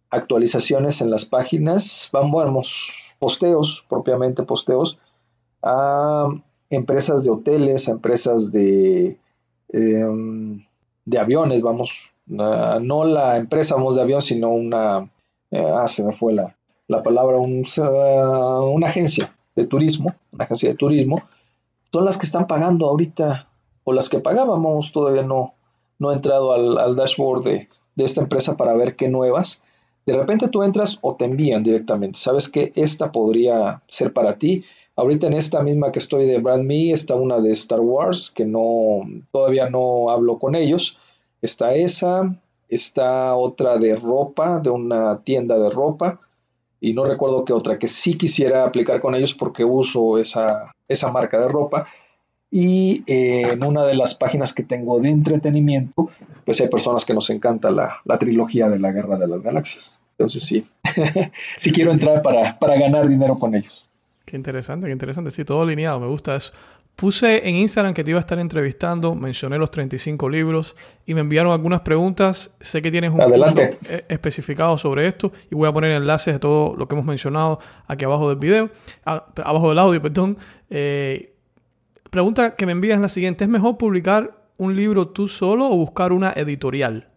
actualizaciones 0.10 1.02
en 1.02 1.12
las 1.12 1.26
páginas, 1.26 2.10
vamos, 2.12 2.94
posteos, 3.20 3.86
propiamente 3.88 4.42
posteos, 4.42 4.98
a 5.62 6.30
empresas 6.72 7.24
de 7.24 7.30
hoteles, 7.30 7.90
a 7.90 7.92
empresas 7.92 8.52
de 8.52 9.20
Em, 9.70 10.66
de 11.06 11.20
aviones, 11.20 11.62
vamos, 11.62 12.12
no 12.26 13.04
la 13.06 13.38
empresa 13.38 13.76
vamos 13.76 13.96
de 13.96 14.02
avión, 14.02 14.22
sino 14.22 14.50
una, 14.50 15.10
eh, 15.52 15.72
ah, 15.74 15.88
se 15.88 16.04
me 16.04 16.14
fue 16.14 16.34
la, 16.34 16.57
la 16.88 17.04
palabra, 17.04 17.38
una 17.38 18.88
agencia 18.88 19.36
de 19.56 19.66
turismo, 19.66 20.16
una 20.32 20.46
agencia 20.46 20.70
de 20.70 20.76
turismo, 20.76 21.22
son 21.92 22.06
las 22.06 22.18
que 22.18 22.26
están 22.26 22.48
pagando 22.48 22.88
ahorita, 22.88 23.50
o 23.84 23.94
las 23.94 24.10
que 24.10 24.20
pagábamos, 24.20 24.92
todavía 24.92 25.24
no, 25.24 25.54
no 26.00 26.12
he 26.12 26.16
entrado 26.16 26.54
al, 26.54 26.78
al 26.78 26.96
dashboard 26.96 27.44
de, 27.44 27.70
de, 27.96 28.06
esta 28.06 28.22
empresa 28.22 28.58
para 28.58 28.74
ver 28.74 28.96
qué 28.96 29.10
nuevas. 29.10 29.66
De 30.06 30.14
repente 30.14 30.48
tú 30.50 30.64
entras 30.64 31.00
o 31.02 31.16
te 31.16 31.26
envían 31.26 31.64
directamente, 31.64 32.20
sabes 32.20 32.50
que 32.50 32.72
esta 32.76 33.12
podría 33.12 33.82
ser 33.88 34.14
para 34.14 34.38
ti 34.38 34.64
Ahorita 34.98 35.28
en 35.28 35.34
esta 35.34 35.62
misma 35.62 35.92
que 35.92 36.00
estoy 36.00 36.26
de 36.26 36.40
Brand 36.40 36.64
Me 36.64 36.92
está 36.92 37.14
una 37.14 37.40
de 37.40 37.52
Star 37.52 37.80
Wars 37.80 38.32
que 38.32 38.46
no 38.46 39.02
todavía 39.32 39.70
no 39.70 40.10
hablo 40.10 40.40
con 40.40 40.56
ellos. 40.56 40.98
Está 41.40 41.76
esa, 41.76 42.36
está 42.68 43.36
otra 43.36 43.78
de 43.78 43.96
ropa, 43.96 44.60
de 44.60 44.72
una 44.72 45.22
tienda 45.22 45.60
de 45.60 45.70
ropa 45.70 46.20
y 46.80 46.94
no 46.94 47.06
recuerdo 47.06 47.46
qué 47.46 47.54
otra 47.54 47.80
que 47.80 47.88
sí 47.88 48.18
quisiera 48.18 48.66
aplicar 48.66 49.02
con 49.02 49.16
ellos 49.16 49.34
porque 49.34 49.64
uso 49.64 50.18
esa, 50.18 50.72
esa 50.88 51.12
marca 51.12 51.40
de 51.40 51.48
ropa. 51.48 51.88
Y 52.50 53.04
eh, 53.08 53.52
en 53.52 53.64
una 53.64 53.84
de 53.84 53.96
las 53.96 54.16
páginas 54.16 54.54
que 54.54 54.64
tengo 54.64 55.00
de 55.00 55.10
entretenimiento, 55.10 56.10
pues 56.46 56.62
hay 56.62 56.70
personas 56.70 57.04
que 57.04 57.14
nos 57.14 57.30
encanta 57.30 57.72
la, 57.72 58.02
trilogía 58.18 58.70
de 58.70 58.80
la 58.80 58.92
Guerra 58.92 59.18
de 59.18 59.28
las 59.28 59.42
Galaxias. 59.42 60.00
Entonces 60.12 60.44
sí, 60.44 60.66
sí 61.58 61.72
quiero 61.72 61.92
entrar 61.92 62.22
para, 62.22 62.58
para 62.58 62.80
ganar 62.80 63.08
dinero 63.08 63.36
con 63.36 63.54
ellos. 63.54 63.90
Qué 64.26 64.36
interesante, 64.38 64.88
qué 64.88 64.94
interesante. 64.94 65.32
Sí, 65.32 65.44
todo 65.44 65.62
alineado, 65.62 66.00
me 66.00 66.08
gusta 66.08 66.36
eso. 66.36 66.54
Puse 66.98 67.48
en 67.48 67.58
Instagram 67.58 67.94
que 67.94 68.04
te 68.04 68.10
iba 68.10 68.20
a 68.20 68.22
estar 68.22 68.40
entrevistando, 68.40 69.14
mencioné 69.14 69.60
los 69.60 69.70
35 69.70 70.28
libros 70.30 70.76
y 71.06 71.14
me 71.14 71.22
enviaron 71.22 71.54
algunas 71.54 71.82
preguntas. 71.82 72.56
Sé 72.60 72.82
que 72.82 72.90
tienes 72.90 73.14
un 73.14 73.22
Adelante. 73.22 73.68
curso 73.68 73.94
e-, 73.94 74.06
especificado 74.10 74.80
sobre 74.80 75.06
esto 75.06 75.32
y 75.52 75.54
voy 75.54 75.70
a 75.70 75.72
poner 75.72 75.92
enlaces 75.92 76.34
de 76.34 76.40
todo 76.40 76.76
lo 76.76 76.88
que 76.88 76.96
hemos 76.96 77.06
mencionado 77.06 77.60
aquí 77.86 78.04
abajo 78.04 78.30
del 78.30 78.40
video, 78.40 78.72
abajo 79.06 79.70
del 79.70 79.78
audio, 79.78 80.02
perdón. 80.02 80.40
Eh, 80.72 81.36
pregunta 82.10 82.56
que 82.56 82.66
me 82.66 82.72
envías 82.72 82.96
es 82.96 83.02
la 83.02 83.10
siguiente: 83.10 83.44
¿es 83.44 83.50
mejor 83.52 83.78
publicar 83.78 84.48
un 84.58 84.76
libro 84.76 85.10
tú 85.10 85.28
solo 85.28 85.70
o 85.70 85.78
buscar 85.78 86.12
una 86.12 86.34
editorial? 86.36 87.10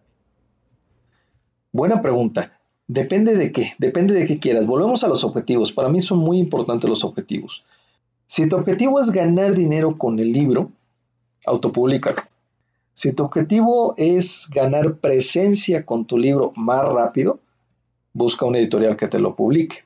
Buena 1.71 2.01
pregunta. 2.01 2.59
Depende 2.85 3.35
de 3.35 3.51
qué, 3.51 3.73
depende 3.79 4.13
de 4.13 4.27
qué 4.27 4.37
quieras. 4.37 4.67
Volvemos 4.67 5.03
a 5.03 5.07
los 5.07 5.23
objetivos. 5.23 5.71
Para 5.71 5.89
mí 5.89 6.01
son 6.01 6.19
muy 6.19 6.37
importantes 6.37 6.87
los 6.87 7.03
objetivos. 7.03 7.63
Si 8.31 8.47
tu 8.47 8.55
objetivo 8.55 8.97
es 9.01 9.11
ganar 9.11 9.55
dinero 9.55 9.97
con 9.97 10.17
el 10.17 10.31
libro, 10.31 10.71
autopublica. 11.45 12.15
Si 12.93 13.11
tu 13.11 13.25
objetivo 13.25 13.93
es 13.97 14.47
ganar 14.49 14.99
presencia 14.99 15.85
con 15.85 16.05
tu 16.05 16.17
libro 16.17 16.53
más 16.55 16.87
rápido, 16.87 17.39
busca 18.13 18.45
una 18.45 18.59
editorial 18.59 18.95
que 18.95 19.09
te 19.09 19.19
lo 19.19 19.35
publique. 19.35 19.79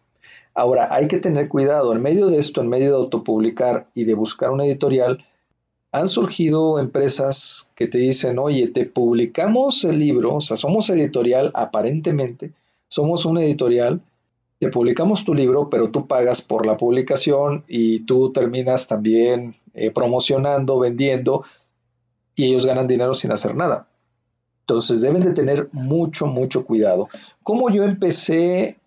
Ahora, 0.53 0.89
hay 0.91 1.07
que 1.07 1.17
tener 1.17 1.49
cuidado. 1.49 1.91
En 1.91 2.03
medio 2.03 2.27
de 2.27 2.37
esto, 2.37 2.61
en 2.61 2.69
medio 2.69 2.91
de 2.91 2.97
autopublicar 2.97 3.87
y 3.95 4.03
de 4.03 4.13
buscar 4.13 4.51
una 4.51 4.65
editorial, 4.65 5.25
han 5.91 6.07
surgido 6.07 6.77
empresas 6.77 7.71
que 7.73 7.87
te 7.87 7.97
dicen, 7.97 8.37
oye, 8.37 8.67
te 8.67 8.85
publicamos 8.85 9.83
el 9.85 9.97
libro, 9.97 10.35
o 10.35 10.41
sea, 10.41 10.55
somos 10.55 10.87
editorial 10.91 11.49
aparentemente, 11.55 12.51
somos 12.89 13.25
una 13.25 13.43
editorial, 13.43 14.01
publicamos 14.69 15.25
tu 15.25 15.33
libro, 15.33 15.69
pero 15.69 15.91
tú 15.91 16.07
pagas 16.07 16.41
por 16.41 16.65
la 16.65 16.77
publicación 16.77 17.63
y 17.67 17.99
tú 18.01 18.31
terminas 18.31 18.87
también 18.87 19.55
eh, 19.73 19.91
promocionando, 19.91 20.79
vendiendo 20.79 21.43
y 22.35 22.45
ellos 22.45 22.65
ganan 22.65 22.87
dinero 22.87 23.13
sin 23.13 23.31
hacer 23.31 23.55
nada. 23.55 23.87
Entonces 24.61 25.01
deben 25.01 25.23
de 25.23 25.33
tener 25.33 25.69
mucho, 25.71 26.27
mucho 26.27 26.65
cuidado. 26.65 27.09
¿Cómo 27.43 27.69
yo 27.69 27.83
empecé 27.83 28.79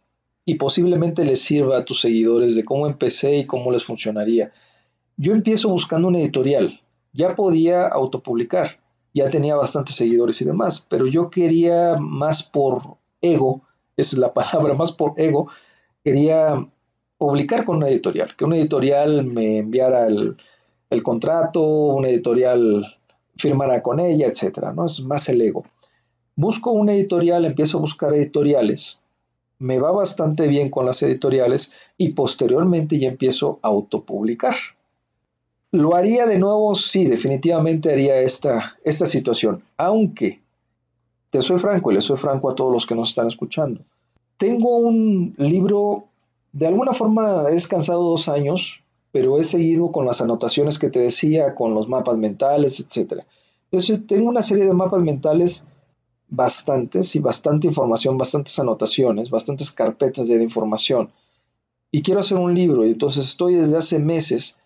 y 0.45 0.55
posiblemente 0.55 1.25
les 1.25 1.41
sirva 1.41 1.79
a 1.79 1.85
tus 1.85 2.01
seguidores 2.01 2.57
de 2.57 2.65
cómo 2.65 2.87
empecé 2.87 3.37
y 3.37 3.47
cómo 3.47 3.71
les 3.71 3.85
funcionaría? 3.85 4.53
Yo 5.17 5.33
empiezo 5.33 5.69
buscando 5.69 6.09
una 6.09 6.21
editorial. 6.21 6.81
Ya 7.13 7.35
podía 7.35 7.87
autopublicar, 7.87 8.81
ya 9.15 9.31
tenía 9.31 9.57
bastantes 9.57 9.97
seguidores 9.97 10.41
y 10.41 10.45
demás, 10.45 10.87
pero 10.89 11.07
yo 11.07 11.31
quería 11.31 11.97
más 11.99 12.43
por 12.43 12.97
ego 13.21 13.63
es 13.99 14.17
la 14.17 14.33
palabra 14.35 14.73
más 14.73 14.93
por 14.93 15.13
ego, 15.21 15.49
quería 16.09 16.67
publicar 17.19 17.67
con 17.67 17.77
una 17.77 17.89
editorial, 17.89 18.35
que 18.35 18.47
una 18.47 18.57
editorial 18.57 19.27
me 19.27 19.59
enviara 19.59 20.07
el, 20.07 21.03
contrato, 21.03 21.61
una 21.61 22.09
editorial 22.09 22.97
firmara 23.37 23.83
con 23.83 24.01
ella, 24.01 24.27
etcétera, 24.27 24.73
¿no? 24.73 24.87
Es 24.87 25.01
más 25.03 25.29
el 25.29 25.43
ego. 25.43 25.65
Busco 26.35 26.71
una 26.71 26.95
editorial, 26.95 27.45
empiezo 27.45 27.77
a 27.77 27.83
buscar 27.83 28.15
editoriales, 28.15 29.03
me 29.59 29.79
va 29.79 29.93
bastante 29.93 30.49
bien 30.49 30.71
con 30.71 30.87
las 30.87 31.03
editoriales 31.03 31.73
y 31.99 32.11
posteriormente 32.11 32.99
ya 32.99 33.09
empiezo 33.09 33.59
a 33.61 33.69
autopublicar. 33.69 34.55
¿Lo 35.73 35.95
haría 35.95 36.25
de 36.25 36.39
nuevo? 36.39 36.75
Sí, 36.75 37.05
definitivamente 37.05 37.93
haría 37.93 38.19
esta, 38.21 38.79
esta 38.83 39.05
situación, 39.05 39.63
aunque 39.77 40.41
te 41.29 41.43
soy 41.43 41.59
franco 41.59 41.93
y 41.93 41.97
le 41.97 42.01
soy 42.01 42.17
franco 42.17 42.49
a 42.49 42.55
todos 42.55 42.73
los 42.73 42.87
que 42.87 42.95
nos 42.95 43.11
están 43.11 43.27
escuchando. 43.27 43.83
Tengo 44.39 44.77
un 44.77 45.35
libro, 45.37 46.05
de 46.53 46.67
alguna 46.67 46.93
forma 46.93 47.45
he 47.49 47.53
descansado 47.53 48.03
dos 48.03 48.29
años, 48.29 48.83
pero 49.13 49.39
he 49.39 49.45
seguido 49.45 49.93
con 49.93 50.07
las 50.07 50.21
anotaciones 50.21 50.79
que 50.79 50.91
te 50.91 51.01
decía, 51.01 51.55
con 51.55 51.75
los 51.75 51.89
mapas 51.89 52.17
mentales, 52.17 52.81
etc. 52.81 53.25
Entonces 53.71 54.07
tengo 54.07 54.29
una 54.29 54.43
serie 54.43 54.65
de 54.65 54.73
mapas 54.73 55.03
mentales 55.03 55.67
bastantes 56.29 57.17
y 57.17 57.21
bastante 57.21 57.67
información, 57.67 58.17
bastantes 58.17 58.59
anotaciones, 58.59 59.31
bastantes 59.31 59.71
carpetas 59.71 60.29
de 60.29 60.43
información. 60.43 61.11
Y 61.91 62.03
quiero 62.03 62.21
hacer 62.21 62.39
un 62.39 62.55
libro 62.55 62.87
y 62.87 62.91
entonces 62.91 63.25
estoy 63.25 63.55
desde 63.57 63.79
hace 63.79 63.99
meses 63.99 64.59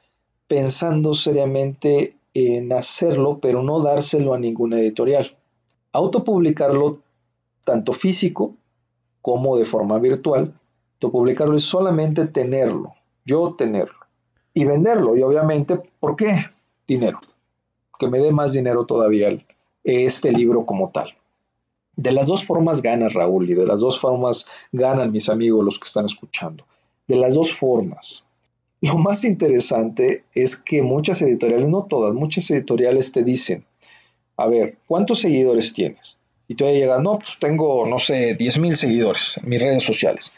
pensando 0.46 1.14
seriamente 1.14 2.16
en 2.34 2.72
hacerlo, 2.72 3.38
pero 3.40 3.62
no 3.62 3.80
dárselo 3.80 4.34
a 4.34 4.38
ninguna 4.38 4.80
editorial 4.80 5.36
autopublicarlo 5.92 7.00
tanto 7.64 7.92
físico 7.92 8.54
como 9.22 9.56
de 9.56 9.64
forma 9.64 9.98
virtual. 9.98 10.52
Autopublicarlo 10.94 11.56
es 11.56 11.64
solamente 11.64 12.26
tenerlo, 12.26 12.94
yo 13.24 13.54
tenerlo 13.56 13.98
y 14.54 14.64
venderlo. 14.64 15.16
Y 15.16 15.22
obviamente, 15.22 15.80
¿por 15.98 16.16
qué? 16.16 16.44
Dinero. 16.86 17.20
Que 17.98 18.08
me 18.08 18.18
dé 18.18 18.32
más 18.32 18.52
dinero 18.52 18.84
todavía 18.84 19.28
este 19.84 20.32
libro 20.32 20.66
como 20.66 20.90
tal. 20.90 21.14
De 21.96 22.12
las 22.12 22.26
dos 22.26 22.44
formas 22.44 22.82
gana 22.82 23.08
Raúl 23.08 23.50
y 23.50 23.54
de 23.54 23.66
las 23.66 23.80
dos 23.80 23.98
formas 23.98 24.46
ganan 24.72 25.12
mis 25.12 25.28
amigos 25.28 25.64
los 25.64 25.78
que 25.78 25.86
están 25.86 26.06
escuchando. 26.06 26.64
De 27.06 27.16
las 27.16 27.34
dos 27.34 27.52
formas. 27.52 28.26
Lo 28.80 28.96
más 28.98 29.24
interesante 29.24 30.24
es 30.34 30.56
que 30.56 30.82
muchas 30.82 31.22
editoriales, 31.22 31.68
no 31.68 31.84
todas, 31.84 32.14
muchas 32.14 32.50
editoriales 32.50 33.12
te 33.12 33.22
dicen, 33.22 33.64
a 34.36 34.46
ver, 34.46 34.78
¿cuántos 34.88 35.20
seguidores 35.20 35.72
tienes? 35.72 36.18
Y 36.49 36.55
tú 36.55 36.64
llegas, 36.64 37.01
no, 37.01 37.18
pues 37.18 37.36
tengo, 37.38 37.86
no 37.86 37.99
sé, 37.99 38.34
10 38.34 38.59
mil 38.59 38.76
seguidores 38.76 39.38
en 39.38 39.49
mis 39.49 39.62
redes 39.62 39.82
sociales. 39.82 40.34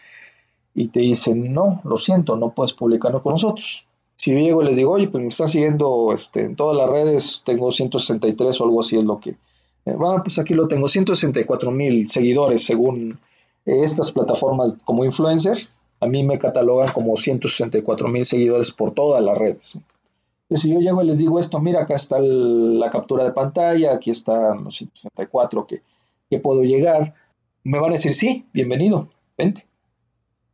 Y 0.74 0.88
te 0.88 1.00
dicen, 1.00 1.52
no, 1.52 1.80
lo 1.84 1.98
siento, 1.98 2.36
no 2.36 2.50
puedes 2.50 2.72
publicarlo 2.72 3.22
con 3.22 3.32
nosotros. 3.32 3.86
Si 4.16 4.32
yo 4.32 4.38
llego 4.38 4.62
y 4.62 4.66
les 4.66 4.76
digo, 4.76 4.92
oye, 4.92 5.08
pues 5.08 5.22
me 5.22 5.28
están 5.28 5.48
siguiendo 5.48 6.12
este, 6.12 6.44
en 6.44 6.56
todas 6.56 6.76
las 6.76 6.88
redes, 6.88 7.42
tengo 7.44 7.72
163 7.72 8.60
o 8.60 8.64
algo 8.64 8.80
así 8.80 8.96
es 8.96 9.04
lo 9.04 9.20
que... 9.20 9.30
Eh, 9.86 9.94
bueno, 9.96 10.22
pues 10.22 10.38
aquí 10.38 10.54
lo 10.54 10.66
tengo, 10.68 10.88
164 10.88 11.70
mil 11.70 12.08
seguidores 12.08 12.64
según 12.64 13.18
estas 13.66 14.12
plataformas 14.12 14.78
como 14.84 15.04
influencer. 15.04 15.68
A 16.00 16.06
mí 16.06 16.22
me 16.22 16.38
catalogan 16.38 16.90
como 16.92 17.16
164 17.16 18.08
mil 18.08 18.24
seguidores 18.24 18.70
por 18.72 18.92
todas 18.92 19.22
las 19.22 19.36
redes 19.36 19.78
si 20.56 20.70
yo 20.70 20.80
llego 20.80 21.02
y 21.02 21.06
les 21.06 21.18
digo 21.18 21.38
esto, 21.38 21.60
mira, 21.60 21.82
acá 21.82 21.94
está 21.94 22.18
la 22.20 22.90
captura 22.90 23.24
de 23.24 23.32
pantalla, 23.32 23.94
aquí 23.94 24.10
están 24.10 24.64
los 24.64 24.76
164 24.76 25.66
que, 25.66 25.82
que 26.34 26.40
puedo 26.40 26.64
llegar, 26.64 27.14
me 27.62 27.78
van 27.78 27.90
a 27.90 27.92
decir, 27.92 28.12
sí, 28.12 28.44
bienvenido, 28.52 29.08
vente. 29.38 29.66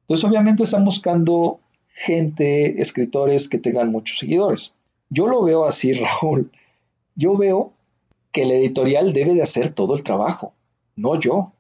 Entonces, 0.03 0.28
obviamente 0.28 0.64
están 0.64 0.85
buscando 0.85 1.61
gente, 1.89 2.83
escritores 2.83 3.49
que 3.49 3.57
tengan 3.57 3.91
muchos 3.91 4.18
seguidores. 4.18 4.74
Yo 5.09 5.26
lo 5.26 5.43
veo 5.43 5.64
así, 5.64 5.93
Raúl. 5.95 6.51
Yo 7.14 7.35
veo 7.35 7.72
que 8.31 8.43
el 8.43 8.51
editorial 8.51 9.14
debe 9.14 9.33
de 9.33 9.43
hacer 9.43 9.72
todo 9.72 9.95
el 9.95 10.03
trabajo, 10.03 10.53
no 10.97 11.18
yo. 11.18 11.53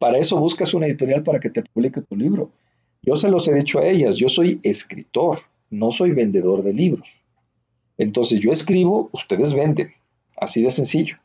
Para 0.00 0.18
eso 0.18 0.38
buscas 0.40 0.74
una 0.74 0.86
editorial 0.86 1.22
para 1.22 1.38
que 1.38 1.50
te 1.50 1.62
publique 1.62 2.02
tu 2.02 2.16
libro. 2.16 2.50
Yo 3.02 3.14
se 3.14 3.28
los 3.28 3.46
he 3.46 3.54
dicho 3.54 3.78
a 3.78 3.86
ellas, 3.86 4.16
yo 4.16 4.28
soy 4.28 4.58
escritor, 4.64 5.38
no 5.70 5.92
soy 5.92 6.10
vendedor 6.10 6.64
de 6.64 6.72
libros. 6.72 7.08
Entonces 7.96 8.40
yo 8.40 8.50
escribo, 8.50 9.08
ustedes 9.12 9.54
venden, 9.54 9.92
así 10.36 10.64
de 10.64 10.70
sencillo. 10.70 11.18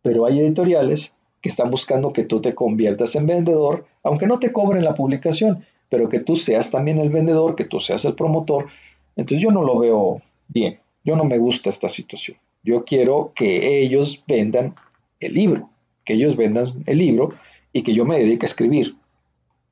Pero 0.00 0.24
hay 0.24 0.40
editoriales 0.40 1.17
que 1.40 1.48
están 1.48 1.70
buscando 1.70 2.12
que 2.12 2.24
tú 2.24 2.40
te 2.40 2.54
conviertas 2.54 3.14
en 3.16 3.26
vendedor, 3.26 3.86
aunque 4.02 4.26
no 4.26 4.38
te 4.38 4.52
cobren 4.52 4.84
la 4.84 4.94
publicación, 4.94 5.64
pero 5.88 6.08
que 6.08 6.20
tú 6.20 6.36
seas 6.36 6.70
también 6.70 6.98
el 6.98 7.10
vendedor, 7.10 7.54
que 7.56 7.64
tú 7.64 7.80
seas 7.80 8.04
el 8.04 8.14
promotor. 8.14 8.68
Entonces 9.16 9.42
yo 9.42 9.50
no 9.50 9.62
lo 9.62 9.78
veo 9.78 10.22
bien, 10.48 10.78
yo 11.04 11.16
no 11.16 11.24
me 11.24 11.38
gusta 11.38 11.70
esta 11.70 11.88
situación. 11.88 12.36
Yo 12.62 12.84
quiero 12.84 13.32
que 13.34 13.80
ellos 13.80 14.22
vendan 14.26 14.74
el 15.20 15.34
libro, 15.34 15.70
que 16.04 16.14
ellos 16.14 16.36
vendan 16.36 16.66
el 16.86 16.98
libro 16.98 17.34
y 17.72 17.82
que 17.82 17.94
yo 17.94 18.04
me 18.04 18.18
dedique 18.18 18.46
a 18.46 18.48
escribir. 18.48 18.96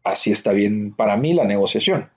Así 0.04 0.30
está 0.30 0.52
bien 0.52 0.92
para 0.92 1.16
mí 1.16 1.34
la 1.34 1.44
negociación. 1.44 2.08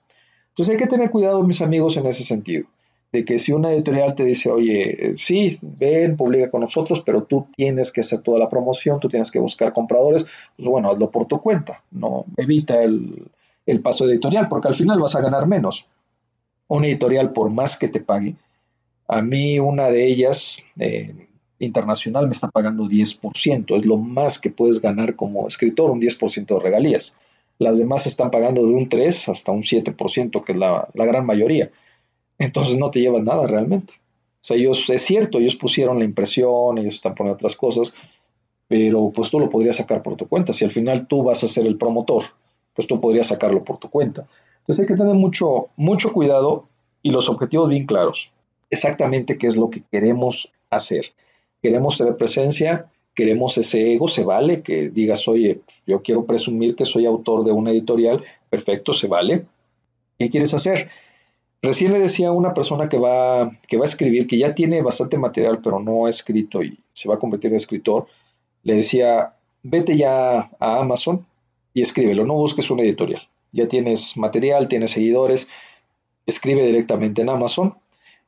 Entonces 0.50 0.74
hay 0.74 0.80
que 0.80 0.88
tener 0.88 1.10
cuidado, 1.10 1.43
mis 1.43 1.62
amigos, 1.62 1.97
en 1.97 2.06
ese 2.06 2.24
sentido 2.24 2.68
de 3.12 3.26
que 3.26 3.39
si 3.39 3.51
una 3.51 3.72
editorial 3.72 4.14
te 4.14 4.24
dice, 4.24 4.51
oye, 4.51 5.16
sí, 5.18 5.57
ven, 5.62 6.16
publica 6.16 6.51
con 6.51 6.62
nosotros, 6.62 7.01
pero 7.03 7.24
tú 7.24 7.47
tienes 7.55 7.91
que 7.91 8.01
hacer 8.01 8.22
toda 8.22 8.38
la 8.38 8.49
promoción, 8.49 8.99
tú 8.99 9.10
tienes 9.10 9.32
que 9.32 9.39
buscar 9.39 9.74
compradores, 9.74 10.28
pues 10.55 10.68
bueno, 10.70 10.91
hazlo 10.91 11.10
por 11.10 11.26
tu 11.26 11.41
cuenta, 11.41 11.84
no 11.91 12.26
evita 12.38 12.84
el, 12.84 13.32
paso 13.84 14.07
editorial, 14.07 14.47
porque 14.47 14.68
al 14.68 14.76
final 14.76 14.99
vas 14.99 15.16
a 15.16 15.22
ganar 15.22 15.47
menos. 15.47 15.88
Una 16.68 16.88
editorial, 16.88 17.34
por 17.34 17.49
más 17.49 17.78
que 17.78 17.88
te 17.88 17.99
pague, 17.99 18.36
a 19.07 19.22
mí 19.22 19.60
una 19.60 19.89
de 19.89 20.05
ellas, 20.05 20.64
eh, 20.78 21.28
internacional, 21.60 22.26
me 22.26 22.32
está 22.32 22.49
pagando 22.49 22.86
10%, 22.86 23.76
es 23.76 23.86
lo 23.86 23.97
más 23.97 24.39
que 24.39 24.49
puedes 24.49 24.82
ganar 24.82 25.16
como 25.16 25.47
escritor, 25.47 25.91
un 25.91 26.01
10% 26.01 26.55
de 26.55 26.60
regalías. 26.60 27.18
Las 27.57 27.78
demás 27.78 28.07
están 28.07 28.32
pagando 28.32 28.66
de 28.66 28.74
un 28.74 28.88
3 28.88 29.30
hasta 29.30 29.51
un 29.51 29.64
7%, 29.64 30.43
que 30.43 30.51
es 30.51 30.57
la, 30.57 30.88
la 30.93 31.05
gran 31.05 31.26
mayoría 31.26 31.70
entonces 32.39 32.77
no 32.77 32.89
te 32.89 33.01
llevas 33.01 33.23
nada 33.23 33.45
realmente. 33.45 33.93
O 34.41 34.43
sea, 34.43 34.57
ellos, 34.57 34.89
es 34.89 35.01
cierto, 35.01 35.37
ellos 35.37 35.55
pusieron 35.55 35.99
la 35.99 36.05
impresión, 36.05 36.77
ellos 36.77 36.95
están 36.95 37.13
poniendo 37.13 37.35
otras 37.35 37.55
cosas, 37.55 37.93
pero 38.67 39.11
pues 39.13 39.29
tú 39.29 39.39
lo 39.39 39.49
podrías 39.49 39.75
sacar 39.75 40.01
por 40.01 40.15
tu 40.15 40.27
cuenta. 40.27 40.53
Si 40.53 40.63
al 40.63 40.71
final 40.71 41.07
tú 41.07 41.23
vas 41.23 41.43
a 41.43 41.47
ser 41.47 41.67
el 41.67 41.77
promotor, 41.77 42.23
pues 42.73 42.87
tú 42.87 43.01
podrías 43.01 43.27
sacarlo 43.27 43.63
por 43.63 43.77
tu 43.77 43.89
cuenta. 43.89 44.25
Entonces 44.61 44.79
hay 44.79 44.87
que 44.87 44.95
tener 44.95 45.15
mucho, 45.15 45.67
mucho 45.75 46.13
cuidado 46.13 46.67
y 47.01 47.11
los 47.11 47.27
objetivos 47.29 47.67
bien 47.67 47.85
claros. 47.85 48.31
Exactamente 48.69 49.37
qué 49.37 49.47
es 49.47 49.57
lo 49.57 49.69
que 49.69 49.83
queremos 49.91 50.49
hacer. 50.69 51.07
Queremos 51.61 51.97
tener 51.97 52.15
presencia, 52.15 52.89
queremos 53.15 53.57
ese 53.57 53.93
ego, 53.93 54.07
se 54.07 54.23
vale 54.23 54.61
que 54.61 54.89
digas, 54.89 55.27
oye, 55.27 55.59
yo 55.85 56.01
quiero 56.01 56.25
presumir 56.25 56.75
que 56.75 56.85
soy 56.85 57.05
autor 57.05 57.43
de 57.43 57.51
una 57.51 57.71
editorial, 57.71 58.23
perfecto, 58.49 58.93
se 58.93 59.07
vale. 59.07 59.45
¿Qué 60.17 60.29
quieres 60.29 60.53
hacer? 60.53 60.89
Recién 61.62 61.91
le 61.91 61.99
decía 61.99 62.30
a 62.30 62.32
una 62.32 62.53
persona 62.53 62.88
que 62.88 62.97
va, 62.97 63.51
que 63.68 63.78
va 63.78 63.84
a 63.84 63.86
escribir, 63.86 64.28
que 64.28 64.38
ya 64.38 64.55
tiene 64.55 64.82
bastante 64.82 65.18
material, 65.18 65.60
pero 65.62 65.80
no 65.80 66.05
ha 66.05 66.10
escrito 66.10 66.64
y 66.64 66.80
se 66.93 67.10
va 67.10 67.16
a 67.16 67.20
convertir 67.20 67.51
en 67.51 67.57
escritor, 67.57 68.07
le 68.64 68.76
decía, 68.76 69.34
vete 69.64 69.97
ya 69.97 70.51
a 70.60 70.80
Amazon 70.80 71.26
y 71.74 71.82
escríbelo, 71.82 72.26
no 72.26 72.36
busques 72.36 72.72
una 72.72 72.84
editorial. 72.84 73.28
Ya 73.51 73.68
tienes 73.68 74.16
material, 74.16 74.68
tienes 74.70 74.91
seguidores, 74.91 75.49
escribe 76.26 76.64
directamente 76.66 77.22
en 77.24 77.30
Amazon 77.30 77.76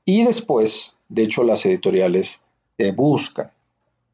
y 0.04 0.24
después, 0.24 0.98
de 1.08 1.24
hecho, 1.24 1.44
las 1.44 1.66
editoriales 1.66 2.44
te 2.76 2.92
buscan. 2.92 3.52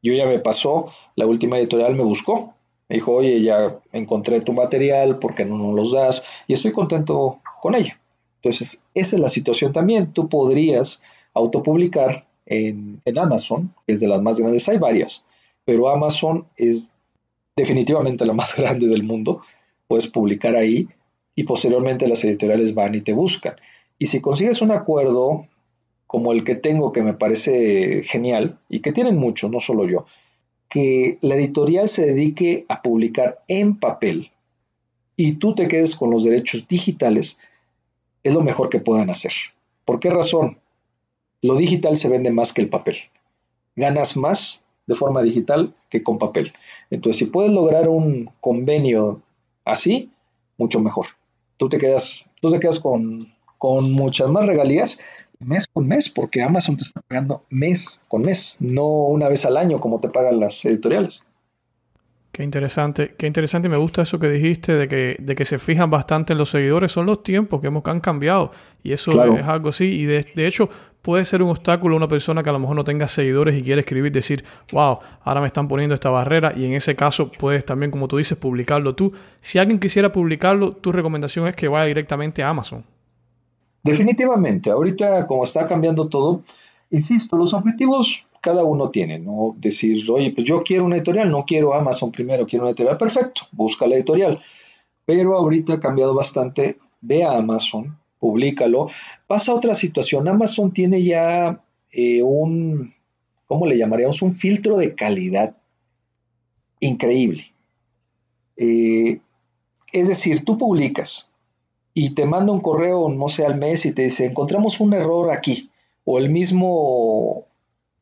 Yo 0.02 0.12
ya 0.12 0.26
me 0.26 0.38
pasó, 0.38 0.92
la 1.16 1.26
última 1.26 1.58
editorial 1.58 1.96
me 1.96 2.04
buscó, 2.04 2.54
me 2.88 2.96
dijo, 2.96 3.12
oye, 3.14 3.42
ya 3.42 3.78
encontré 3.92 4.40
tu 4.42 4.52
material, 4.52 5.18
¿por 5.18 5.34
qué 5.34 5.44
no 5.44 5.58
nos 5.58 5.74
los 5.74 5.92
das? 5.92 6.24
Y 6.46 6.52
estoy 6.52 6.72
contento 6.72 7.40
con 7.60 7.74
ella. 7.74 7.97
Entonces, 8.42 8.84
esa 8.94 9.16
es 9.16 9.22
la 9.22 9.28
situación 9.28 9.72
también. 9.72 10.12
Tú 10.12 10.28
podrías 10.28 11.02
autopublicar 11.34 12.26
en, 12.46 13.00
en 13.04 13.18
Amazon, 13.18 13.74
que 13.86 13.92
es 13.92 14.00
de 14.00 14.08
las 14.08 14.22
más 14.22 14.40
grandes, 14.40 14.68
hay 14.68 14.78
varias, 14.78 15.26
pero 15.64 15.88
Amazon 15.88 16.46
es 16.56 16.94
definitivamente 17.56 18.24
la 18.24 18.32
más 18.32 18.56
grande 18.56 18.88
del 18.88 19.02
mundo. 19.02 19.42
Puedes 19.86 20.06
publicar 20.06 20.56
ahí 20.56 20.88
y 21.34 21.44
posteriormente 21.44 22.08
las 22.08 22.24
editoriales 22.24 22.74
van 22.74 22.94
y 22.94 23.00
te 23.00 23.12
buscan. 23.12 23.56
Y 23.98 24.06
si 24.06 24.20
consigues 24.20 24.62
un 24.62 24.70
acuerdo 24.70 25.46
como 26.06 26.32
el 26.32 26.42
que 26.42 26.54
tengo, 26.54 26.92
que 26.92 27.02
me 27.02 27.12
parece 27.12 28.02
genial, 28.02 28.58
y 28.68 28.80
que 28.80 28.92
tienen 28.92 29.18
mucho, 29.18 29.48
no 29.50 29.60
solo 29.60 29.86
yo, 29.86 30.06
que 30.68 31.18
la 31.20 31.34
editorial 31.34 31.86
se 31.88 32.06
dedique 32.06 32.64
a 32.68 32.82
publicar 32.82 33.42
en 33.46 33.78
papel 33.78 34.30
y 35.16 35.32
tú 35.32 35.54
te 35.54 35.68
quedes 35.68 35.96
con 35.96 36.10
los 36.10 36.24
derechos 36.24 36.66
digitales, 36.68 37.38
es 38.22 38.34
lo 38.34 38.42
mejor 38.42 38.68
que 38.68 38.80
puedan 38.80 39.10
hacer. 39.10 39.32
¿Por 39.84 40.00
qué 40.00 40.10
razón? 40.10 40.58
Lo 41.42 41.56
digital 41.56 41.96
se 41.96 42.08
vende 42.08 42.30
más 42.30 42.52
que 42.52 42.60
el 42.60 42.68
papel. 42.68 42.96
Ganas 43.76 44.16
más 44.16 44.64
de 44.86 44.94
forma 44.94 45.22
digital 45.22 45.74
que 45.88 46.02
con 46.02 46.18
papel. 46.18 46.52
Entonces, 46.90 47.18
si 47.18 47.26
puedes 47.26 47.52
lograr 47.52 47.88
un 47.88 48.30
convenio 48.40 49.22
así, 49.64 50.10
mucho 50.56 50.80
mejor. 50.80 51.06
Tú 51.56 51.68
te 51.68 51.78
quedas, 51.78 52.26
tú 52.40 52.50
te 52.50 52.60
quedas 52.60 52.80
con, 52.80 53.20
con 53.58 53.92
muchas 53.92 54.28
más 54.30 54.46
regalías 54.46 54.98
mes 55.40 55.66
con 55.68 55.86
mes, 55.86 56.08
porque 56.08 56.42
Amazon 56.42 56.76
te 56.76 56.84
está 56.84 57.00
pagando 57.00 57.44
mes 57.50 58.02
con 58.08 58.22
mes, 58.22 58.58
no 58.60 58.86
una 58.86 59.28
vez 59.28 59.46
al 59.46 59.56
año 59.56 59.80
como 59.80 60.00
te 60.00 60.08
pagan 60.08 60.40
las 60.40 60.64
editoriales. 60.64 61.26
Qué 62.38 62.44
interesante, 62.44 63.16
qué 63.18 63.26
interesante. 63.26 63.68
Me 63.68 63.76
gusta 63.78 64.02
eso 64.02 64.20
que 64.20 64.28
dijiste 64.28 64.72
de 64.74 64.86
que, 64.86 65.16
de 65.18 65.34
que 65.34 65.44
se 65.44 65.58
fijan 65.58 65.90
bastante 65.90 66.34
en 66.34 66.38
los 66.38 66.48
seguidores. 66.50 66.92
Son 66.92 67.04
los 67.04 67.24
tiempos 67.24 67.60
que 67.60 67.66
hemos 67.66 67.84
han 67.86 67.98
cambiado. 67.98 68.52
Y 68.80 68.92
eso 68.92 69.10
es 69.10 69.44
algo 69.44 69.70
así. 69.70 69.86
Y 69.86 70.04
de, 70.04 70.46
hecho, 70.46 70.68
puede 71.02 71.24
ser 71.24 71.42
un 71.42 71.50
obstáculo 71.50 71.96
a 71.96 71.96
una 71.96 72.06
persona 72.06 72.44
que 72.44 72.50
a 72.50 72.52
lo 72.52 72.60
mejor 72.60 72.76
no 72.76 72.84
tenga 72.84 73.08
seguidores 73.08 73.58
y 73.58 73.62
quiere 73.64 73.80
escribir, 73.80 74.12
decir, 74.12 74.44
wow, 74.70 75.00
ahora 75.24 75.40
me 75.40 75.48
están 75.48 75.66
poniendo 75.66 75.96
esta 75.96 76.10
barrera. 76.10 76.52
Y 76.54 76.64
en 76.64 76.74
ese 76.74 76.94
caso, 76.94 77.28
puedes 77.28 77.64
también, 77.64 77.90
como 77.90 78.06
tú 78.06 78.18
dices, 78.18 78.38
publicarlo 78.38 78.94
tú. 78.94 79.12
Si 79.40 79.58
alguien 79.58 79.80
quisiera 79.80 80.12
publicarlo, 80.12 80.70
tu 80.74 80.92
recomendación 80.92 81.48
es 81.48 81.56
que 81.56 81.66
vaya 81.66 81.86
directamente 81.86 82.44
a 82.44 82.50
Amazon. 82.50 82.84
Definitivamente, 83.82 84.70
ahorita 84.70 85.26
como 85.26 85.42
está 85.42 85.66
cambiando 85.66 86.06
todo, 86.06 86.44
insisto, 86.88 87.36
los 87.36 87.52
objetivos 87.52 88.27
cada 88.40 88.64
uno 88.64 88.90
tiene, 88.90 89.18
¿no? 89.18 89.54
Decir, 89.58 90.10
oye, 90.10 90.32
pues 90.32 90.46
yo 90.46 90.62
quiero 90.62 90.84
una 90.84 90.96
editorial, 90.96 91.30
no 91.30 91.44
quiero 91.44 91.74
Amazon 91.74 92.12
primero, 92.12 92.46
quiero 92.46 92.64
una 92.64 92.70
editorial, 92.70 92.98
perfecto, 92.98 93.42
busca 93.52 93.86
la 93.86 93.96
editorial. 93.96 94.42
Pero 95.04 95.36
ahorita 95.36 95.74
ha 95.74 95.80
cambiado 95.80 96.14
bastante, 96.14 96.78
ve 97.00 97.24
a 97.24 97.36
Amazon, 97.36 97.98
públicalo. 98.18 98.88
Pasa 99.26 99.54
otra 99.54 99.74
situación, 99.74 100.28
Amazon 100.28 100.72
tiene 100.72 101.02
ya 101.02 101.62
eh, 101.92 102.22
un, 102.22 102.90
¿cómo 103.46 103.66
le 103.66 103.78
llamaríamos? 103.78 104.22
Un 104.22 104.32
filtro 104.32 104.76
de 104.76 104.94
calidad 104.94 105.56
increíble. 106.80 107.52
Eh, 108.56 109.20
es 109.92 110.08
decir, 110.08 110.44
tú 110.44 110.58
publicas 110.58 111.30
y 111.94 112.10
te 112.10 112.26
manda 112.26 112.52
un 112.52 112.60
correo, 112.60 113.08
no 113.08 113.28
sé, 113.28 113.44
al 113.44 113.56
mes 113.56 113.86
y 113.86 113.92
te 113.92 114.02
dice, 114.02 114.26
encontramos 114.26 114.80
un 114.80 114.94
error 114.94 115.30
aquí. 115.30 115.70
O 116.04 116.18
el 116.18 116.30
mismo, 116.30 117.47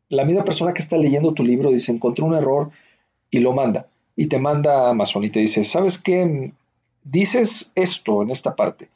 la 0.08 0.24
misma 0.24 0.44
persona 0.44 0.72
que 0.72 0.80
está 0.80 0.96
leyendo 0.96 1.32
tu 1.32 1.44
libro 1.44 1.70
dice, 1.70 1.92
encontré 1.92 2.24
un 2.24 2.34
error 2.34 2.70
y 3.30 3.40
lo 3.40 3.52
manda. 3.52 3.86
Y 4.14 4.26
te 4.26 4.38
manda 4.38 4.86
a 4.86 4.90
Amazon 4.90 5.24
y 5.24 5.30
te 5.30 5.40
dice, 5.40 5.64
¿sabes 5.64 5.98
qué? 5.98 6.52
Dices 7.04 7.72
esto 7.74 8.22
en 8.22 8.30
esta 8.30 8.56
parte, 8.56 8.88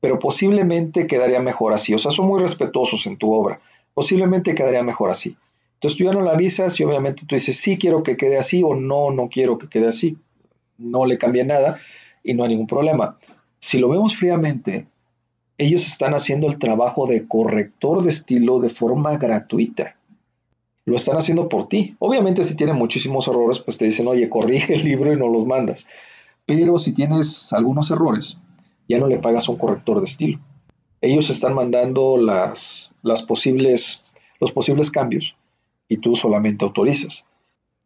pero 0.00 0.18
posiblemente 0.18 1.06
quedaría 1.06 1.40
mejor 1.40 1.72
así. 1.72 1.94
O 1.94 1.98
sea, 1.98 2.10
son 2.10 2.26
muy 2.26 2.40
respetuosos 2.40 3.06
en 3.06 3.16
tu 3.16 3.32
obra. 3.32 3.60
Posiblemente 3.94 4.54
quedaría 4.54 4.82
mejor 4.82 5.10
así. 5.10 5.36
Entonces 5.74 5.98
tú 5.98 6.04
ya 6.04 6.12
la 6.12 6.20
analizas 6.20 6.78
y 6.80 6.84
obviamente 6.84 7.24
tú 7.26 7.34
dices, 7.34 7.56
sí 7.56 7.78
quiero 7.78 8.02
que 8.02 8.16
quede 8.16 8.38
así 8.38 8.62
o 8.64 8.74
no, 8.74 9.10
no 9.10 9.28
quiero 9.28 9.58
que 9.58 9.68
quede 9.68 9.88
así. 9.88 10.18
No 10.78 11.04
le 11.04 11.18
cambia 11.18 11.44
nada 11.44 11.78
y 12.22 12.34
no 12.34 12.42
hay 12.42 12.50
ningún 12.50 12.66
problema 12.66 13.16
si 13.64 13.78
lo 13.78 13.88
vemos 13.88 14.14
fríamente, 14.14 14.86
ellos 15.56 15.86
están 15.86 16.12
haciendo 16.12 16.48
el 16.48 16.58
trabajo 16.58 17.06
de 17.06 17.26
corrector 17.26 18.02
de 18.02 18.10
estilo 18.10 18.58
de 18.58 18.68
forma 18.68 19.16
gratuita. 19.16 19.96
Lo 20.86 20.96
están 20.96 21.16
haciendo 21.16 21.48
por 21.48 21.68
ti. 21.68 21.96
Obviamente 21.98 22.42
si 22.42 22.56
tienen 22.56 22.76
muchísimos 22.76 23.26
errores, 23.28 23.58
pues 23.58 23.78
te 23.78 23.86
dicen, 23.86 24.06
oye, 24.06 24.28
corrige 24.28 24.74
el 24.74 24.84
libro 24.84 25.12
y 25.12 25.16
no 25.16 25.28
los 25.28 25.46
mandas. 25.46 25.88
Pero 26.46 26.76
si 26.78 26.92
tienes 26.92 27.52
algunos 27.52 27.90
errores, 27.90 28.40
ya 28.88 28.98
no 28.98 29.06
le 29.06 29.18
pagas 29.18 29.48
un 29.48 29.56
corrector 29.56 29.98
de 29.98 30.04
estilo. 30.04 30.40
Ellos 31.00 31.30
están 31.30 31.54
mandando 31.54 32.16
las 32.16 33.22
posibles, 33.26 34.06
los 34.40 34.52
posibles 34.52 34.90
cambios 34.90 35.34
y 35.88 35.98
tú 35.98 36.16
solamente 36.16 36.64
autorizas. 36.64 37.26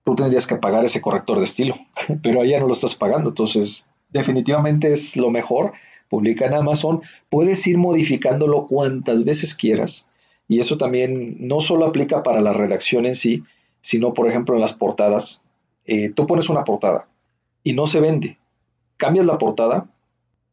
Tú 0.04 0.14
tendrías 0.14 0.46
que 0.46 0.56
pagar 0.56 0.84
ese 0.84 1.00
corrector 1.00 1.38
de 1.38 1.44
estilo, 1.44 1.76
pero 2.22 2.40
allá 2.40 2.58
no 2.60 2.66
lo 2.66 2.72
estás 2.72 2.94
pagando. 2.94 3.30
Entonces, 3.30 3.86
definitivamente 4.10 4.92
es 4.92 5.16
lo 5.16 5.30
mejor. 5.30 5.72
Publica 6.08 6.46
en 6.46 6.54
Amazon, 6.54 7.02
puedes 7.28 7.66
ir 7.66 7.76
modificándolo 7.76 8.66
cuantas 8.66 9.24
veces 9.24 9.54
quieras. 9.54 10.10
Y 10.48 10.60
eso 10.60 10.78
también 10.78 11.36
no 11.46 11.60
solo 11.60 11.86
aplica 11.86 12.22
para 12.22 12.40
la 12.40 12.54
redacción 12.54 13.06
en 13.06 13.14
sí, 13.14 13.44
sino 13.80 14.14
por 14.14 14.28
ejemplo 14.28 14.54
en 14.54 14.62
las 14.62 14.72
portadas. 14.72 15.44
Eh, 15.84 16.10
tú 16.10 16.26
pones 16.26 16.48
una 16.48 16.64
portada 16.64 17.06
y 17.62 17.74
no 17.74 17.86
se 17.86 18.00
vende. 18.00 18.38
Cambias 18.96 19.26
la 19.26 19.38
portada 19.38 19.86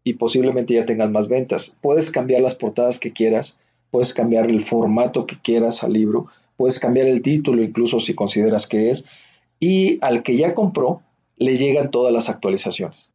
y 0.03 0.13
posiblemente 0.13 0.73
ya 0.73 0.85
tengas 0.85 1.09
más 1.09 1.27
ventas. 1.27 1.79
Puedes 1.81 2.11
cambiar 2.11 2.41
las 2.41 2.55
portadas 2.55 2.99
que 2.99 3.13
quieras, 3.13 3.59
puedes 3.89 4.13
cambiar 4.13 4.49
el 4.49 4.61
formato 4.61 5.25
que 5.25 5.39
quieras 5.41 5.83
al 5.83 5.93
libro, 5.93 6.27
puedes 6.57 6.79
cambiar 6.79 7.07
el 7.07 7.21
título 7.21 7.63
incluso 7.63 7.99
si 7.99 8.13
consideras 8.13 8.67
que 8.67 8.91
es. 8.91 9.05
Y 9.59 9.97
al 10.01 10.21
que 10.21 10.35
ya 10.35 10.53
compró, 10.53 11.01
le 11.37 11.57
llegan 11.57 11.89
todas 11.89 12.13
las 12.13 12.29
actualizaciones. 12.29 13.13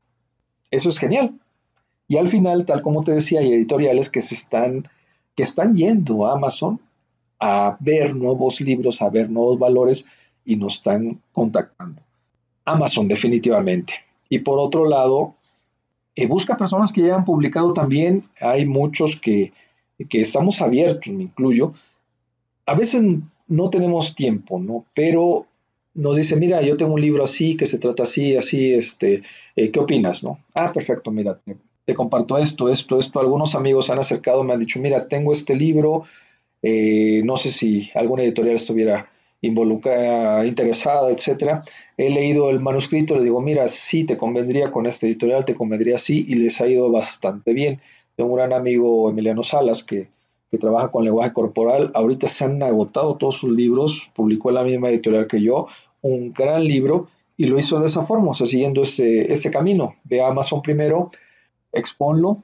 Eso 0.71 0.89
es 0.89 0.99
genial. 0.99 1.39
Y 2.09 2.17
al 2.17 2.29
final, 2.29 2.65
tal 2.65 2.83
como 2.83 3.05
te 3.05 3.13
decía, 3.13 3.41
hay 3.41 3.53
editoriales 3.53 4.11
que 4.11 4.21
se 4.21 4.35
están, 4.35 4.89
que 5.41 5.45
están 5.45 5.75
yendo 5.75 6.27
a 6.27 6.35
Amazon 6.35 6.79
a 7.39 7.79
ver 7.81 8.15
nuevos 8.15 8.61
libros, 8.61 9.01
a 9.01 9.09
ver 9.09 9.31
nuevos 9.31 9.59
valores 9.59 10.07
y 10.45 10.57
nos 10.57 10.75
están 10.75 11.23
contactando. 11.33 12.03
Amazon, 12.67 13.09
definitivamente. 13.09 13.95
Y 14.29 14.41
por 14.41 14.59
otro 14.59 14.87
lado, 14.87 15.37
eh, 16.15 16.27
busca 16.27 16.59
personas 16.59 16.93
que 16.93 17.01
ya 17.01 17.15
han 17.15 17.25
publicado 17.25 17.73
también. 17.73 18.23
Hay 18.39 18.67
muchos 18.67 19.19
que, 19.19 19.55
que 20.11 20.21
estamos 20.21 20.61
abiertos, 20.61 21.11
me 21.11 21.23
incluyo. 21.23 21.73
A 22.67 22.75
veces 22.75 23.03
no 23.49 23.71
tenemos 23.71 24.15
tiempo, 24.15 24.59
¿no? 24.59 24.85
Pero 24.95 25.47
nos 25.95 26.19
dice, 26.19 26.37
mira, 26.37 26.61
yo 26.61 26.77
tengo 26.77 26.93
un 26.93 27.01
libro 27.01 27.25
así, 27.25 27.57
que 27.57 27.65
se 27.65 27.79
trata 27.79 28.03
así, 28.03 28.37
así, 28.37 28.75
este, 28.75 29.23
eh, 29.57 29.71
¿qué 29.71 29.81
opinas, 29.81 30.23
no? 30.23 30.39
Ah, 30.55 30.71
perfecto, 30.71 31.11
mira, 31.11 31.41
te, 31.85 31.95
comparto 31.95 32.39
esto, 32.39 32.69
esto, 32.69 32.99
esto. 32.99 33.21
Algunos 33.21 33.55
amigos 33.55 33.87
se 33.87 33.93
han 33.93 33.99
acercado, 33.99 34.45
me 34.45 34.53
han 34.55 34.61
dicho, 34.61 34.81
mira, 34.81 35.09
tengo 35.09 35.33
este 35.33 35.55
libro, 35.55 36.05
eh, 36.63 37.23
no 37.25 37.37
sé 37.37 37.51
si 37.51 37.91
alguna 37.95 38.23
editorial 38.23 38.57
estuviera 38.57 39.11
involucrada, 39.41 40.47
interesada, 40.47 41.11
etcétera. 41.11 41.63
He 41.97 42.11
leído 42.11 42.51
el 42.51 42.61
manuscrito, 42.61 43.17
le 43.17 43.25
digo, 43.25 43.41
mira, 43.41 43.69
sí, 43.69 44.05
te 44.05 44.19
convendría 44.19 44.71
con 44.71 44.87
esta 44.87 45.07
editorial, 45.07 45.45
te 45.45 45.55
convendría 45.55 45.97
así, 45.97 46.25
y 46.29 46.35
les 46.35 46.61
ha 46.61 46.67
ido 46.67 46.91
bastante 46.91 47.53
bien. 47.55 47.81
Tengo 48.17 48.31
un 48.31 48.37
gran 48.37 48.53
amigo, 48.53 49.09
Emiliano 49.09 49.43
Salas, 49.43 49.83
que 49.83 50.09
que 50.51 50.59
trabaja 50.59 50.91
con 50.91 51.05
lenguaje 51.05 51.33
corporal. 51.33 51.91
Ahorita 51.95 52.29
se 52.29 52.45
han 52.45 52.63
agotado 52.63 53.17
todos 53.17 53.37
sus 53.37 53.51
libros, 53.51 54.11
publicó 54.15 54.51
en 54.51 54.57
la 54.57 54.65
misma 54.65 54.91
editorial 54.91 55.27
que 55.27 55.41
yo, 55.41 55.69
un 56.03 56.33
gran 56.33 56.65
libro 56.65 57.09
y 57.37 57.47
lo 57.47 57.59
hizo 57.59 57.79
de 57.79 57.87
esa 57.87 58.03
forma, 58.03 58.31
o 58.31 58.35
sea, 58.35 58.47
siguiendo 58.47 58.83
este, 58.83 59.33
este 59.33 59.51
camino. 59.51 59.95
Ve 60.05 60.21
a 60.21 60.29
Amazon 60.29 60.61
primero, 60.61 61.11
exponlo, 61.73 62.43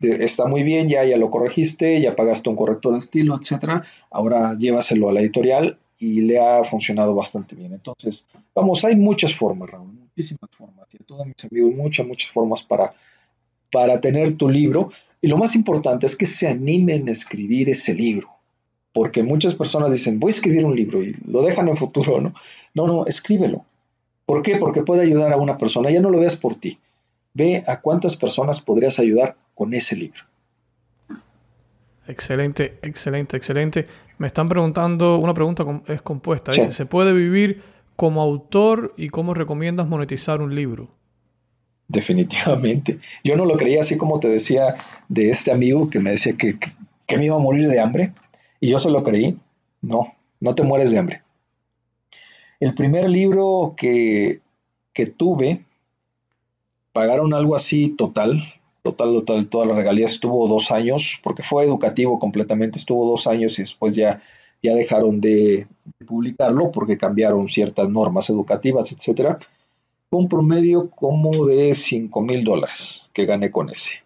está 0.00 0.46
muy 0.46 0.62
bien, 0.62 0.88
ya, 0.88 1.04
ya 1.04 1.16
lo 1.16 1.30
corregiste, 1.30 2.00
ya 2.00 2.16
pagaste 2.16 2.50
un 2.50 2.56
corrector 2.56 2.92
de 2.92 2.98
estilo, 2.98 3.36
etcétera. 3.36 3.84
Ahora 4.10 4.54
llévaselo 4.58 5.08
a 5.08 5.12
la 5.12 5.20
editorial 5.20 5.78
y 5.98 6.22
le 6.22 6.40
ha 6.40 6.64
funcionado 6.64 7.14
bastante 7.14 7.54
bien. 7.54 7.72
Entonces, 7.72 8.26
vamos, 8.54 8.84
hay 8.84 8.96
muchas 8.96 9.34
formas, 9.34 9.70
Raúl, 9.70 9.92
muchísimas 9.92 10.50
formas. 10.50 10.86
Y 10.92 10.96
a 10.96 11.06
todos 11.06 11.26
mis 11.26 11.44
amigos, 11.44 11.74
muchas, 11.74 12.06
muchas 12.06 12.30
formas 12.30 12.62
para, 12.62 12.94
para 13.70 14.00
tener 14.00 14.36
tu 14.36 14.48
libro. 14.48 14.90
Y 15.20 15.28
lo 15.28 15.36
más 15.36 15.54
importante 15.54 16.06
es 16.06 16.16
que 16.16 16.26
se 16.26 16.48
animen 16.48 17.08
a 17.08 17.12
escribir 17.12 17.70
ese 17.70 17.94
libro. 17.94 18.28
Porque 18.92 19.22
muchas 19.22 19.54
personas 19.54 19.92
dicen, 19.92 20.18
voy 20.18 20.30
a 20.30 20.34
escribir 20.34 20.64
un 20.66 20.76
libro 20.76 21.02
y 21.02 21.14
lo 21.26 21.42
dejan 21.42 21.68
en 21.68 21.76
futuro, 21.76 22.20
¿no? 22.20 22.34
No, 22.74 22.86
no, 22.86 23.06
escríbelo. 23.06 23.64
¿Por 24.26 24.42
qué? 24.42 24.56
Porque 24.56 24.82
puede 24.82 25.02
ayudar 25.02 25.32
a 25.32 25.36
una 25.36 25.56
persona. 25.56 25.90
Ya 25.90 26.00
no 26.00 26.10
lo 26.10 26.18
veas 26.18 26.36
por 26.36 26.56
ti. 26.56 26.78
Ve 27.34 27.64
a 27.66 27.80
cuántas 27.80 28.16
personas 28.16 28.60
podrías 28.60 28.98
ayudar 28.98 29.36
con 29.54 29.74
ese 29.74 29.96
libro. 29.96 30.20
Excelente, 32.06 32.78
excelente, 32.82 33.36
excelente. 33.36 33.86
Me 34.18 34.26
están 34.26 34.48
preguntando, 34.48 35.18
una 35.18 35.34
pregunta 35.34 35.64
es 35.86 36.02
compuesta. 36.02 36.50
Dice, 36.50 36.72
¿se 36.72 36.86
puede 36.86 37.12
vivir 37.12 37.62
como 37.96 38.20
autor 38.20 38.94
y 38.96 39.08
cómo 39.08 39.34
recomiendas 39.34 39.86
monetizar 39.86 40.40
un 40.40 40.54
libro? 40.54 40.90
Definitivamente. 41.88 42.98
Yo 43.22 43.36
no 43.36 43.44
lo 43.44 43.56
creía 43.56 43.80
así 43.80 43.96
como 43.96 44.18
te 44.18 44.28
decía 44.28 44.76
de 45.08 45.30
este 45.30 45.52
amigo 45.52 45.90
que 45.90 46.00
me 46.00 46.10
decía 46.10 46.36
que, 46.36 46.58
que 47.06 47.18
me 47.18 47.26
iba 47.26 47.36
a 47.36 47.40
morir 47.40 47.68
de 47.68 47.80
hambre. 47.80 48.12
Y 48.60 48.70
yo 48.70 48.78
se 48.78 48.90
lo 48.90 49.02
creí. 49.02 49.36
No, 49.80 50.06
no 50.40 50.54
te 50.54 50.62
mueres 50.62 50.90
de 50.90 50.98
hambre. 50.98 51.22
El 52.60 52.74
primer 52.74 53.08
libro 53.10 53.74
que, 53.76 54.40
que 54.92 55.06
tuve, 55.06 55.64
pagaron 56.92 57.34
algo 57.34 57.54
así 57.54 57.88
total, 57.88 58.42
total, 58.82 59.12
total, 59.12 59.48
todas 59.48 59.68
las 59.68 59.76
regalías, 59.76 60.12
estuvo 60.12 60.46
dos 60.48 60.70
años, 60.70 61.18
porque 61.22 61.42
fue 61.42 61.64
educativo 61.64 62.18
completamente, 62.18 62.78
estuvo 62.78 63.08
dos 63.08 63.26
años 63.26 63.58
y 63.58 63.62
después 63.62 63.94
ya, 63.94 64.22
ya 64.62 64.74
dejaron 64.74 65.20
de, 65.20 65.66
publicarlo 66.06 66.70
porque 66.70 66.98
cambiaron 66.98 67.48
ciertas 67.48 67.88
normas 67.88 68.28
educativas, 68.30 68.92
etcétera. 68.92 69.38
Fue 70.10 70.20
un 70.20 70.28
promedio 70.28 70.90
como 70.90 71.46
de 71.46 71.74
5 71.74 72.20
mil 72.20 72.44
dólares 72.44 73.10
que 73.14 73.24
gané 73.24 73.50
con 73.50 73.70
ese. 73.70 74.02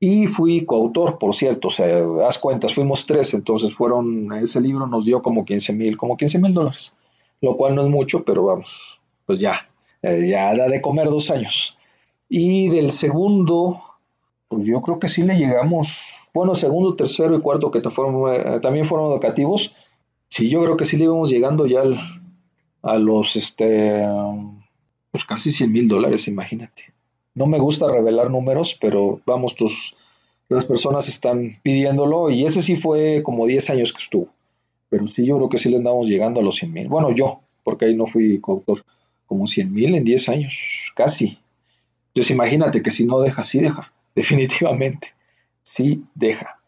Y 0.00 0.26
fui 0.26 0.64
coautor, 0.66 1.18
por 1.18 1.34
cierto, 1.34 1.68
o 1.68 1.70
sea, 1.70 2.04
haz 2.26 2.38
cuentas, 2.38 2.74
fuimos 2.74 3.06
tres, 3.06 3.32
entonces 3.32 3.72
fueron, 3.72 4.32
ese 4.34 4.60
libro 4.60 4.86
nos 4.86 5.04
dio 5.04 5.22
como 5.22 5.44
15 5.44 5.72
mil, 5.72 5.96
como 5.96 6.16
15 6.16 6.40
mil 6.40 6.52
dólares, 6.52 6.94
lo 7.40 7.56
cual 7.56 7.74
no 7.74 7.82
es 7.82 7.88
mucho, 7.88 8.24
pero 8.24 8.44
vamos, 8.44 9.00
pues 9.24 9.38
ya, 9.38 9.68
eh, 10.02 10.26
ya 10.28 10.54
da 10.56 10.68
de 10.68 10.82
comer 10.82 11.06
dos 11.06 11.30
años. 11.30 11.78
Y 12.36 12.68
del 12.68 12.90
segundo, 12.90 13.80
pues 14.48 14.66
yo 14.66 14.82
creo 14.82 14.98
que 14.98 15.06
sí 15.06 15.22
le 15.22 15.38
llegamos, 15.38 16.00
bueno, 16.34 16.56
segundo, 16.56 16.96
tercero 16.96 17.36
y 17.36 17.40
cuarto 17.40 17.70
que 17.70 17.78
eh, 17.78 18.60
también 18.60 18.86
fueron 18.86 19.12
educativos, 19.12 19.72
sí, 20.30 20.48
yo 20.50 20.60
creo 20.64 20.76
que 20.76 20.84
sí 20.84 20.96
le 20.96 21.04
íbamos 21.04 21.30
llegando 21.30 21.64
ya 21.66 21.84
a 22.82 22.98
los, 22.98 23.36
este, 23.36 24.04
pues 25.12 25.24
casi 25.24 25.52
100 25.52 25.70
mil 25.70 25.86
dólares, 25.86 26.26
imagínate. 26.26 26.92
No 27.36 27.46
me 27.46 27.60
gusta 27.60 27.86
revelar 27.86 28.32
números, 28.32 28.76
pero 28.80 29.20
vamos, 29.26 29.54
tus, 29.54 29.94
las 30.48 30.66
personas 30.66 31.08
están 31.08 31.60
pidiéndolo 31.62 32.30
y 32.30 32.46
ese 32.46 32.62
sí 32.62 32.74
fue 32.74 33.22
como 33.22 33.46
10 33.46 33.70
años 33.70 33.92
que 33.92 34.02
estuvo. 34.02 34.26
Pero 34.88 35.06
sí, 35.06 35.24
yo 35.24 35.36
creo 35.36 35.48
que 35.48 35.58
sí 35.58 35.68
le 35.68 35.76
andamos 35.76 36.08
llegando 36.08 36.40
a 36.40 36.42
los 36.42 36.56
100 36.56 36.72
mil. 36.72 36.88
Bueno, 36.88 37.14
yo, 37.14 37.42
porque 37.62 37.84
ahí 37.84 37.94
no 37.94 38.08
fui 38.08 38.40
coautor, 38.40 38.84
como 39.24 39.46
100 39.46 39.72
mil 39.72 39.94
en 39.94 40.02
10 40.02 40.28
años, 40.30 40.58
casi. 40.96 41.38
Entonces 42.14 42.30
imagínate 42.30 42.82
que 42.82 42.90
si 42.90 43.04
no 43.04 43.20
deja, 43.20 43.42
sí 43.42 43.60
deja, 43.60 43.92
definitivamente, 44.14 45.08
sí 45.62 46.04
deja. 46.14 46.60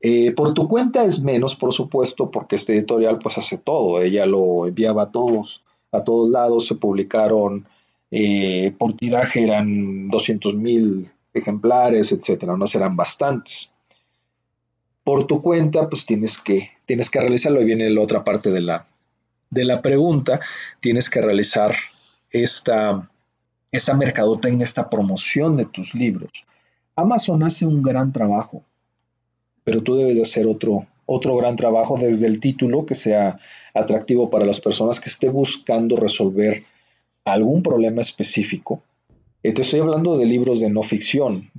Eh, 0.00 0.32
por 0.32 0.54
tu 0.54 0.68
cuenta 0.68 1.04
es 1.04 1.22
menos, 1.22 1.56
por 1.56 1.72
supuesto, 1.72 2.30
porque 2.30 2.56
este 2.56 2.74
editorial 2.74 3.18
pues 3.18 3.38
hace 3.38 3.58
todo. 3.58 4.00
Ella 4.00 4.26
lo 4.26 4.66
enviaba 4.66 5.04
a 5.04 5.10
todos, 5.10 5.64
a 5.92 6.04
todos 6.04 6.30
lados, 6.30 6.66
se 6.66 6.74
publicaron 6.74 7.66
eh, 8.16 8.72
por 8.78 8.96
tiraje 8.96 9.42
eran 9.42 10.08
200 10.08 10.54
mil 10.54 11.10
ejemplares, 11.32 12.12
etcétera, 12.12 12.56
no 12.56 12.64
serán 12.64 12.94
bastantes. 12.94 13.72
Por 15.02 15.26
tu 15.26 15.42
cuenta, 15.42 15.88
pues 15.88 16.06
tienes 16.06 16.38
que, 16.38 16.70
tienes 16.86 17.10
que 17.10 17.18
realizarlo. 17.18 17.60
Y 17.60 17.64
viene 17.64 17.90
la 17.90 18.02
otra 18.02 18.22
parte 18.22 18.52
de 18.52 18.60
la, 18.60 18.86
de 19.50 19.64
la 19.64 19.82
pregunta. 19.82 20.38
Tienes 20.78 21.10
que 21.10 21.20
realizar 21.20 21.74
esta, 22.30 23.10
esta 23.76 23.94
mercadotecnia, 23.94 24.64
esta 24.64 24.88
promoción 24.88 25.56
de 25.56 25.64
tus 25.64 25.94
libros. 25.94 26.30
Amazon 26.96 27.42
hace 27.42 27.66
un 27.66 27.82
gran 27.82 28.12
trabajo, 28.12 28.62
pero 29.64 29.82
tú 29.82 29.96
debes 29.96 30.16
de 30.16 30.22
hacer 30.22 30.46
otro, 30.46 30.86
otro 31.06 31.36
gran 31.36 31.56
trabajo 31.56 31.96
desde 31.98 32.26
el 32.26 32.38
título 32.38 32.86
que 32.86 32.94
sea 32.94 33.38
atractivo 33.74 34.30
para 34.30 34.46
las 34.46 34.60
personas 34.60 35.00
que 35.00 35.08
esté 35.08 35.28
buscando 35.28 35.96
resolver 35.96 36.62
algún 37.24 37.62
problema 37.62 38.00
específico. 38.00 38.80
Eh, 39.42 39.52
te 39.52 39.62
estoy 39.62 39.80
hablando 39.80 40.16
de 40.16 40.26
libros 40.26 40.60
de 40.60 40.70
no 40.70 40.82
ficción. 40.82 41.50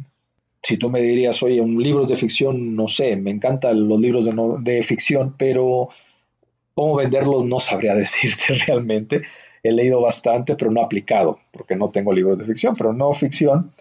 Si 0.63 0.77
tú 0.77 0.89
me 0.89 1.01
dirías, 1.01 1.43
oye, 1.43 1.59
un 1.59 1.81
libros 1.83 2.07
de 2.07 2.15
ficción, 2.15 2.75
no 2.75 2.87
sé, 2.87 3.17
me 3.17 3.31
encantan 3.31 3.87
los 3.87 3.99
libros 3.99 4.25
de, 4.25 4.33
no, 4.33 4.57
de 4.57 4.81
ficción, 4.83 5.35
pero 5.37 5.89
cómo 6.73 6.95
venderlos 6.95 7.43
no 7.45 7.59
sabría 7.59 7.93
decirte 8.05 8.53
realmente. 8.65 9.23
He 9.65 9.71
leído 9.71 9.99
bastante, 9.99 10.55
pero 10.55 10.69
no 10.69 10.81
aplicado, 10.81 11.39
porque 11.51 11.75
no 11.75 11.89
tengo 11.89 12.13
libros 12.13 12.37
de 12.37 12.45
ficción, 12.45 12.75
pero 12.77 12.93
no 12.93 13.11
ficción. 13.13 13.71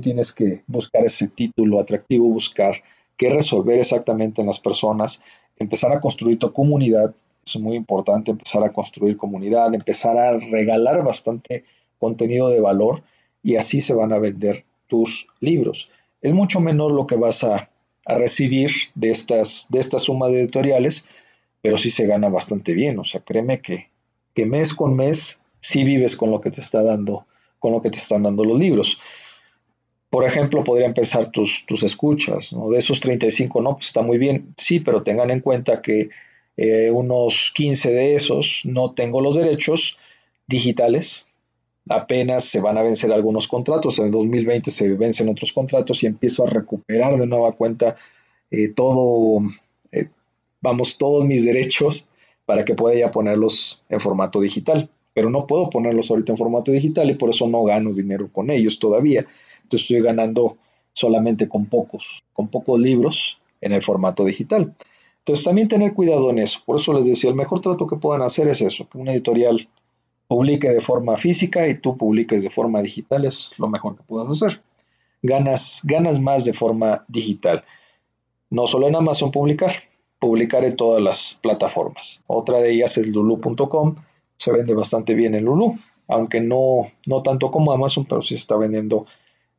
Tienes 0.00 0.32
que 0.32 0.62
buscar 0.66 1.04
ese 1.04 1.28
título 1.28 1.78
atractivo, 1.78 2.26
buscar 2.26 2.82
qué 3.18 3.28
resolver 3.28 3.78
exactamente 3.78 4.40
en 4.40 4.46
las 4.46 4.58
personas, 4.58 5.22
empezar 5.58 5.92
a 5.92 6.00
construir 6.00 6.38
tu 6.38 6.50
comunidad, 6.54 7.14
es 7.44 7.60
muy 7.60 7.76
importante 7.76 8.30
empezar 8.30 8.64
a 8.64 8.72
construir 8.72 9.18
comunidad, 9.18 9.74
empezar 9.74 10.16
a 10.16 10.38
regalar 10.38 11.04
bastante 11.04 11.64
contenido 11.98 12.48
de 12.48 12.60
valor 12.60 13.02
y 13.42 13.56
así 13.56 13.82
se 13.82 13.92
van 13.92 14.14
a 14.14 14.18
vender 14.18 14.64
tus 14.86 15.28
libros. 15.40 15.90
Es 16.22 16.32
mucho 16.32 16.60
menor 16.60 16.92
lo 16.92 17.06
que 17.06 17.16
vas 17.16 17.44
a, 17.44 17.68
recibir 18.08 18.70
de 18.94 19.10
estas, 19.10 19.66
de 19.68 19.80
esta 19.80 19.98
suma 19.98 20.28
de 20.28 20.40
editoriales, 20.40 21.06
pero 21.60 21.76
sí 21.76 21.90
se 21.90 22.06
gana 22.06 22.30
bastante 22.30 22.72
bien. 22.72 22.98
O 23.00 23.04
sea, 23.04 23.20
créeme 23.20 23.60
que, 23.60 23.88
que 24.36 24.44
mes 24.44 24.74
con 24.74 24.94
mes 24.94 25.44
sí 25.60 25.82
vives 25.82 26.14
con 26.14 26.30
lo 26.30 26.42
que 26.42 26.50
te 26.50 26.60
está 26.60 26.82
dando, 26.82 27.26
con 27.58 27.72
lo 27.72 27.80
que 27.80 27.90
te 27.90 27.96
están 27.96 28.22
dando 28.22 28.44
los 28.44 28.58
libros. 28.58 28.98
Por 30.10 30.24
ejemplo, 30.24 30.62
podrían 30.62 30.92
pensar 30.92 31.30
tus, 31.30 31.64
tus 31.66 31.82
escuchas, 31.82 32.52
¿no? 32.52 32.68
De 32.68 32.78
esos 32.78 33.00
35, 33.00 33.62
no, 33.62 33.74
pues 33.76 33.88
está 33.88 34.02
muy 34.02 34.18
bien, 34.18 34.52
sí, 34.58 34.78
pero 34.78 35.02
tengan 35.02 35.30
en 35.30 35.40
cuenta 35.40 35.80
que 35.80 36.10
eh, 36.58 36.90
unos 36.90 37.50
15 37.54 37.90
de 37.90 38.14
esos 38.14 38.60
no 38.64 38.92
tengo 38.92 39.22
los 39.22 39.36
derechos 39.36 39.96
digitales. 40.46 41.34
Apenas 41.88 42.44
se 42.44 42.60
van 42.60 42.76
a 42.76 42.82
vencer 42.82 43.12
algunos 43.12 43.48
contratos. 43.48 43.98
En 43.98 44.06
el 44.06 44.10
2020 44.10 44.70
se 44.70 44.92
vencen 44.94 45.30
otros 45.30 45.52
contratos 45.52 46.02
y 46.02 46.06
empiezo 46.06 46.44
a 46.44 46.50
recuperar 46.50 47.16
de 47.16 47.26
nueva 47.26 47.52
cuenta 47.52 47.96
eh, 48.50 48.68
todo, 48.68 49.40
eh, 49.92 50.08
vamos, 50.60 50.98
todos 50.98 51.24
mis 51.24 51.44
derechos 51.44 52.10
para 52.46 52.64
que 52.64 52.74
pueda 52.74 52.98
ya 52.98 53.10
ponerlos 53.10 53.84
en 53.88 54.00
formato 54.00 54.40
digital. 54.40 54.88
Pero 55.12 55.30
no 55.30 55.46
puedo 55.46 55.68
ponerlos 55.68 56.10
ahorita 56.10 56.32
en 56.32 56.38
formato 56.38 56.72
digital 56.72 57.10
y 57.10 57.14
por 57.14 57.30
eso 57.30 57.48
no 57.48 57.64
gano 57.64 57.92
dinero 57.92 58.28
con 58.32 58.50
ellos 58.50 58.78
todavía. 58.78 59.26
Entonces 59.62 59.82
estoy 59.82 60.02
ganando 60.02 60.56
solamente 60.92 61.48
con 61.48 61.66
pocos, 61.66 62.22
con 62.32 62.48
pocos 62.48 62.78
libros 62.80 63.40
en 63.60 63.72
el 63.72 63.82
formato 63.82 64.24
digital. 64.24 64.74
Entonces 65.18 65.44
también 65.44 65.68
tener 65.68 65.92
cuidado 65.92 66.30
en 66.30 66.38
eso. 66.38 66.60
Por 66.64 66.76
eso 66.76 66.92
les 66.92 67.04
decía, 67.04 67.30
el 67.30 67.36
mejor 67.36 67.60
trato 67.60 67.86
que 67.86 67.96
puedan 67.96 68.22
hacer 68.22 68.46
es 68.48 68.60
eso, 68.60 68.88
que 68.88 68.98
una 68.98 69.12
editorial 69.12 69.68
publique 70.28 70.70
de 70.70 70.80
forma 70.80 71.16
física 71.16 71.66
y 71.68 71.74
tú 71.74 71.96
publiques 71.96 72.42
de 72.42 72.50
forma 72.50 72.82
digital 72.82 73.24
es 73.24 73.52
lo 73.58 73.68
mejor 73.68 73.96
que 73.96 74.04
puedas 74.04 74.30
hacer. 74.30 74.62
Ganas, 75.22 75.80
ganas 75.84 76.20
más 76.20 76.44
de 76.44 76.52
forma 76.52 77.04
digital. 77.08 77.64
No 78.50 78.66
solo 78.66 78.86
en 78.86 78.96
Amazon 78.96 79.32
publicar, 79.32 79.72
publicar 80.18 80.64
en 80.64 80.76
todas 80.76 81.02
las 81.02 81.38
plataformas. 81.42 82.22
Otra 82.26 82.60
de 82.60 82.72
ellas 82.72 82.96
es 82.98 83.06
lulu.com. 83.06 83.96
Se 84.36 84.52
vende 84.52 84.74
bastante 84.74 85.14
bien 85.14 85.34
en 85.34 85.44
Lulu, 85.44 85.78
aunque 86.08 86.40
no, 86.40 86.90
no 87.06 87.22
tanto 87.22 87.50
como 87.50 87.72
Amazon, 87.72 88.04
pero 88.04 88.20
sí 88.20 88.30
se 88.30 88.40
está 88.42 88.56
vendiendo 88.56 89.06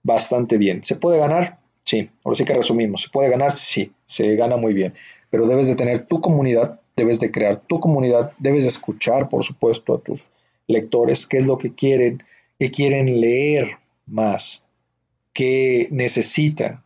bastante 0.03 0.57
bien. 0.57 0.83
¿Se 0.83 0.97
puede 0.97 1.17
ganar? 1.17 1.57
Sí, 1.83 2.09
ahora 2.23 2.35
sí 2.35 2.45
que 2.45 2.53
resumimos. 2.53 3.01
¿Se 3.01 3.09
puede 3.09 3.31
ganar? 3.31 3.53
Sí, 3.53 3.91
se 4.05 4.35
gana 4.35 4.55
muy 4.55 4.73
bien 4.73 4.93
pero 5.29 5.47
debes 5.47 5.67
de 5.67 5.75
tener 5.75 6.05
tu 6.05 6.21
comunidad, 6.21 6.79
debes 6.95 7.19
de 7.19 7.31
crear 7.31 7.61
tu 7.61 7.79
comunidad, 7.79 8.31
debes 8.37 8.63
de 8.63 8.69
escuchar, 8.69 9.29
por 9.29 9.43
supuesto, 9.43 9.93
a 9.93 9.99
tus 9.99 10.29
lectores, 10.67 11.27
qué 11.27 11.37
es 11.37 11.45
lo 11.45 11.57
que 11.57 11.73
quieren, 11.73 12.23
qué 12.59 12.71
quieren 12.71 13.21
leer 13.21 13.77
más, 14.05 14.67
qué 15.33 15.87
necesitan 15.91 16.83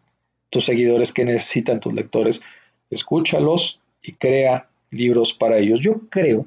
tus 0.50 0.66
seguidores, 0.66 1.14
qué 1.14 1.26
necesitan 1.26 1.80
tus 1.80 1.94
lectores, 1.94 2.42
escúchalos 2.92 3.82
y 4.04 4.14
crea 4.14 4.70
libros 4.92 5.34
para 5.34 5.58
ellos. 5.58 5.80
Yo 5.80 6.02
creo 6.10 6.46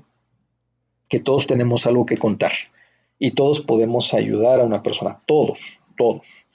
que 1.09 1.19
todos 1.19 1.47
tenemos 1.47 1.87
algo 1.87 2.07
que 2.07 2.17
contar 2.17 2.53
y 3.19 3.33
todos 3.33 3.61
podemos 3.61 4.15
ayudar 4.15 4.61
a 4.61 4.65
una 4.65 4.83
persona, 4.83 5.21
todos, 5.27 5.81
todos. 5.97 6.47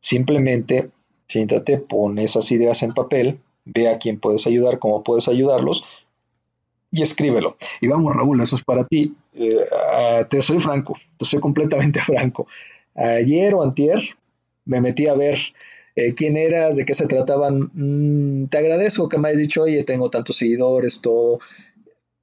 Simplemente 0.00 0.90
siéntate, 1.28 1.78
pon 1.78 2.18
esas 2.18 2.50
ideas 2.52 2.82
en 2.82 2.94
papel, 2.94 3.40
ve 3.64 3.88
a 3.88 3.98
quién 3.98 4.18
puedes 4.18 4.46
ayudar, 4.46 4.78
cómo 4.78 5.02
puedes 5.02 5.28
ayudarlos 5.28 5.84
y 6.90 7.02
escríbelo. 7.02 7.56
Y 7.80 7.88
vamos, 7.88 8.14
Raúl, 8.14 8.40
eso 8.40 8.56
es 8.56 8.64
para 8.64 8.84
ti. 8.84 9.14
Eh, 9.34 9.66
te 10.30 10.40
soy 10.42 10.60
franco, 10.60 10.96
te 11.16 11.26
soy 11.26 11.40
completamente 11.40 12.00
franco. 12.02 12.46
Ayer 12.94 13.54
o 13.54 13.62
antier 13.62 14.00
me 14.64 14.80
metí 14.80 15.06
a 15.06 15.14
ver 15.14 15.38
eh, 15.96 16.14
quién 16.14 16.36
eras, 16.36 16.76
de 16.76 16.84
qué 16.84 16.94
se 16.94 17.06
trataban. 17.06 17.70
Mm, 17.72 18.46
te 18.48 18.58
agradezco 18.58 19.08
que 19.08 19.18
me 19.18 19.28
hayas 19.28 19.40
dicho, 19.40 19.62
oye, 19.62 19.82
tengo 19.82 20.10
tantos 20.10 20.36
seguidores, 20.36 21.00
todo. 21.00 21.40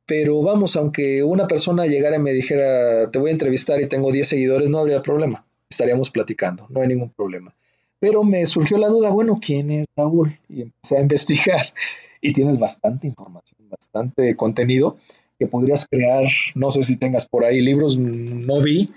Pero 0.06 0.42
vamos, 0.44 0.76
aunque 0.76 1.24
una 1.24 1.48
persona 1.48 1.88
llegara 1.88 2.18
y 2.18 2.20
me 2.20 2.34
dijera, 2.34 3.10
te 3.10 3.20
voy 3.20 3.30
a 3.30 3.34
entrevistar 3.34 3.82
y 3.82 3.88
tengo 3.88 4.12
10 4.12 4.28
seguidores, 4.28 4.70
no 4.70 4.80
habría 4.80 5.02
problema. 5.02 5.46
Estaríamos 5.70 6.10
platicando, 6.12 6.68
no 6.70 6.82
hay 6.82 6.88
ningún 6.88 7.10
problema. 7.10 7.52
Pero 8.00 8.24
me 8.24 8.46
surgió 8.46 8.78
la 8.78 8.90
duda, 8.90 9.10
bueno, 9.10 9.40
¿quién 9.42 9.72
es 9.72 9.88
Raúl? 9.96 10.38
Y 10.50 10.62
empecé 10.64 10.98
a 10.98 11.02
investigar. 11.02 11.74
Y 12.22 12.32
tienes 12.32 12.60
bastante 12.60 13.08
información, 13.08 13.70
bastante 13.70 14.36
contenido 14.36 14.98
que 15.40 15.48
podrías 15.48 15.88
crear, 15.90 16.26
no 16.56 16.70
sé 16.70 16.84
si 16.84 16.96
tengas 16.96 17.26
por 17.26 17.44
ahí 17.44 17.60
libros, 17.60 17.98
no 17.98 18.62
vi, 18.62 18.92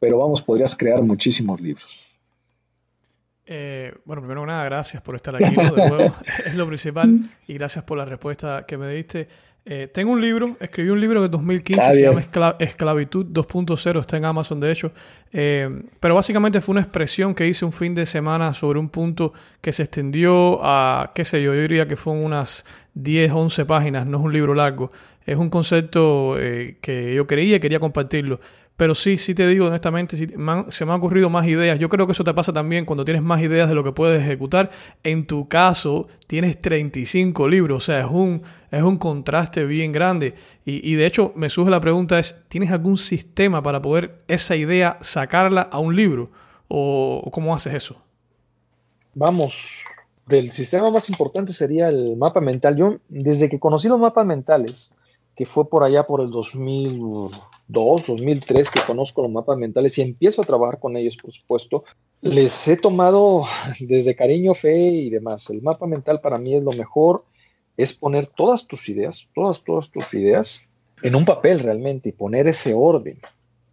pero 0.00 0.18
vamos, 0.18 0.42
podrías 0.42 0.74
crear 0.76 1.02
muchísimos 1.02 1.60
libros. 1.60 2.11
Eh, 3.46 3.94
bueno, 4.04 4.22
primero 4.22 4.42
que 4.42 4.46
nada, 4.46 4.64
gracias 4.64 5.02
por 5.02 5.16
estar 5.16 5.34
aquí 5.34 5.54
de 5.54 5.62
nuevo, 5.88 6.14
es 6.46 6.54
lo 6.54 6.66
principal, 6.66 7.18
y 7.46 7.54
gracias 7.54 7.84
por 7.84 7.98
la 7.98 8.04
respuesta 8.04 8.64
que 8.66 8.78
me 8.78 8.88
diste. 8.88 9.28
Eh, 9.64 9.88
tengo 9.92 10.10
un 10.10 10.20
libro, 10.20 10.56
escribí 10.58 10.90
un 10.90 11.00
libro 11.00 11.22
de 11.22 11.28
2015, 11.28 11.94
se 11.94 12.02
llama 12.02 12.20
Esclavitud 12.58 13.26
2.0, 13.26 14.00
está 14.00 14.16
en 14.16 14.24
Amazon 14.24 14.58
de 14.58 14.72
hecho, 14.72 14.90
eh, 15.32 15.82
pero 16.00 16.16
básicamente 16.16 16.60
fue 16.60 16.72
una 16.72 16.80
expresión 16.80 17.32
que 17.32 17.46
hice 17.46 17.64
un 17.64 17.72
fin 17.72 17.94
de 17.94 18.04
semana 18.04 18.54
sobre 18.54 18.80
un 18.80 18.88
punto 18.88 19.32
que 19.60 19.72
se 19.72 19.84
extendió 19.84 20.58
a, 20.64 21.12
qué 21.14 21.24
sé 21.24 21.40
yo, 21.40 21.54
yo 21.54 21.60
diría 21.60 21.86
que 21.86 21.94
fueron 21.94 22.24
unas 22.24 22.64
10, 22.94 23.30
11 23.30 23.64
páginas, 23.64 24.04
no 24.04 24.18
es 24.18 24.24
un 24.24 24.32
libro 24.32 24.52
largo, 24.52 24.90
es 25.24 25.36
un 25.36 25.48
concepto 25.48 26.36
eh, 26.40 26.78
que 26.80 27.14
yo 27.14 27.28
creía 27.28 27.56
y 27.56 27.60
quería 27.60 27.78
compartirlo. 27.78 28.40
Pero 28.76 28.94
sí, 28.94 29.18
sí 29.18 29.34
te 29.34 29.46
digo 29.46 29.66
honestamente, 29.66 30.16
se 30.16 30.36
me 30.36 30.52
han 30.92 30.98
ocurrido 30.98 31.30
más 31.30 31.46
ideas. 31.46 31.78
Yo 31.78 31.88
creo 31.88 32.06
que 32.06 32.12
eso 32.12 32.24
te 32.24 32.34
pasa 32.34 32.52
también 32.52 32.84
cuando 32.84 33.04
tienes 33.04 33.22
más 33.22 33.40
ideas 33.42 33.68
de 33.68 33.74
lo 33.74 33.84
que 33.84 33.92
puedes 33.92 34.22
ejecutar. 34.22 34.70
En 35.02 35.26
tu 35.26 35.48
caso, 35.48 36.08
tienes 36.26 36.60
35 36.60 37.48
libros, 37.48 37.82
o 37.82 37.86
sea, 37.86 38.00
es 38.00 38.10
un, 38.10 38.42
es 38.70 38.82
un 38.82 38.98
contraste 38.98 39.66
bien 39.66 39.92
grande. 39.92 40.34
Y, 40.64 40.90
y 40.90 40.94
de 40.94 41.06
hecho, 41.06 41.32
me 41.36 41.50
surge 41.50 41.70
la 41.70 41.80
pregunta 41.80 42.18
es, 42.18 42.42
¿tienes 42.48 42.70
algún 42.70 42.96
sistema 42.96 43.62
para 43.62 43.82
poder 43.82 44.22
esa 44.26 44.56
idea 44.56 44.98
sacarla 45.00 45.62
a 45.62 45.78
un 45.78 45.94
libro? 45.94 46.30
¿O 46.68 47.30
cómo 47.32 47.54
haces 47.54 47.74
eso? 47.74 47.96
Vamos, 49.14 49.84
del 50.26 50.50
sistema 50.50 50.90
más 50.90 51.08
importante 51.10 51.52
sería 51.52 51.88
el 51.88 52.16
mapa 52.16 52.40
mental. 52.40 52.76
Yo, 52.76 52.96
desde 53.08 53.48
que 53.48 53.60
conocí 53.60 53.88
los 53.88 54.00
mapas 54.00 54.24
mentales, 54.24 54.94
que 55.36 55.44
fue 55.44 55.68
por 55.68 55.84
allá 55.84 56.06
por 56.06 56.20
el 56.20 56.30
2002, 57.68 58.06
2003 58.06 58.70
que 58.70 58.80
conozco 58.86 59.22
los 59.22 59.30
mapas 59.30 59.56
mentales 59.56 59.96
y 59.98 60.02
empiezo 60.02 60.42
a 60.42 60.44
trabajar 60.44 60.78
con 60.78 60.96
ellos, 60.96 61.16
por 61.16 61.32
supuesto, 61.32 61.84
les 62.20 62.68
he 62.68 62.76
tomado 62.76 63.44
desde 63.80 64.14
cariño, 64.14 64.54
fe 64.54 64.76
y 64.76 65.10
demás. 65.10 65.48
El 65.50 65.62
mapa 65.62 65.86
mental 65.86 66.20
para 66.20 66.38
mí 66.38 66.54
es 66.54 66.62
lo 66.62 66.72
mejor, 66.72 67.24
es 67.76 67.92
poner 67.92 68.26
todas 68.26 68.66
tus 68.66 68.88
ideas, 68.88 69.28
todas, 69.34 69.62
todas 69.64 69.90
tus 69.90 70.12
ideas 70.14 70.68
en 71.02 71.14
un 71.14 71.24
papel 71.24 71.60
realmente 71.60 72.10
y 72.10 72.12
poner 72.12 72.46
ese 72.46 72.74
orden. 72.74 73.18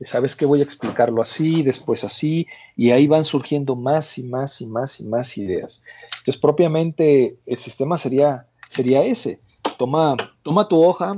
Sabes 0.01 0.35
que 0.35 0.45
voy 0.45 0.61
a 0.61 0.63
explicarlo 0.63 1.21
así, 1.21 1.61
después 1.61 2.05
así, 2.05 2.47
y 2.77 2.91
ahí 2.91 3.05
van 3.05 3.25
surgiendo 3.25 3.75
más 3.75 4.17
y 4.17 4.23
más 4.23 4.61
y 4.61 4.65
más 4.65 4.99
y 5.01 5.03
más 5.03 5.37
ideas. 5.37 5.83
Entonces, 6.19 6.37
propiamente 6.37 7.37
el 7.45 7.57
sistema 7.57 7.97
sería, 7.97 8.47
sería 8.69 9.03
ese. 9.03 9.41
Toma, 9.77 10.15
toma 10.41 10.69
tu 10.69 10.81
hoja, 10.81 11.17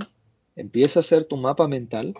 empieza 0.55 0.99
a 0.99 1.01
hacer 1.01 1.25
tu 1.25 1.37
mapa 1.37 1.67
mental 1.67 2.15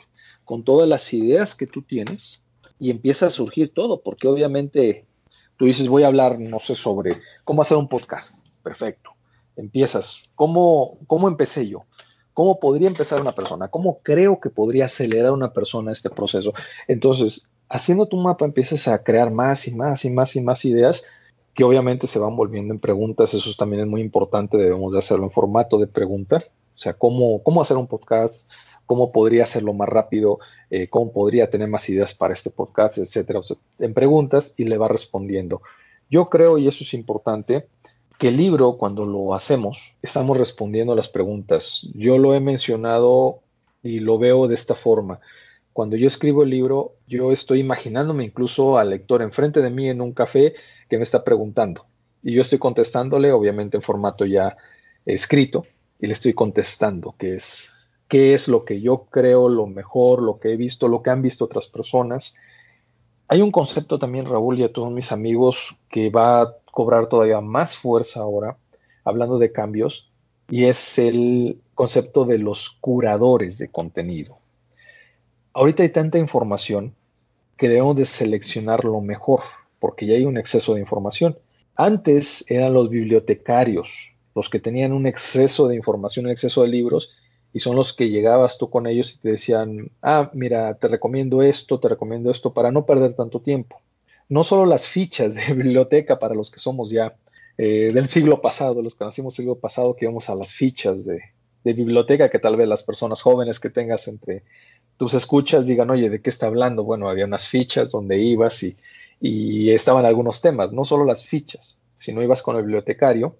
con 0.52 0.66
todas 0.66 0.90
las 0.90 1.14
ideas 1.14 1.56
que 1.56 1.66
tú 1.66 1.82
tienes 1.82 2.44
y 2.78 2.90
empieza 2.90 3.28
a 3.28 3.30
surgir 3.30 3.74
todo, 3.74 4.02
porque 4.02 4.28
obviamente 4.28 5.06
tú 5.56 5.64
dices, 5.64 5.88
voy 5.88 6.04
a 6.04 6.08
hablar, 6.08 6.42
no 6.42 6.60
sé, 6.60 6.76
sobre 6.76 7.22
cómo 7.46 7.62
hacer 7.62 7.78
un 7.78 7.88
podcast. 7.88 8.38
Perfecto. 8.62 9.12
Empiezas. 9.56 10.24
¿Cómo, 10.36 10.98
cómo 11.08 11.30
empecé 11.30 11.70
yo? 11.70 11.86
¿Cómo 12.34 12.60
podría 12.60 12.90
empezar 12.90 13.22
una 13.22 13.32
persona? 13.32 13.70
¿Cómo 13.70 14.00
creo 14.04 14.42
que 14.42 14.50
podría 14.50 14.88
acelerar 14.88 15.32
una 15.32 15.54
persona 15.54 15.94
este 15.94 16.10
proceso? 16.10 16.52
Entonces, 16.86 17.50
haciendo 17.70 18.06
tu 18.06 18.18
mapa 18.18 18.44
empiezas 18.44 18.90
a 18.90 19.02
crear 19.02 19.32
más 19.32 19.70
y 19.70 19.74
más 19.74 20.04
y 20.04 20.10
más 20.10 20.36
y 20.36 20.42
más 20.42 20.66
ideas 20.66 21.06
que 21.54 21.64
obviamente 21.64 22.08
se 22.08 22.20
van 22.20 22.36
volviendo 22.36 22.74
en 22.74 22.80
preguntas. 22.82 23.34
Eso 23.34 23.50
también 23.58 23.84
es 23.84 23.88
muy 23.88 24.02
importante. 24.02 24.58
Debemos 24.58 24.92
de 24.92 25.00
hacerlo 25.00 25.24
en 25.24 25.32
formato 25.32 25.78
de 25.78 25.88
pregunta. 25.88 26.44
O 26.76 26.78
sea, 26.78 26.92
cómo, 26.92 27.42
cómo 27.42 27.62
hacer 27.62 27.78
un 27.78 27.88
podcast, 27.88 28.50
cómo 28.86 29.12
podría 29.12 29.44
hacerlo 29.44 29.74
más 29.74 29.90
rápido, 29.90 30.40
eh, 30.70 30.88
cómo 30.88 31.12
podría 31.12 31.50
tener 31.50 31.68
más 31.68 31.90
ideas 31.90 32.14
para 32.14 32.34
este 32.34 32.50
podcast, 32.50 32.98
etcétera. 32.98 33.42
en 33.80 33.94
preguntas 33.94 34.54
y 34.58 34.66
le 34.66 34.78
va 34.78 34.88
respondiendo. 34.88 35.62
Yo 36.10 36.30
creo, 36.30 36.58
y 36.58 36.68
eso 36.68 36.84
es 36.84 36.94
importante, 36.94 37.68
que 38.18 38.28
el 38.28 38.38
libro, 38.38 38.78
cuando 38.78 39.06
lo 39.06 39.34
hacemos, 39.34 39.96
estamos 40.02 40.38
respondiendo 40.38 40.94
a 40.94 40.96
las 40.96 41.10
preguntas. 41.10 41.88
Yo 41.96 42.18
lo 42.18 42.36
he 42.36 42.40
mencionado 42.40 43.40
y 43.82 44.00
lo 44.00 44.20
veo 44.20 44.48
de 44.48 44.56
esta 44.56 44.76
forma. 44.76 45.20
Cuando 45.74 45.96
yo 45.96 46.06
escribo 46.06 46.44
el 46.44 46.50
libro, 46.50 46.94
yo 47.08 47.32
estoy 47.32 47.60
imaginándome 47.60 48.26
incluso 48.26 48.78
al 48.78 48.92
lector 48.92 49.22
enfrente 49.22 49.62
de 49.62 49.72
mí 49.72 49.90
en 49.90 50.02
un 50.02 50.14
café 50.14 50.54
que 50.90 50.98
me 50.98 51.04
está 51.04 51.24
preguntando. 51.24 51.86
Y 52.22 52.34
yo 52.34 52.42
estoy 52.42 52.60
contestándole, 52.60 53.32
obviamente 53.32 53.78
en 53.78 53.82
formato 53.82 54.26
ya 54.26 54.56
escrito, 55.06 55.66
y 56.00 56.08
le 56.08 56.14
estoy 56.14 56.34
contestando, 56.34 57.16
que 57.18 57.36
es 57.36 57.72
qué 58.12 58.34
es 58.34 58.50
lo 58.50 58.66
que 58.66 58.82
yo 58.82 59.06
creo, 59.10 59.48
lo 59.48 59.68
mejor, 59.68 60.22
lo 60.22 60.38
que 60.38 60.52
he 60.52 60.58
visto, 60.58 60.90
lo 60.90 61.02
que 61.02 61.12
han 61.12 61.22
visto 61.22 61.46
otras 61.46 61.68
personas. 61.68 62.36
Hay 63.30 63.42
un 63.42 63.54
concepto 63.54 63.98
también, 64.00 64.26
Raúl, 64.26 64.60
y 64.60 64.64
a 64.64 64.74
todos 64.74 64.92
mis 64.92 65.14
amigos, 65.14 65.78
que 65.90 66.10
va 66.10 66.42
a 66.42 66.58
cobrar 66.74 67.08
todavía 67.08 67.40
más 67.40 67.78
fuerza 67.78 68.20
ahora, 68.20 68.58
hablando 69.06 69.40
de 69.40 69.54
cambios, 69.54 70.12
y 70.50 70.66
es 70.66 71.00
el 71.00 71.62
concepto 71.74 72.26
de 72.26 72.38
los 72.38 72.70
curadores 72.82 73.58
de 73.58 73.70
contenido. 73.70 74.40
Ahorita 75.54 75.84
hay 75.84 75.90
tanta 75.90 76.18
información 76.18 76.94
que 77.56 77.70
debemos 77.70 77.96
de 77.96 78.06
seleccionar 78.06 78.84
lo 78.84 79.00
mejor, 79.00 79.40
porque 79.80 80.06
ya 80.06 80.16
hay 80.16 80.26
un 80.26 80.38
exceso 80.38 80.74
de 80.74 80.82
información. 80.82 81.38
Antes 81.78 82.44
eran 82.52 82.74
los 82.74 82.90
bibliotecarios 82.90 84.12
los 84.36 84.50
que 84.50 84.60
tenían 84.60 84.94
un 84.94 85.06
exceso 85.06 85.68
de 85.68 85.76
información, 85.76 86.26
un 86.26 86.32
exceso 86.32 86.64
de 86.64 86.70
libros, 86.70 87.12
y 87.54 87.60
son 87.60 87.76
los 87.76 87.94
que 87.94 88.10
llegabas 88.10 88.58
tú 88.58 88.70
con 88.70 88.88
ellos 88.88 89.14
y 89.14 89.20
te 89.20 89.32
decían, 89.32 89.92
ah, 90.02 90.32
mira, 90.34 90.76
te 90.76 90.88
recomiendo 90.88 91.42
esto, 91.42 91.80
te 91.80 91.90
recomiendo 91.90 92.32
esto, 92.32 92.54
para 92.54 92.72
no 92.72 92.86
perder 92.86 93.14
tanto 93.14 93.42
tiempo. 93.42 93.82
No 94.30 94.44
solo 94.44 94.66
las 94.66 94.88
fichas 94.88 95.36
de 95.36 95.46
biblioteca 95.54 96.20
para 96.20 96.36
los 96.36 96.50
que 96.50 96.60
somos 96.60 96.90
ya 96.90 97.16
eh, 97.58 97.92
del 97.94 98.08
siglo 98.08 98.42
pasado, 98.42 98.82
los 98.82 98.96
que 98.96 99.04
nacimos 99.04 99.34
siglo 99.36 99.56
pasado, 99.56 99.96
que 99.96 100.06
íbamos 100.06 100.30
a 100.30 100.36
las 100.36 100.54
fichas 100.54 101.06
de, 101.06 101.22
biblioteca, 101.64 102.30
que 102.30 102.40
tal 102.40 102.56
vez 102.56 102.68
las 102.68 102.82
personas 102.82 103.22
jóvenes 103.22 103.60
que 103.60 103.70
tengas 103.70 104.08
entre 104.08 104.44
tus 104.98 105.14
escuchas 105.14 105.68
digan, 105.68 105.90
oye, 105.92 106.10
¿de 106.10 106.22
qué 106.22 106.30
está 106.30 106.48
hablando? 106.48 106.84
Bueno, 106.84 107.10
había 107.10 107.26
unas 107.26 107.48
fichas 107.48 107.92
donde 107.92 108.18
ibas 108.18 108.64
y, 108.64 108.76
y 109.20 109.70
estaban 109.72 110.06
algunos 110.06 110.42
temas, 110.42 110.72
no 110.72 110.86
solo 110.86 111.06
las 111.06 111.24
fichas, 111.24 111.78
sino 111.98 112.24
ibas 112.24 112.42
con 112.42 112.56
el 112.56 112.64
bibliotecario 112.64 113.36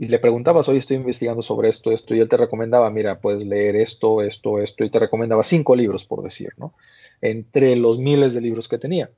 y 0.00 0.08
le 0.08 0.18
preguntabas, 0.18 0.66
hoy 0.66 0.78
estoy 0.78 0.96
investigando 0.96 1.42
sobre 1.42 1.68
esto, 1.68 1.92
esto, 1.92 2.14
y 2.14 2.20
él 2.20 2.28
te 2.30 2.38
recomendaba, 2.38 2.88
mira, 2.90 3.20
puedes 3.20 3.44
leer 3.44 3.76
esto, 3.76 4.22
esto, 4.22 4.58
esto, 4.58 4.82
y 4.82 4.88
te 4.88 4.98
recomendaba 4.98 5.42
cinco 5.42 5.76
libros, 5.76 6.06
por 6.06 6.22
decir, 6.22 6.54
¿no? 6.56 6.72
Entre 7.20 7.76
los 7.76 7.98
miles 7.98 8.32
de 8.32 8.40
libros 8.40 8.66
que 8.66 8.78
tenía. 8.78 9.10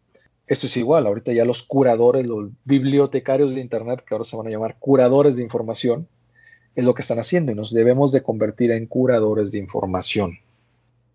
Esto 0.48 0.66
es 0.66 0.76
igual, 0.76 1.06
ahorita 1.06 1.32
ya 1.32 1.44
los 1.44 1.62
curadores, 1.62 2.26
los 2.26 2.50
bibliotecarios 2.64 3.54
de 3.54 3.60
Internet, 3.60 4.02
que 4.04 4.12
ahora 4.12 4.24
se 4.24 4.36
van 4.36 4.48
a 4.48 4.50
llamar 4.50 4.76
curadores 4.80 5.36
de 5.36 5.44
información, 5.44 6.08
es 6.74 6.84
lo 6.84 6.94
que 6.94 7.02
están 7.02 7.20
haciendo 7.20 7.52
y 7.52 7.54
nos 7.54 7.72
debemos 7.72 8.10
de 8.10 8.24
convertir 8.24 8.72
en 8.72 8.86
curadores 8.86 9.52
de 9.52 9.58
información. 9.58 10.40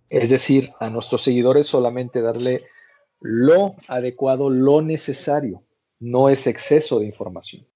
Es 0.10 0.30
decir, 0.30 0.72
a 0.80 0.90
nuestros 0.90 1.24
seguidores 1.24 1.68
solamente 1.68 2.22
darle 2.22 2.64
lo 3.20 3.76
adecuado, 3.90 4.50
lo 4.50 4.82
necesario, 4.82 5.62
no 6.00 6.30
es 6.30 6.48
exceso 6.48 7.00
de 7.00 7.08
información. 7.08 7.68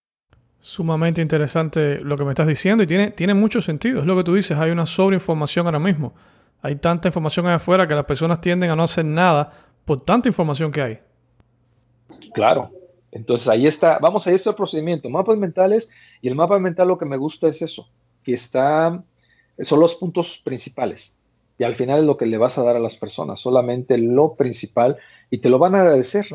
Sumamente 0.61 1.21
interesante 1.21 1.99
lo 1.99 2.15
que 2.15 2.23
me 2.23 2.31
estás 2.31 2.47
diciendo 2.47 2.83
y 2.83 2.87
tiene, 2.87 3.11
tiene 3.11 3.33
mucho 3.33 3.61
sentido. 3.61 3.99
Es 3.99 4.05
lo 4.05 4.15
que 4.15 4.23
tú 4.23 4.35
dices, 4.35 4.55
hay 4.57 4.69
una 4.71 4.85
sobreinformación 4.85 5.65
ahora 5.65 5.79
mismo. 5.79 6.13
Hay 6.61 6.75
tanta 6.75 7.07
información 7.07 7.47
allá 7.47 7.55
afuera 7.55 7.87
que 7.87 7.95
las 7.95 8.05
personas 8.05 8.39
tienden 8.39 8.69
a 8.69 8.75
no 8.75 8.83
hacer 8.83 9.03
nada 9.03 9.51
por 9.85 10.01
tanta 10.01 10.29
información 10.29 10.71
que 10.71 10.81
hay. 10.81 10.99
Claro. 12.33 12.69
Entonces 13.11 13.47
ahí 13.47 13.65
está, 13.65 13.97
vamos 13.99 14.25
a 14.27 14.31
este 14.31 14.53
procedimiento, 14.53 15.09
mapas 15.09 15.37
mentales 15.37 15.89
y 16.21 16.27
el 16.27 16.35
mapa 16.35 16.59
mental 16.59 16.87
lo 16.87 16.97
que 16.97 17.05
me 17.05 17.17
gusta 17.17 17.47
es 17.47 17.61
eso. 17.61 17.89
que 18.23 18.33
está, 18.33 19.03
son 19.59 19.79
los 19.79 19.95
puntos 19.95 20.41
principales. 20.43 21.15
Y 21.57 21.63
al 21.63 21.75
final 21.75 21.99
es 21.99 22.05
lo 22.05 22.17
que 22.17 22.25
le 22.25 22.37
vas 22.37 22.57
a 22.57 22.63
dar 22.63 22.75
a 22.75 22.79
las 22.79 22.95
personas, 22.95 23.39
solamente 23.39 23.97
lo 23.97 24.35
principal, 24.35 24.97
y 25.29 25.39
te 25.39 25.49
lo 25.49 25.59
van 25.59 25.75
a 25.75 25.81
agradecer, 25.81 26.25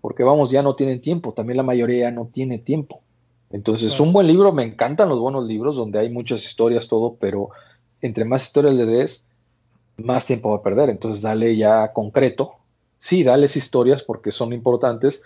porque 0.00 0.22
vamos, 0.22 0.50
ya 0.50 0.62
no 0.62 0.74
tienen 0.74 1.00
tiempo, 1.00 1.34
también 1.34 1.58
la 1.58 1.62
mayoría 1.62 2.10
no 2.10 2.30
tiene 2.32 2.58
tiempo. 2.58 3.02
Entonces, 3.50 3.98
un 3.98 4.12
buen 4.12 4.28
libro, 4.28 4.52
me 4.52 4.62
encantan 4.62 5.08
los 5.08 5.18
buenos 5.18 5.44
libros 5.46 5.76
donde 5.76 5.98
hay 5.98 6.08
muchas 6.08 6.44
historias, 6.44 6.86
todo, 6.86 7.16
pero 7.20 7.50
entre 8.00 8.24
más 8.24 8.44
historias 8.44 8.74
le 8.74 8.86
des, 8.86 9.26
más 9.96 10.26
tiempo 10.26 10.50
va 10.50 10.58
a 10.58 10.62
perder. 10.62 10.88
Entonces, 10.88 11.22
dale 11.22 11.56
ya 11.56 11.92
concreto. 11.92 12.54
Sí, 12.98 13.24
dales 13.24 13.56
historias 13.56 14.02
porque 14.02 14.30
son 14.30 14.52
importantes, 14.52 15.24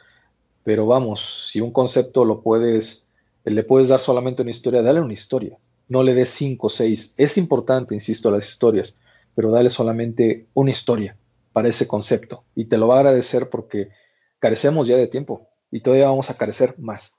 pero 0.62 0.87
vamos, 0.87 1.49
si 1.51 1.61
un 1.61 1.70
concepto 1.70 2.25
lo 2.25 2.41
puedes, 2.41 3.07
le 3.45 3.62
puedes 3.62 3.89
dar 3.89 4.01
solamente 4.01 4.43
una 4.43 4.53
historia, 4.53 4.83
dale 4.83 5.01
una 5.01 5.12
historia. 5.12 5.59
No 5.89 6.03
le 6.03 6.14
des 6.14 6.31
cinco 6.31 6.68
o 6.68 6.70
seis. 6.70 7.14
Es 7.18 7.37
importante, 7.37 7.95
insisto, 7.95 8.31
las 8.31 8.49
historias, 8.49 8.97
pero 9.35 9.51
dale 9.51 9.68
solamente 9.68 10.47
una 10.55 10.70
historia 10.70 11.14
para 11.53 11.68
ese 11.68 11.87
concepto. 11.87 12.45
Y 12.55 12.64
te 12.64 12.79
lo 12.79 12.89
va 12.89 12.97
a 12.97 12.99
agradecer 13.01 13.51
porque 13.51 13.91
carecemos 14.39 14.87
ya 14.87 14.97
de 14.97 15.09
tiempo 15.09 15.47
y 15.70 15.81
todavía 15.81 16.09
vamos 16.09 16.31
a 16.31 16.39
carecer 16.39 16.75
más. 16.79 17.16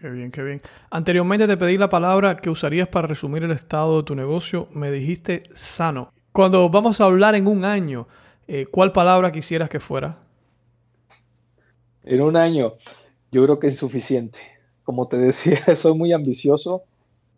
Qué 0.00 0.08
bien, 0.08 0.30
qué 0.30 0.42
bien. 0.42 0.62
Anteriormente 0.90 1.46
te 1.46 1.58
pedí 1.58 1.76
la 1.76 1.90
palabra 1.90 2.34
que 2.34 2.48
usarías 2.48 2.88
para 2.88 3.06
resumir 3.06 3.42
el 3.42 3.50
estado 3.50 3.98
de 3.98 4.04
tu 4.04 4.14
negocio. 4.14 4.66
Me 4.72 4.90
dijiste 4.90 5.42
sano. 5.52 6.10
Cuando 6.32 6.70
vamos 6.70 7.02
a 7.02 7.04
hablar 7.04 7.34
en 7.34 7.46
un 7.46 7.66
año, 7.66 8.08
eh, 8.48 8.64
¿cuál 8.70 8.92
palabra 8.92 9.30
quisieras 9.30 9.68
que 9.68 9.78
fuera? 9.78 10.18
En 12.02 12.22
un 12.22 12.34
año, 12.38 12.76
yo 13.30 13.44
creo 13.44 13.58
que 13.58 13.66
es 13.66 13.76
suficiente. 13.76 14.38
Como 14.84 15.06
te 15.06 15.18
decía, 15.18 15.58
soy 15.76 15.94
muy 15.94 16.14
ambicioso, 16.14 16.84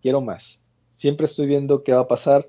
quiero 0.00 0.20
más. 0.20 0.62
Siempre 0.94 1.26
estoy 1.26 1.48
viendo 1.48 1.82
qué 1.82 1.92
va 1.94 2.02
a 2.02 2.08
pasar. 2.08 2.48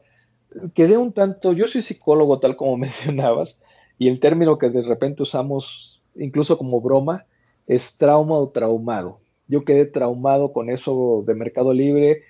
Quedé 0.75 0.95
un 0.95 1.11
tanto, 1.11 1.53
yo 1.53 1.67
soy 1.67 1.81
psicólogo 1.81 2.37
tal 2.37 2.55
como 2.55 2.77
mencionabas, 2.85 3.63
y 3.97 4.09
el 4.09 4.19
término 4.19 4.59
que 4.59 4.69
de 4.69 4.83
repente 4.83 5.23
usamos 5.23 6.03
incluso 6.15 6.59
como 6.59 6.81
broma 6.81 7.25
es 7.65 7.97
trauma 7.97 8.35
o 8.35 8.49
traumado 8.49 9.22
yo 9.47 9.63
quedé 9.65 9.85
traumado 9.85 10.53
con 10.53 10.69
eso 10.69 11.23
de 11.25 11.35
Mercado 11.35 11.73
Libre, 11.73 12.23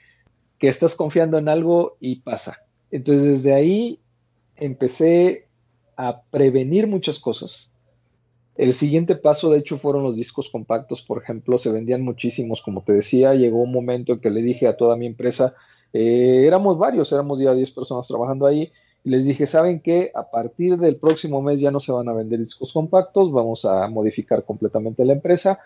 que 0.60 0.68
estás 0.68 0.96
confiando 0.96 1.38
en 1.38 1.50
algo 1.50 1.98
y 2.00 2.18
pasa. 2.18 2.60
Entonces 2.92 3.24
desde 3.24 3.54
ahí 3.54 4.00
empecé 4.56 5.48
a 5.98 6.22
prevenir 6.32 6.88
muchas 6.88 7.20
cosas. 7.20 7.70
El 8.56 8.74
siguiente 8.74 9.16
paso, 9.16 9.50
de 9.50 9.60
hecho, 9.60 9.80
fueron 9.80 10.04
los 10.04 10.16
discos 10.16 10.50
compactos, 10.50 11.02
por 11.02 11.22
ejemplo, 11.22 11.58
se 11.58 11.72
vendían 11.72 12.04
muchísimos, 12.04 12.62
como 12.62 12.84
te 12.84 12.94
decía, 12.94 13.34
llegó 13.34 13.58
un 13.58 13.72
momento 13.72 14.14
en 14.14 14.20
que 14.20 14.30
le 14.30 14.44
dije 14.44 14.68
a 14.68 14.78
toda 14.78 14.96
mi 14.96 15.08
empresa, 15.08 15.56
eh, 15.92 16.44
éramos 16.46 16.78
varios, 16.78 17.12
éramos 17.12 17.40
ya 17.40 17.54
10 17.54 17.72
personas 17.72 18.08
trabajando 18.08 18.46
ahí, 18.46 18.72
y 19.04 19.10
les 19.10 19.26
dije, 19.26 19.48
¿saben 19.48 19.80
qué? 19.80 20.12
A 20.14 20.30
partir 20.30 20.78
del 20.78 20.98
próximo 20.98 21.42
mes 21.42 21.60
ya 21.60 21.72
no 21.72 21.80
se 21.80 21.92
van 21.92 22.08
a 22.10 22.14
vender 22.14 22.40
discos 22.40 22.72
compactos, 22.72 23.32
vamos 23.32 23.66
a 23.66 23.88
modificar 23.88 24.46
completamente 24.46 25.04
la 25.04 25.14
empresa, 25.14 25.60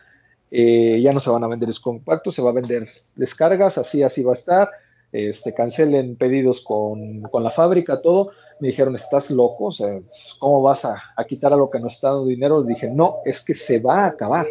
eh, 0.49 1.01
ya 1.01 1.13
no 1.13 1.19
se 1.19 1.29
van 1.29 1.43
a 1.43 1.47
vender 1.47 1.69
compactos, 1.81 2.35
se 2.35 2.41
va 2.41 2.51
a 2.51 2.53
vender 2.53 2.89
descargas, 3.15 3.77
así, 3.77 4.03
así 4.03 4.23
va 4.23 4.31
a 4.31 4.35
estar. 4.35 4.69
Este, 5.11 5.53
cancelen 5.53 6.17
pedidos 6.17 6.61
con, 6.61 7.23
la 7.31 7.51
fábrica, 7.51 8.01
todo. 8.01 8.31
Me 8.59 8.69
dijeron, 8.69 8.95
¿estás 8.95 9.31
loco? 9.31 9.65
O 9.65 9.71
sea, 9.71 9.99
¿cómo 10.39 10.61
vas 10.61 10.85
a, 10.85 11.01
quitar 11.27 11.53
a 11.53 11.57
lo 11.57 11.69
que 11.69 11.79
nos 11.79 11.93
está 11.93 12.09
dando 12.09 12.25
dinero? 12.25 12.63
dije, 12.63 12.89
no, 12.89 13.17
es 13.25 13.43
que 13.43 13.53
se 13.53 13.79
va 13.79 14.05
a 14.05 14.07
acabar. 14.07 14.47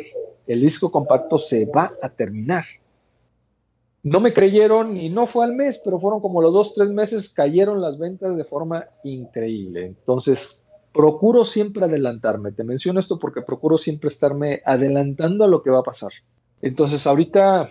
El 0.47 0.61
disco 0.61 0.90
compacto 0.90 1.38
se 1.38 1.66
va 1.66 1.92
a 2.03 2.09
terminar. 2.09 2.64
No 4.03 4.20
me 4.20 4.32
creyeron 4.32 4.97
y 4.97 5.09
no 5.11 5.26
fue 5.26 5.44
al 5.44 5.53
mes, 5.53 5.80
pero 5.84 5.99
fueron 5.99 6.20
como 6.20 6.40
los 6.40 6.53
dos, 6.53 6.74
tres 6.74 6.90
meses, 6.90 7.28
cayeron 7.28 7.80
las 7.80 7.99
ventas 7.99 8.36
de 8.36 8.44
forma 8.44 8.86
increíble. 9.03 9.86
Entonces, 9.86 10.66
procuro 10.97 11.44
siempre 11.44 11.84
adelantarme. 11.84 12.53
Te 12.53 12.64
menciono 12.64 12.99
esto 12.99 13.18
porque 13.18 13.42
procuro 13.42 13.76
siempre 13.76 14.09
estarme 14.09 14.62
adelantando 14.64 15.44
a 15.44 15.49
lo 15.49 15.62
que 15.62 15.70
va 15.70 15.80
a 15.80 15.84
pasar. 15.84 16.11
Entonces, 16.62 17.07
ahorita, 17.07 17.68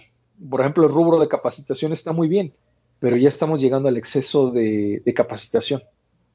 por 0.47 0.61
ejemplo, 0.61 0.85
el 0.85 0.91
rubro 0.91 1.19
de 1.19 1.27
capacitación 1.27 1.91
está 1.91 2.13
muy 2.13 2.27
bien, 2.27 2.53
pero 2.99 3.17
ya 3.17 3.27
estamos 3.27 3.59
llegando 3.59 3.89
al 3.89 3.97
exceso 3.97 4.51
de, 4.51 5.01
capacitación. 5.15 5.81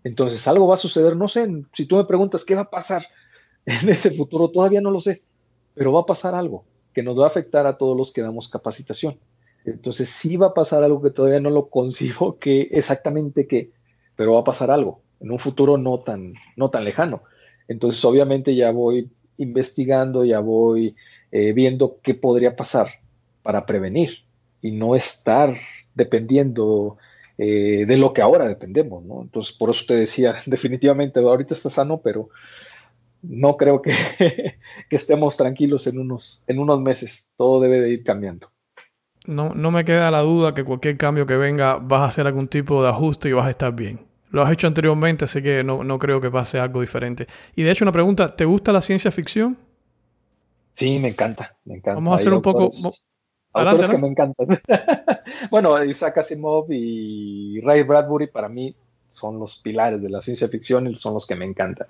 Entonces, 0.02 0.48
algo 0.48 0.66
va 0.66 0.74
a 0.74 0.78
suceder, 0.78 1.16
no 1.16 1.28
sé, 1.28 1.48
si 1.74 1.86
tú 1.86 1.96
me 1.96 2.04
preguntas 2.04 2.44
qué 2.44 2.56
va 2.56 2.62
a 2.62 2.70
pasar 2.70 3.06
en 3.66 3.88
ese 3.88 4.10
futuro, 4.10 4.50
todavía 4.50 4.80
no 4.80 4.90
lo 4.90 4.98
sé, 4.98 5.22
pero 5.74 5.92
va 5.92 6.00
a 6.00 6.06
pasar 6.06 6.34
algo 6.34 6.64
que 6.92 7.04
nos 7.04 7.18
va 7.20 7.24
a 7.24 7.28
afectar 7.28 7.66
a 7.68 7.78
todos 7.78 7.96
los 7.96 8.12
que 8.12 8.22
damos 8.22 8.48
capacitación. 8.48 9.16
Entonces, 9.64 10.10
sí 10.10 10.36
va 10.36 10.48
a 10.48 10.54
pasar 10.54 10.82
algo 10.82 11.00
que 11.00 11.10
todavía 11.10 11.40
no 11.40 11.50
lo 11.50 11.68
concibo 11.68 12.36
que 12.40 12.62
exactamente 12.72 13.46
qué, 13.46 13.70
pero 14.16 14.32
va 14.32 14.40
a 14.40 14.44
pasar 14.44 14.72
algo 14.72 15.02
en 15.20 15.30
un 15.30 15.38
futuro 15.38 15.76
no 15.78 16.00
tan, 16.00 16.34
no 16.56 16.70
tan 16.70 16.84
lejano. 16.84 17.22
Entonces, 17.68 18.04
obviamente 18.04 18.54
ya 18.54 18.70
voy 18.72 19.10
investigando, 19.36 20.24
ya 20.24 20.40
voy 20.40 20.96
eh, 21.30 21.52
viendo 21.52 21.98
qué 22.02 22.14
podría 22.14 22.56
pasar 22.56 23.00
para 23.42 23.64
prevenir 23.66 24.24
y 24.60 24.72
no 24.72 24.96
estar 24.96 25.56
dependiendo 25.94 26.98
eh, 27.38 27.84
de 27.86 27.96
lo 27.96 28.12
que 28.12 28.22
ahora 28.22 28.48
dependemos, 28.48 29.04
¿no? 29.04 29.22
Entonces, 29.22 29.54
por 29.56 29.70
eso 29.70 29.84
te 29.86 29.94
decía, 29.94 30.36
definitivamente 30.46 31.20
ahorita 31.20 31.54
está 31.54 31.70
sano, 31.70 32.00
pero 32.02 32.28
no 33.22 33.56
creo 33.56 33.80
que, 33.82 33.92
que, 34.18 34.96
estemos 34.96 35.36
tranquilos 35.36 35.86
en 35.86 35.98
unos, 35.98 36.42
en 36.46 36.58
unos 36.58 36.80
meses. 36.80 37.30
Todo 37.36 37.60
debe 37.60 37.80
de 37.80 37.90
ir 37.90 38.04
cambiando. 38.04 38.50
No, 39.26 39.54
no 39.54 39.70
me 39.70 39.84
queda 39.84 40.10
la 40.10 40.20
duda 40.20 40.54
que 40.54 40.64
cualquier 40.64 40.96
cambio 40.96 41.26
que 41.26 41.36
venga 41.36 41.76
vas 41.76 42.02
a 42.02 42.06
hacer 42.06 42.26
algún 42.26 42.48
tipo 42.48 42.82
de 42.82 42.88
ajuste 42.88 43.28
y 43.28 43.32
vas 43.32 43.46
a 43.46 43.50
estar 43.50 43.74
bien. 43.74 44.09
Lo 44.30 44.42
has 44.42 44.52
hecho 44.52 44.66
anteriormente, 44.66 45.24
así 45.24 45.42
que 45.42 45.64
no, 45.64 45.98
creo 45.98 46.20
que 46.20 46.30
pase 46.30 46.58
algo 46.58 46.80
diferente. 46.80 47.26
Y 47.56 47.62
de 47.62 47.70
hecho, 47.72 47.84
una 47.84 47.92
pregunta, 47.92 48.34
¿te 48.34 48.44
gusta 48.44 48.72
la 48.72 48.80
ciencia 48.80 49.10
ficción? 49.10 49.58
Sí, 50.74 50.98
me 50.98 51.08
encanta, 51.08 51.56
me 51.64 51.74
encanta. 51.74 51.96
Vamos 51.96 52.12
a 52.12 52.16
hacer 52.16 52.32
un 52.32 52.42
poco... 52.42 52.70
Autores 53.52 53.90
que 53.90 53.98
me 53.98 54.06
encantan. 54.06 54.46
bueno, 55.50 55.82
Isaac 55.84 56.18
Asimov 56.18 56.66
y 56.70 57.60
Ray 57.62 57.82
Bradbury 57.82 58.28
para 58.28 58.48
mí 58.48 58.76
son 59.08 59.40
los 59.40 59.58
pilares 59.58 60.00
de 60.00 60.08
la 60.08 60.20
ciencia 60.20 60.48
ficción 60.48 60.86
y 60.86 60.94
son 60.94 61.14
los 61.14 61.26
que 61.26 61.34
me 61.34 61.44
encantan. 61.44 61.88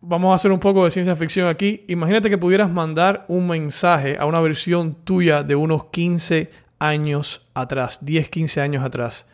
Vamos 0.00 0.32
a 0.32 0.36
hacer 0.36 0.52
un 0.52 0.60
poco 0.60 0.84
de 0.84 0.90
ciencia 0.90 1.14
ficción 1.14 1.48
aquí. 1.48 1.84
Imagínate 1.88 2.30
que 2.30 2.38
pudieras 2.38 2.70
mandar 2.70 3.26
un 3.28 3.46
mensaje 3.46 4.16
a 4.18 4.24
una 4.24 4.40
versión 4.40 4.94
tuya 5.04 5.42
de 5.42 5.54
unos 5.54 5.86
15 5.86 6.50
años 6.78 7.46
atrás, 7.54 8.04
10, 8.04 8.28
15 8.30 8.60
años 8.60 8.84
atrás. 8.84 9.26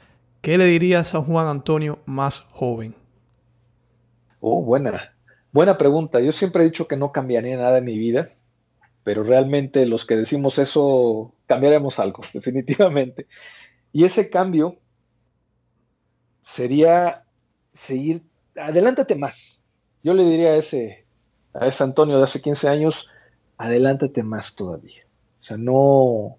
¿Qué 0.42 0.58
le 0.58 0.66
dirías 0.66 1.14
a 1.14 1.20
Juan 1.20 1.46
Antonio 1.46 2.00
más 2.04 2.40
joven? 2.40 2.96
Oh, 4.40 4.60
buena, 4.60 5.14
buena 5.52 5.78
pregunta. 5.78 6.18
Yo 6.18 6.32
siempre 6.32 6.62
he 6.62 6.64
dicho 6.64 6.88
que 6.88 6.96
no 6.96 7.12
cambiaría 7.12 7.56
nada 7.56 7.78
en 7.78 7.84
mi 7.84 7.96
vida, 7.96 8.32
pero 9.04 9.22
realmente 9.22 9.86
los 9.86 10.04
que 10.04 10.16
decimos 10.16 10.58
eso 10.58 11.32
cambiaremos 11.46 12.00
algo, 12.00 12.24
definitivamente. 12.34 13.28
Y 13.92 14.02
ese 14.02 14.30
cambio 14.30 14.80
sería 16.40 17.22
seguir, 17.72 18.24
adelántate 18.56 19.14
más. 19.14 19.64
Yo 20.02 20.12
le 20.12 20.24
diría 20.24 20.50
a 20.50 20.56
ese, 20.56 21.06
a 21.54 21.68
ese 21.68 21.84
Antonio 21.84 22.18
de 22.18 22.24
hace 22.24 22.42
15 22.42 22.68
años, 22.68 23.08
adelántate 23.58 24.24
más 24.24 24.56
todavía. 24.56 25.04
O 25.40 25.44
sea, 25.44 25.56
no, 25.56 26.36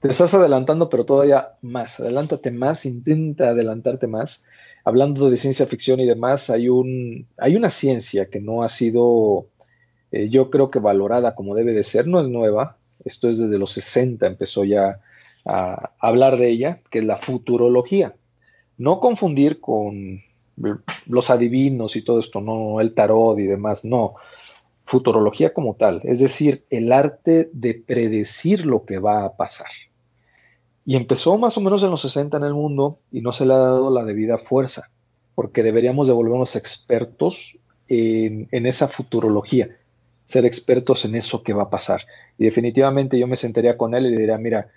te 0.00 0.08
estás 0.08 0.34
adelantando, 0.34 0.88
pero 0.88 1.04
todavía 1.04 1.54
más. 1.62 2.00
Adelántate 2.00 2.50
más, 2.50 2.86
intenta 2.86 3.50
adelantarte 3.50 4.06
más. 4.06 4.46
Hablando 4.84 5.30
de 5.30 5.36
ciencia 5.36 5.66
ficción 5.66 6.00
y 6.00 6.06
demás, 6.06 6.50
hay, 6.50 6.68
un, 6.68 7.26
hay 7.36 7.56
una 7.56 7.70
ciencia 7.70 8.30
que 8.30 8.40
no 8.40 8.62
ha 8.62 8.68
sido, 8.68 9.48
eh, 10.12 10.28
yo 10.28 10.50
creo 10.50 10.70
que 10.70 10.78
valorada 10.78 11.34
como 11.34 11.54
debe 11.54 11.74
de 11.74 11.84
ser, 11.84 12.06
no 12.06 12.20
es 12.20 12.28
nueva. 12.28 12.76
Esto 13.04 13.28
es 13.28 13.38
desde 13.38 13.58
los 13.58 13.72
60, 13.72 14.26
empezó 14.26 14.64
ya 14.64 15.00
a 15.44 15.92
hablar 15.98 16.36
de 16.36 16.48
ella, 16.48 16.80
que 16.90 17.00
es 17.00 17.04
la 17.04 17.16
futurología. 17.16 18.14
No 18.76 19.00
confundir 19.00 19.60
con 19.60 20.22
los 21.06 21.30
adivinos 21.30 21.96
y 21.96 22.02
todo 22.02 22.20
esto, 22.20 22.40
no 22.40 22.80
el 22.80 22.94
tarot 22.94 23.38
y 23.38 23.44
demás, 23.44 23.84
no 23.84 24.14
futurología 24.88 25.52
como 25.52 25.74
tal, 25.74 26.00
es 26.04 26.18
decir, 26.18 26.64
el 26.70 26.92
arte 26.92 27.50
de 27.52 27.74
predecir 27.74 28.64
lo 28.64 28.86
que 28.86 28.98
va 28.98 29.26
a 29.26 29.36
pasar. 29.36 29.68
Y 30.88 30.96
empezó 30.96 31.36
más 31.36 31.54
o 31.58 31.60
menos 31.60 31.82
en 31.82 31.90
los 31.90 32.00
60 32.00 32.38
en 32.38 32.44
el 32.44 32.54
mundo 32.54 32.98
y 33.12 33.20
no 33.20 33.30
se 33.32 33.44
le 33.44 33.52
ha 33.52 33.58
dado 33.58 33.90
la 33.90 34.06
debida 34.06 34.38
fuerza, 34.38 34.88
porque 35.34 35.62
deberíamos 35.62 36.06
de 36.06 36.14
volvernos 36.14 36.56
expertos 36.56 37.58
en, 37.88 38.48
esa 38.50 38.88
futurología, 38.88 39.68
ser 40.24 40.46
expertos 40.46 41.04
en 41.04 41.14
eso 41.14 41.42
que 41.42 41.52
va 41.52 41.64
a 41.64 41.68
pasar. 41.68 42.06
Y 42.38 42.46
definitivamente 42.46 43.18
yo 43.18 43.26
me 43.26 43.36
sentaría 43.36 43.76
con 43.76 43.94
él 43.94 44.06
y 44.06 44.12
le 44.12 44.16
diría, 44.16 44.38
mira, 44.38 44.68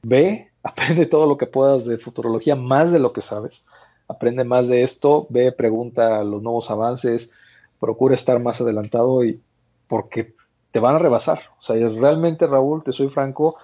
ve, 0.00 0.50
aprende 0.62 1.04
todo 1.04 1.26
lo 1.26 1.36
que 1.36 1.44
puedas 1.44 1.84
de 1.84 1.98
futurología, 1.98 2.56
más 2.56 2.90
de 2.90 3.00
lo 3.00 3.12
que 3.12 3.20
sabes, 3.20 3.66
aprende 4.08 4.44
más 4.44 4.68
de 4.68 4.84
esto, 4.84 5.26
ve, 5.28 5.52
pregunta 5.52 6.24
los 6.24 6.42
nuevos 6.42 6.70
avances, 6.70 7.34
procura 7.78 8.14
estar 8.14 8.40
más 8.40 8.58
adelantado 8.62 9.22
y 9.22 9.38
porque 9.86 10.32
te 10.70 10.80
van 10.80 10.94
a 10.94 10.98
rebasar. 10.98 11.40
O 11.58 11.62
sea, 11.62 11.76
realmente 11.90 12.46
Raúl, 12.46 12.82
te 12.82 12.92
soy 12.92 13.10
franco, 13.10 13.56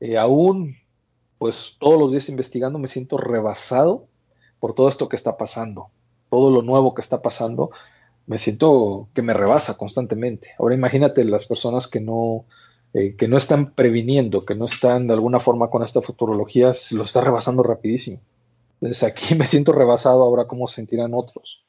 eh, 0.00 0.18
aún 0.18 0.74
pues 1.44 1.76
todos 1.78 1.98
los 2.00 2.10
días 2.10 2.30
investigando 2.30 2.78
me 2.78 2.88
siento 2.88 3.18
rebasado 3.18 4.06
por 4.60 4.74
todo 4.74 4.88
esto 4.88 5.10
que 5.10 5.16
está 5.16 5.36
pasando, 5.36 5.88
todo 6.30 6.50
lo 6.50 6.62
nuevo 6.62 6.94
que 6.94 7.02
está 7.02 7.20
pasando, 7.20 7.68
me 8.26 8.38
siento 8.38 9.10
que 9.12 9.20
me 9.20 9.34
rebasa 9.34 9.76
constantemente. 9.76 10.52
Ahora 10.58 10.74
imagínate 10.74 11.22
las 11.22 11.44
personas 11.44 11.86
que 11.86 12.00
no, 12.00 12.46
eh, 12.94 13.14
que 13.18 13.28
no 13.28 13.36
están 13.36 13.72
previniendo, 13.72 14.46
que 14.46 14.54
no 14.54 14.64
están 14.64 15.06
de 15.06 15.12
alguna 15.12 15.38
forma 15.38 15.68
con 15.68 15.82
esta 15.82 16.00
futurología, 16.00 16.72
lo 16.92 17.02
está 17.02 17.20
rebasando 17.20 17.62
rapidísimo. 17.62 18.20
Entonces 18.80 19.02
aquí 19.02 19.34
me 19.36 19.46
siento 19.46 19.72
rebasado, 19.72 20.22
ahora 20.22 20.46
cómo 20.46 20.66
sentirán 20.66 21.12
otros. 21.12 21.63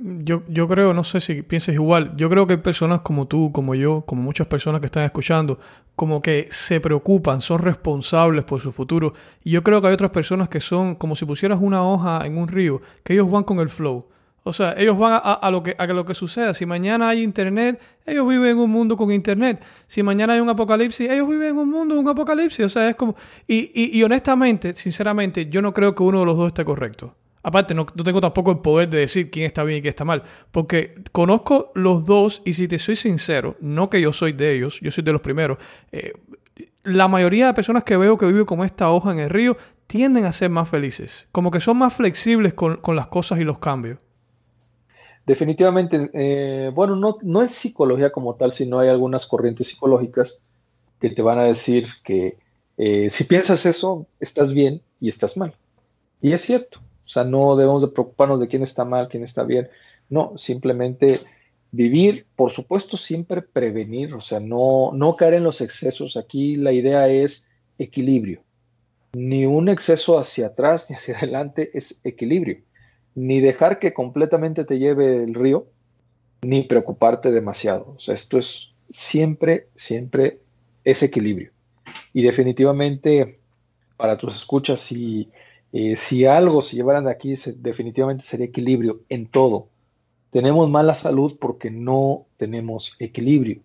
Yo, 0.00 0.42
yo 0.48 0.66
creo, 0.66 0.92
no 0.92 1.04
sé 1.04 1.20
si 1.20 1.42
piensas 1.42 1.74
igual, 1.74 2.16
yo 2.16 2.28
creo 2.28 2.46
que 2.46 2.54
hay 2.54 2.58
personas 2.58 3.02
como 3.02 3.28
tú, 3.28 3.52
como 3.52 3.74
yo, 3.74 4.02
como 4.02 4.22
muchas 4.22 4.46
personas 4.48 4.80
que 4.80 4.86
están 4.86 5.04
escuchando, 5.04 5.58
como 5.94 6.20
que 6.20 6.48
se 6.50 6.80
preocupan, 6.80 7.40
son 7.40 7.60
responsables 7.60 8.44
por 8.44 8.60
su 8.60 8.72
futuro. 8.72 9.12
Y 9.44 9.52
yo 9.52 9.62
creo 9.62 9.80
que 9.80 9.88
hay 9.88 9.94
otras 9.94 10.10
personas 10.10 10.48
que 10.48 10.60
son 10.60 10.96
como 10.96 11.14
si 11.14 11.24
pusieras 11.24 11.58
una 11.60 11.86
hoja 11.86 12.26
en 12.26 12.38
un 12.38 12.48
río, 12.48 12.80
que 13.04 13.12
ellos 13.12 13.30
van 13.30 13.44
con 13.44 13.60
el 13.60 13.68
flow. 13.68 14.06
O 14.46 14.52
sea, 14.52 14.74
ellos 14.76 14.98
van 14.98 15.22
a, 15.24 15.50
lo 15.50 15.62
que, 15.62 15.74
a 15.78 15.86
lo 15.86 16.04
que 16.04 16.14
suceda. 16.14 16.52
Si 16.52 16.66
mañana 16.66 17.08
hay 17.08 17.22
internet, 17.22 17.80
ellos 18.04 18.28
viven 18.28 18.50
en 18.50 18.58
un 18.58 18.70
mundo 18.70 18.94
con 18.94 19.10
internet. 19.10 19.62
Si 19.86 20.02
mañana 20.02 20.34
hay 20.34 20.40
un 20.40 20.50
apocalipsis, 20.50 21.08
ellos 21.08 21.26
viven 21.26 21.48
en 21.48 21.58
un 21.58 21.70
mundo, 21.70 21.98
un 21.98 22.06
apocalipsis. 22.06 22.66
O 22.66 22.68
sea, 22.68 22.90
es 22.90 22.94
como... 22.94 23.16
Y, 23.48 23.70
y, 23.74 23.98
y 23.98 24.02
honestamente, 24.02 24.74
sinceramente, 24.74 25.46
yo 25.46 25.62
no 25.62 25.72
creo 25.72 25.94
que 25.94 26.02
uno 26.02 26.20
de 26.20 26.26
los 26.26 26.36
dos 26.36 26.48
esté 26.48 26.62
correcto. 26.62 27.14
Aparte, 27.44 27.74
no, 27.74 27.84
tengo 27.84 28.22
tampoco 28.22 28.50
el 28.52 28.58
poder 28.60 28.88
de 28.88 29.00
decir 29.00 29.30
quién 29.30 29.44
está 29.44 29.64
bien 29.64 29.78
y 29.78 29.82
quién 29.82 29.90
está 29.90 30.06
mal, 30.06 30.22
porque 30.50 30.94
conozco 31.12 31.72
los 31.74 32.06
dos 32.06 32.40
y 32.46 32.54
si 32.54 32.66
te 32.68 32.78
soy 32.78 32.96
sincero, 32.96 33.56
no 33.60 33.90
que 33.90 34.00
yo 34.00 34.14
soy 34.14 34.32
de 34.32 34.56
ellos, 34.56 34.80
yo 34.80 34.90
soy 34.90 35.04
de 35.04 35.12
los 35.12 35.20
primeros, 35.20 35.58
eh, 35.92 36.14
la 36.84 37.06
mayoría 37.06 37.46
de 37.46 37.52
personas 37.52 37.84
que 37.84 37.98
veo 37.98 38.16
que 38.16 38.24
viven 38.24 38.46
como 38.46 38.64
esta 38.64 38.90
hoja 38.90 39.12
en 39.12 39.18
el 39.18 39.28
río 39.28 39.58
tienden 39.86 40.24
a 40.24 40.32
ser 40.32 40.48
más 40.48 40.70
felices, 40.70 41.28
como 41.32 41.50
que 41.50 41.60
son 41.60 41.76
más 41.76 41.92
flexibles 41.92 42.54
con, 42.54 42.80
las 42.96 43.08
cosas 43.08 43.38
y 43.38 43.44
los 43.44 43.58
cambios. 43.58 43.98
Definitivamente, 45.26 46.10
eh, 46.14 46.70
bueno, 46.74 46.96
no, 46.96 47.18
no 47.20 47.42
es 47.42 47.52
psicología 47.52 48.10
como 48.10 48.36
tal, 48.36 48.52
sino 48.52 48.78
hay 48.78 48.88
algunas 48.88 49.26
corrientes 49.26 49.66
psicológicas 49.68 50.40
que 50.98 51.10
te 51.10 51.20
van 51.20 51.40
a 51.40 51.44
decir 51.44 51.88
que 52.02 52.38
eh, 52.78 53.10
si 53.10 53.24
piensas 53.24 53.66
eso, 53.66 54.06
estás 54.18 54.54
bien 54.54 54.80
y 54.98 55.10
estás 55.10 55.36
mal. 55.36 55.54
Y 56.22 56.32
es 56.32 56.40
cierto. 56.40 56.83
Sea, 57.14 57.22
no 57.22 57.54
debemos 57.54 57.80
de 57.80 57.88
preocuparnos 57.88 58.40
de 58.40 58.48
quién 58.48 58.64
está 58.64 58.84
mal, 58.84 59.08
quién 59.08 59.22
está 59.22 59.44
bien. 59.44 59.68
No, 60.08 60.36
simplemente 60.36 61.20
vivir, 61.70 62.26
por 62.34 62.50
supuesto, 62.50 62.96
siempre 62.96 63.40
prevenir, 63.40 64.14
o 64.14 64.20
sea, 64.20 64.40
no, 64.40 64.90
no 64.92 65.14
caer 65.14 65.34
en 65.34 65.44
los 65.44 65.60
excesos. 65.60 66.16
Aquí 66.16 66.56
la 66.56 66.72
idea 66.72 67.06
es 67.06 67.48
equilibrio. 67.78 68.42
Ni 69.12 69.46
un 69.46 69.68
exceso 69.68 70.18
hacia 70.18 70.48
atrás 70.48 70.90
ni 70.90 70.96
hacia 70.96 71.16
adelante 71.16 71.70
es 71.74 72.00
equilibrio. 72.02 72.58
Ni 73.14 73.38
dejar 73.38 73.78
que 73.78 73.94
completamente 73.94 74.64
te 74.64 74.80
lleve 74.80 75.22
el 75.22 75.34
río, 75.34 75.68
ni 76.42 76.62
preocuparte 76.62 77.30
demasiado. 77.30 77.94
O 77.96 78.00
sea, 78.00 78.14
esto 78.14 78.38
es 78.38 78.72
siempre, 78.90 79.68
siempre 79.76 80.40
es 80.82 81.04
equilibrio. 81.04 81.52
Y 82.12 82.22
definitivamente 82.22 83.38
para 83.96 84.18
tus 84.18 84.34
escuchas, 84.34 84.80
si 84.80 85.30
eh, 85.76 85.96
si 85.96 86.24
algo 86.24 86.62
se 86.62 86.76
llevaran 86.76 87.06
de 87.06 87.10
aquí, 87.10 87.34
definitivamente 87.56 88.24
sería 88.24 88.46
equilibrio 88.46 89.00
en 89.08 89.26
todo. 89.26 89.66
Tenemos 90.30 90.70
mala 90.70 90.94
salud 90.94 91.36
porque 91.40 91.68
no 91.68 92.26
tenemos 92.36 92.94
equilibrio. 93.00 93.60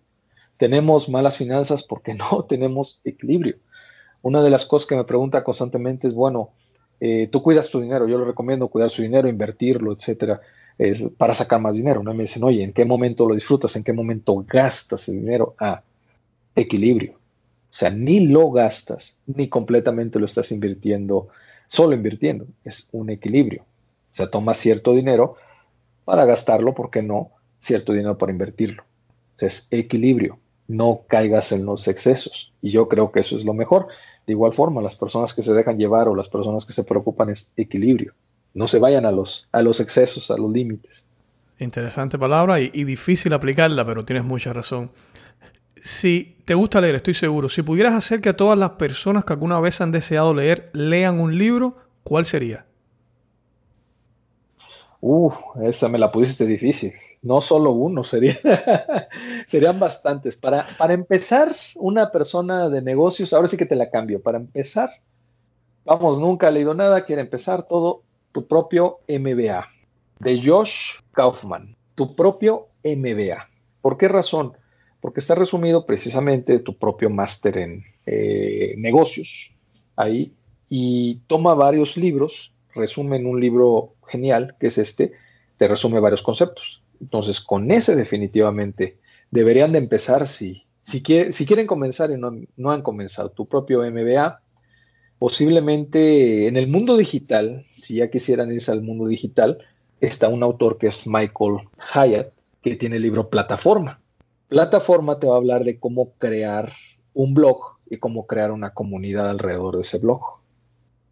Tenemos 0.56 1.08
malas 1.08 1.36
finanzas 1.36 1.84
porque 1.84 2.14
no 2.32 2.46
tenemos 2.48 3.00
equilibrio. 3.04 3.58
Una 4.22 4.42
de 4.42 4.50
las 4.50 4.66
cosas 4.66 4.88
que 4.88 4.96
me 4.96 5.04
pregunta 5.04 5.44
constantemente 5.44 6.08
es, 6.08 6.12
bueno, 6.12 6.50
eh, 6.98 7.28
tú 7.30 7.44
cuidas 7.44 7.70
tu 7.70 7.80
dinero, 7.80 8.08
yo 8.08 8.18
le 8.18 8.24
recomiendo 8.24 8.66
cuidar 8.66 8.90
su 8.90 9.02
dinero, 9.02 9.28
invertirlo, 9.28 9.92
etcétera, 9.92 10.40
es 10.78 11.08
para 11.16 11.32
sacar 11.32 11.60
más 11.60 11.76
dinero. 11.76 12.02
¿no? 12.02 12.12
Me 12.12 12.24
dicen, 12.24 12.42
oye, 12.42 12.64
¿en 12.64 12.72
qué 12.72 12.84
momento 12.84 13.24
lo 13.24 13.36
disfrutas? 13.36 13.76
¿En 13.76 13.84
qué 13.84 13.92
momento 13.92 14.44
gastas 14.48 15.08
el 15.08 15.20
dinero? 15.20 15.54
Ah, 15.60 15.80
equilibrio. 16.56 17.12
O 17.12 17.72
sea, 17.72 17.90
ni 17.90 18.26
lo 18.26 18.50
gastas, 18.50 19.20
ni 19.26 19.46
completamente 19.46 20.18
lo 20.18 20.26
estás 20.26 20.50
invirtiendo 20.50 21.28
solo 21.70 21.94
invirtiendo, 21.94 22.46
es 22.64 22.88
un 22.90 23.10
equilibrio. 23.10 23.62
O 23.62 24.12
sea, 24.12 24.28
toma 24.28 24.54
cierto 24.54 24.92
dinero 24.92 25.36
para 26.04 26.24
gastarlo, 26.24 26.74
¿por 26.74 26.90
qué 26.90 27.00
no? 27.00 27.30
Cierto 27.60 27.92
dinero 27.92 28.18
para 28.18 28.32
invertirlo. 28.32 28.82
O 28.82 29.38
sea, 29.38 29.46
es 29.46 29.68
equilibrio, 29.70 30.40
no 30.66 31.02
caigas 31.06 31.52
en 31.52 31.64
los 31.64 31.86
excesos. 31.86 32.52
Y 32.60 32.72
yo 32.72 32.88
creo 32.88 33.12
que 33.12 33.20
eso 33.20 33.36
es 33.36 33.44
lo 33.44 33.54
mejor. 33.54 33.86
De 34.26 34.32
igual 34.32 34.52
forma, 34.52 34.82
las 34.82 34.96
personas 34.96 35.32
que 35.32 35.42
se 35.42 35.54
dejan 35.54 35.78
llevar 35.78 36.08
o 36.08 36.16
las 36.16 36.28
personas 36.28 36.64
que 36.64 36.72
se 36.72 36.82
preocupan 36.82 37.30
es 37.30 37.52
equilibrio. 37.56 38.14
No 38.52 38.66
se 38.66 38.80
vayan 38.80 39.06
a 39.06 39.12
los, 39.12 39.48
a 39.52 39.62
los 39.62 39.78
excesos, 39.78 40.32
a 40.32 40.36
los 40.36 40.50
límites. 40.50 41.06
Interesante 41.60 42.18
palabra 42.18 42.60
y, 42.60 42.72
y 42.74 42.82
difícil 42.82 43.32
aplicarla, 43.32 43.86
pero 43.86 44.04
tienes 44.04 44.24
mucha 44.24 44.52
razón. 44.52 44.90
Si 45.80 46.36
te 46.44 46.54
gusta 46.54 46.80
leer, 46.80 46.96
estoy 46.96 47.14
seguro, 47.14 47.48
si 47.48 47.62
pudieras 47.62 47.94
hacer 47.94 48.20
que 48.20 48.34
todas 48.34 48.58
las 48.58 48.70
personas 48.70 49.24
que 49.24 49.32
alguna 49.32 49.60
vez 49.60 49.80
han 49.80 49.92
deseado 49.92 50.34
leer 50.34 50.66
lean 50.72 51.18
un 51.18 51.38
libro, 51.38 51.76
¿cuál 52.02 52.26
sería? 52.26 52.66
Uh, 55.00 55.32
esa 55.62 55.88
me 55.88 55.98
la 55.98 56.12
pusiste 56.12 56.46
difícil. 56.46 56.92
No 57.22 57.40
solo 57.40 57.70
uno, 57.70 58.04
sería, 58.04 58.38
serían 59.46 59.80
bastantes. 59.80 60.36
Para, 60.36 60.66
para 60.76 60.92
empezar, 60.92 61.56
una 61.74 62.12
persona 62.12 62.68
de 62.68 62.82
negocios, 62.82 63.32
ahora 63.32 63.48
sí 63.48 63.56
que 63.56 63.66
te 63.66 63.76
la 63.76 63.90
cambio. 63.90 64.20
Para 64.20 64.38
empezar, 64.38 64.90
vamos, 65.84 66.18
nunca 66.20 66.48
ha 66.48 66.50
leído 66.50 66.74
nada, 66.74 67.04
quiere 67.06 67.22
empezar 67.22 67.66
todo, 67.66 68.02
tu 68.32 68.46
propio 68.46 68.98
MBA, 69.08 69.66
de 70.18 70.42
Josh 70.42 71.00
Kaufman, 71.12 71.74
tu 71.94 72.14
propio 72.14 72.68
MBA. 72.84 73.48
¿Por 73.80 73.96
qué 73.96 74.08
razón? 74.08 74.52
Porque 75.00 75.20
está 75.20 75.34
resumido 75.34 75.86
precisamente 75.86 76.58
tu 76.58 76.76
propio 76.76 77.10
máster 77.10 77.58
en 77.58 77.84
eh, 78.06 78.74
negocios 78.76 79.54
ahí 79.96 80.32
y 80.68 81.16
toma 81.26 81.54
varios 81.54 81.96
libros, 81.96 82.52
resume 82.74 83.24
un 83.24 83.40
libro 83.40 83.94
genial 84.06 84.56
que 84.60 84.68
es 84.68 84.78
este, 84.78 85.12
te 85.56 85.68
resume 85.68 86.00
varios 86.00 86.22
conceptos. 86.22 86.82
Entonces, 87.00 87.40
con 87.40 87.70
ese 87.70 87.96
definitivamente 87.96 88.98
deberían 89.30 89.72
de 89.72 89.78
empezar 89.78 90.26
si, 90.26 90.64
si, 90.82 91.02
si 91.32 91.46
quieren 91.46 91.66
comenzar 91.66 92.10
y 92.10 92.16
no, 92.16 92.32
no 92.56 92.70
han 92.70 92.82
comenzado 92.82 93.30
tu 93.30 93.46
propio 93.46 93.82
MBA, 93.90 94.42
posiblemente 95.18 96.46
en 96.46 96.56
el 96.56 96.68
mundo 96.68 96.96
digital, 96.96 97.64
si 97.70 97.96
ya 97.96 98.10
quisieran 98.10 98.52
irse 98.52 98.70
al 98.70 98.82
mundo 98.82 99.06
digital, 99.06 99.58
está 100.00 100.28
un 100.28 100.42
autor 100.42 100.78
que 100.78 100.88
es 100.88 101.06
Michael 101.06 101.68
Hyatt, 101.94 102.32
que 102.62 102.76
tiene 102.76 102.96
el 102.96 103.02
libro 103.02 103.30
Plataforma 103.30 104.00
plataforma 104.50 105.18
te 105.18 105.28
va 105.28 105.34
a 105.34 105.36
hablar 105.36 105.64
de 105.64 105.78
cómo 105.78 106.12
crear 106.18 106.72
un 107.14 107.34
blog 107.34 107.78
y 107.88 107.98
cómo 107.98 108.26
crear 108.26 108.50
una 108.50 108.74
comunidad 108.74 109.30
alrededor 109.30 109.76
de 109.76 109.82
ese 109.82 109.98
blog. 109.98 110.20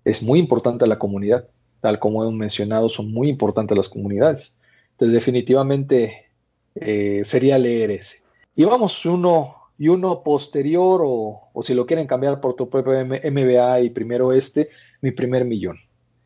Es 0.04 0.22
muy 0.22 0.40
importante 0.40 0.86
la 0.86 0.98
comunidad, 0.98 1.48
tal 1.80 2.00
como 2.00 2.22
hemos 2.22 2.34
mencionado, 2.34 2.88
son 2.88 3.12
muy 3.12 3.28
importantes 3.28 3.78
las 3.78 3.88
comunidades. 3.88 4.56
Entonces, 4.90 5.14
definitivamente 5.14 6.26
eh, 6.74 7.22
sería 7.24 7.58
leer 7.58 7.92
ese. 7.92 8.22
Y 8.56 8.64
vamos, 8.64 9.06
uno 9.06 9.54
y 9.78 9.86
uno 9.86 10.24
posterior, 10.24 11.02
o, 11.04 11.62
si 11.62 11.74
lo 11.74 11.86
quieren 11.86 12.08
cambiar 12.08 12.40
por 12.40 12.54
tu 12.54 12.68
propio 12.68 12.92
MBA 13.04 13.82
y 13.82 13.90
primero 13.90 14.32
este, 14.32 14.68
mi 15.00 15.12
primer 15.12 15.44
millón. 15.44 15.78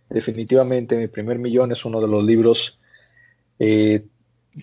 Definitivamente, 0.09 0.97
mi 0.97 1.09
primer 1.09 1.39
millón 1.39 1.73
es 1.73 1.85
uno 1.85 2.01
de 2.01 2.09
los 2.09 2.25
libros. 2.25 2.79
Eh, 3.59 4.07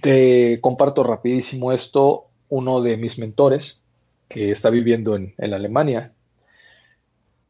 te 0.01 0.59
comparto 0.61 1.03
rapidísimo 1.03 1.71
esto 1.71 2.28
uno 2.49 2.81
de 2.81 2.97
mis 2.97 3.19
mentores, 3.19 3.83
que 4.27 4.51
está 4.51 4.69
viviendo 4.69 5.15
en, 5.15 5.33
Alemania, 5.39 6.13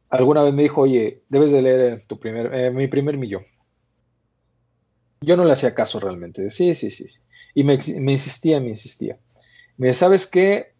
alguna 0.08 0.42
vez 0.42 0.54
me 0.54 0.62
dijo, 0.62 0.82
oye, 0.82 1.22
debes 1.28 1.52
de 1.52 1.62
leer 1.62 2.04
tu 2.06 2.18
primer, 2.18 2.54
eh, 2.54 2.70
mi 2.70 2.88
primer 2.88 3.16
millón. 3.16 3.44
Yo 5.20 5.36
no 5.36 5.44
le 5.44 5.52
hacía 5.52 5.74
caso 5.74 6.00
realmente. 6.00 6.50
Sí, 6.50 6.74
sí, 6.74 6.90
sí. 6.90 7.06
Y 7.54 7.64
me, 7.64 7.74
insistía, 7.74 8.60
me 8.60 8.70
insistía. 8.70 9.18
Me 9.76 9.92
¿sabes 9.92 10.26
qué? 10.26 10.72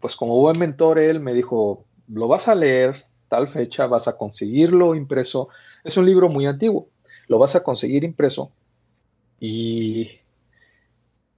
Pues 0.00 0.14
como 0.14 0.38
buen 0.38 0.58
mentor, 0.58 0.98
él 0.98 1.20
me 1.20 1.32
dijo, 1.32 1.86
lo 2.08 2.28
vas 2.28 2.48
a 2.48 2.54
leer 2.54 3.06
tal 3.28 3.48
fecha, 3.48 3.86
vas 3.86 4.06
a 4.08 4.18
conseguirlo 4.18 4.94
impreso. 4.94 5.48
Es 5.84 5.96
un 5.96 6.04
libro 6.04 6.28
muy 6.28 6.46
antiguo. 6.46 6.88
Lo 7.28 7.38
vas 7.38 7.56
a 7.56 7.62
conseguir 7.62 8.04
impreso 8.04 8.52
y, 9.40 10.18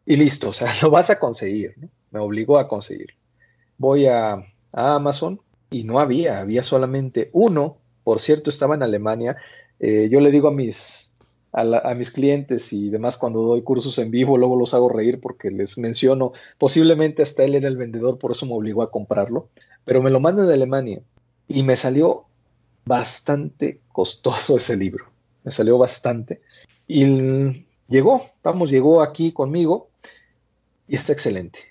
y 0.06 0.16
listo, 0.16 0.50
o 0.50 0.52
sea, 0.52 0.72
lo 0.82 0.90
vas 0.90 1.10
a 1.10 1.18
conseguir. 1.18 1.74
¿no? 1.76 1.88
Me 2.10 2.20
obligó 2.20 2.58
a 2.58 2.68
conseguir. 2.68 3.14
Voy 3.78 4.06
a, 4.06 4.44
Amazon 4.72 5.40
y 5.70 5.82
no 5.82 5.98
había, 5.98 6.38
había 6.38 6.62
solamente 6.62 7.28
uno, 7.32 7.78
por 8.04 8.20
cierto 8.20 8.50
estaba 8.50 8.76
en 8.76 8.84
Alemania. 8.84 9.36
Eh, 9.80 10.08
yo 10.10 10.20
le 10.20 10.30
digo 10.30 10.48
a 10.48 10.52
mis, 10.52 11.12
a, 11.52 11.94
mis 11.94 12.12
clientes 12.12 12.72
y 12.72 12.90
demás 12.90 13.16
cuando 13.16 13.42
doy 13.42 13.62
cursos 13.62 13.98
en 13.98 14.10
vivo, 14.10 14.38
luego 14.38 14.56
los 14.56 14.74
hago 14.74 14.88
reír 14.88 15.20
porque 15.20 15.50
les 15.50 15.78
menciono, 15.78 16.32
posiblemente 16.58 17.22
hasta 17.22 17.42
él 17.42 17.54
era 17.54 17.68
el 17.68 17.76
vendedor, 17.76 18.18
por 18.18 18.32
eso 18.32 18.46
me 18.46 18.54
obligó 18.54 18.82
a 18.82 18.90
comprarlo, 18.90 19.48
pero 19.84 20.02
me 20.02 20.10
lo 20.10 20.20
mandan 20.20 20.46
de 20.46 20.54
Alemania 20.54 21.00
y 21.48 21.62
me 21.62 21.74
salió 21.76 22.26
bastante 22.84 23.80
costoso 23.92 24.56
ese 24.56 24.76
libro. 24.76 25.06
Me 25.42 25.52
salió 25.52 25.78
bastante. 25.78 26.40
Y 26.86 27.64
llegó, 27.88 28.30
vamos, 28.42 28.70
llegó 28.70 29.02
aquí 29.02 29.32
conmigo 29.32 29.90
y 30.86 30.96
está 30.96 31.12
excelente. 31.12 31.69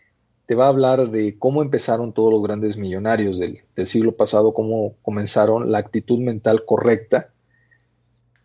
Te 0.50 0.56
va 0.56 0.66
a 0.66 0.70
hablar 0.70 1.10
de 1.10 1.38
cómo 1.38 1.62
empezaron 1.62 2.12
todos 2.12 2.34
los 2.34 2.42
grandes 2.42 2.76
millonarios 2.76 3.38
del, 3.38 3.60
del 3.76 3.86
siglo 3.86 4.16
pasado, 4.16 4.52
cómo 4.52 4.96
comenzaron, 5.04 5.72
la 5.72 5.78
actitud 5.78 6.18
mental 6.18 6.66
correcta. 6.66 7.30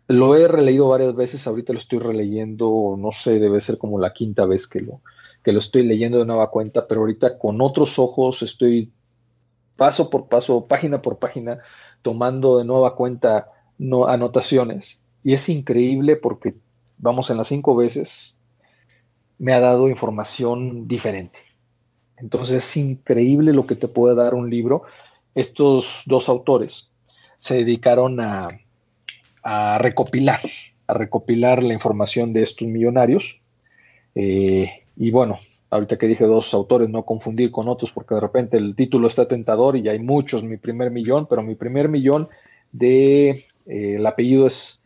Lo 0.07 0.35
he 0.35 0.47
releído 0.47 0.87
varias 0.87 1.15
veces, 1.15 1.47
ahorita 1.47 1.73
lo 1.73 1.79
estoy 1.79 1.97
releyendo, 1.97 2.95
no 2.95 3.11
sé, 3.11 3.39
debe 3.39 3.59
ser 3.59 3.79
como 3.79 3.97
la 3.99 4.13
quinta 4.13 4.45
vez 4.45 4.67
que 4.67 4.81
lo, 4.81 5.01
que 5.43 5.51
lo 5.51 5.57
estoy 5.57 5.81
leyendo 5.81 6.19
de 6.19 6.27
nueva 6.27 6.51
cuenta, 6.51 6.87
pero 6.87 7.01
ahorita 7.01 7.39
con 7.39 7.59
otros 7.59 7.97
ojos 7.97 8.43
estoy 8.43 8.91
paso 9.75 10.11
por 10.11 10.27
paso, 10.27 10.67
página 10.67 11.01
por 11.01 11.17
página, 11.17 11.57
tomando 12.03 12.59
de 12.59 12.65
nueva 12.65 12.95
cuenta 12.95 13.49
no, 13.79 14.05
anotaciones. 14.05 15.01
Y 15.23 15.33
es 15.33 15.49
increíble 15.49 16.17
porque, 16.17 16.53
vamos, 16.99 17.31
en 17.31 17.37
las 17.37 17.47
cinco 17.47 17.75
veces 17.75 18.37
me 19.39 19.53
ha 19.53 19.59
dado 19.59 19.89
información 19.89 20.87
diferente. 20.87 21.44
Entonces 22.17 22.57
es 22.57 22.77
increíble 22.77 23.53
lo 23.53 23.65
que 23.67 23.75
te 23.75 23.87
puede 23.87 24.15
dar 24.15 24.33
un 24.33 24.49
libro. 24.49 24.83
Estos 25.33 26.03
dos 26.05 26.29
autores 26.29 26.91
se 27.39 27.55
dedicaron 27.55 28.19
a, 28.19 28.47
recopilar, 29.77 30.39
a 30.87 30.93
recopilar 30.93 31.63
la 31.63 31.73
información 31.73 32.33
de 32.33 32.43
estos 32.43 32.67
millonarios. 32.67 33.41
Eh, 34.15 34.83
y 34.95 35.11
bueno, 35.11 35.37
ahorita 35.69 35.97
que 35.97 36.07
dije 36.07 36.25
dos 36.25 36.53
autores, 36.53 36.89
no 36.89 37.03
confundir 37.03 37.51
con 37.51 37.67
otros, 37.67 37.91
porque 37.91 38.15
de 38.15 38.21
repente 38.21 38.57
el 38.57 38.75
título 38.75 39.07
está 39.07 39.27
tentador 39.27 39.75
y 39.77 39.87
hay 39.89 39.99
muchos, 39.99 40.43
mi 40.43 40.57
primer 40.57 40.89
millón, 40.89 41.27
pero 41.27 41.43
mi 41.43 41.55
primer 41.55 41.89
millón 41.89 42.29
de, 42.71 43.29
eh, 43.65 43.95
el 43.95 44.05
apellido 44.05 44.47
es 44.47 44.81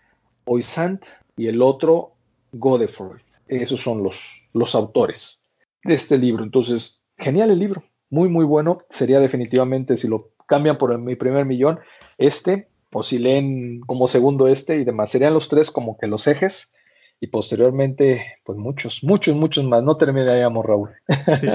Oisant 0.45 1.05
y 1.37 1.47
el 1.47 1.61
otro 1.61 2.13
Godefroy. 2.51 3.19
Esos 3.47 3.81
son 3.81 4.03
los, 4.03 4.41
los 4.53 4.75
autores 4.75 5.43
de 5.83 5.93
este 5.93 6.17
libro. 6.17 6.43
Entonces, 6.43 6.98
genial 7.19 7.51
el 7.51 7.59
libro, 7.59 7.83
muy, 8.09 8.29
muy 8.29 8.45
bueno. 8.45 8.79
Sería 8.89 9.19
definitivamente, 9.19 9.97
si 9.97 10.07
lo 10.07 10.31
cambian 10.47 10.77
por 10.77 10.97
mi 10.97 11.15
primer 11.15 11.45
millón, 11.45 11.79
este, 12.17 12.69
o 12.91 13.03
si 13.03 13.19
leen 13.19 13.81
como 13.81 14.07
segundo 14.07 14.47
este 14.47 14.77
y 14.77 14.85
demás, 14.85 15.11
serían 15.11 15.33
los 15.33 15.49
tres 15.49 15.71
como 15.71 15.97
que 15.97 16.07
los 16.07 16.27
ejes 16.27 16.73
y 17.19 17.27
posteriormente, 17.27 18.37
pues 18.43 18.57
muchos, 18.57 19.03
muchos, 19.03 19.35
muchos 19.35 19.63
más. 19.65 19.83
No 19.83 19.97
terminaríamos, 19.97 20.65
Raúl. 20.65 20.91
Sí. 21.39 21.47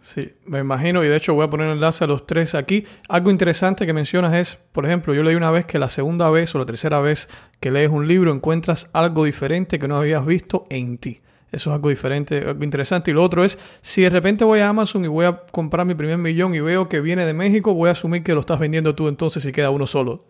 Sí, 0.00 0.34
me 0.44 0.58
imagino, 0.58 1.04
y 1.04 1.08
de 1.08 1.16
hecho 1.16 1.34
voy 1.34 1.46
a 1.46 1.50
poner 1.50 1.68
enlace 1.68 2.04
a 2.04 2.06
los 2.06 2.26
tres 2.26 2.54
aquí. 2.54 2.84
Algo 3.08 3.30
interesante 3.30 3.86
que 3.86 3.92
mencionas 3.92 4.34
es, 4.34 4.56
por 4.56 4.84
ejemplo, 4.84 5.14
yo 5.14 5.22
leí 5.22 5.34
una 5.34 5.50
vez 5.50 5.64
que 5.64 5.78
la 5.78 5.88
segunda 5.88 6.28
vez 6.28 6.54
o 6.54 6.58
la 6.58 6.66
tercera 6.66 7.00
vez 7.00 7.28
que 7.60 7.70
lees 7.70 7.90
un 7.90 8.06
libro 8.06 8.32
encuentras 8.32 8.90
algo 8.92 9.24
diferente 9.24 9.78
que 9.78 9.88
no 9.88 9.96
habías 9.96 10.26
visto 10.26 10.66
en 10.70 10.98
ti. 10.98 11.20
Eso 11.52 11.70
es 11.70 11.74
algo 11.74 11.88
diferente, 11.88 12.38
algo 12.38 12.64
interesante. 12.64 13.10
Y 13.10 13.14
lo 13.14 13.22
otro 13.22 13.44
es, 13.44 13.58
si 13.80 14.02
de 14.02 14.10
repente 14.10 14.44
voy 14.44 14.60
a 14.60 14.68
Amazon 14.68 15.04
y 15.04 15.08
voy 15.08 15.26
a 15.26 15.42
comprar 15.52 15.86
mi 15.86 15.94
primer 15.94 16.18
millón 16.18 16.54
y 16.54 16.60
veo 16.60 16.88
que 16.88 17.00
viene 17.00 17.24
de 17.24 17.32
México, 17.32 17.72
voy 17.72 17.88
a 17.88 17.92
asumir 17.92 18.22
que 18.22 18.34
lo 18.34 18.40
estás 18.40 18.58
vendiendo 18.58 18.94
tú 18.94 19.08
entonces 19.08 19.44
y 19.46 19.52
queda 19.52 19.70
uno 19.70 19.86
solo. 19.86 20.24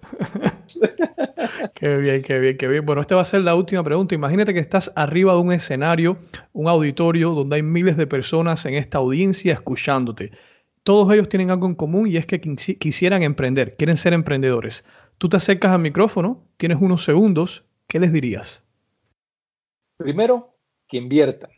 qué 1.75 1.97
bien, 1.97 2.23
qué 2.23 2.39
bien, 2.39 2.57
qué 2.59 2.69
bien. 2.69 2.85
Bueno, 2.85 3.01
esta 3.01 3.15
va 3.15 3.23
a 3.23 3.25
ser 3.25 3.41
la 3.43 3.55
última 3.55 3.83
pregunta. 3.83 4.15
Imagínate 4.15 4.53
que 4.53 4.61
estás 4.61 4.93
arriba 4.95 5.33
de 5.33 5.41
un 5.41 5.53
escenario, 5.53 6.19
un 6.53 6.69
auditorio, 6.69 7.31
donde 7.31 7.57
hay 7.57 7.63
miles 7.63 7.97
de 7.97 8.07
personas 8.07 8.67
en 8.67 8.75
esta 8.75 8.99
audiencia 8.99 9.55
escuchándote. 9.55 10.33
Todos 10.83 11.13
ellos 11.13 11.29
tienen 11.29 11.51
algo 11.51 11.67
en 11.67 11.75
común 11.75 12.07
y 12.07 12.17
es 12.17 12.27
que 12.27 12.41
quisieran 12.41 13.23
emprender, 13.23 13.75
quieren 13.77 13.97
ser 13.97 14.13
emprendedores. 14.13 14.85
Tú 15.19 15.29
te 15.29 15.39
acercas 15.39 15.73
al 15.73 15.81
micrófono, 15.81 16.45
tienes 16.59 16.79
unos 16.81 17.03
segundos, 17.03 17.65
¿qué 17.89 17.99
les 17.99 18.13
dirías? 18.13 18.65
Primero, 19.97 20.56
que 20.89 20.99
inviertan, 20.99 21.51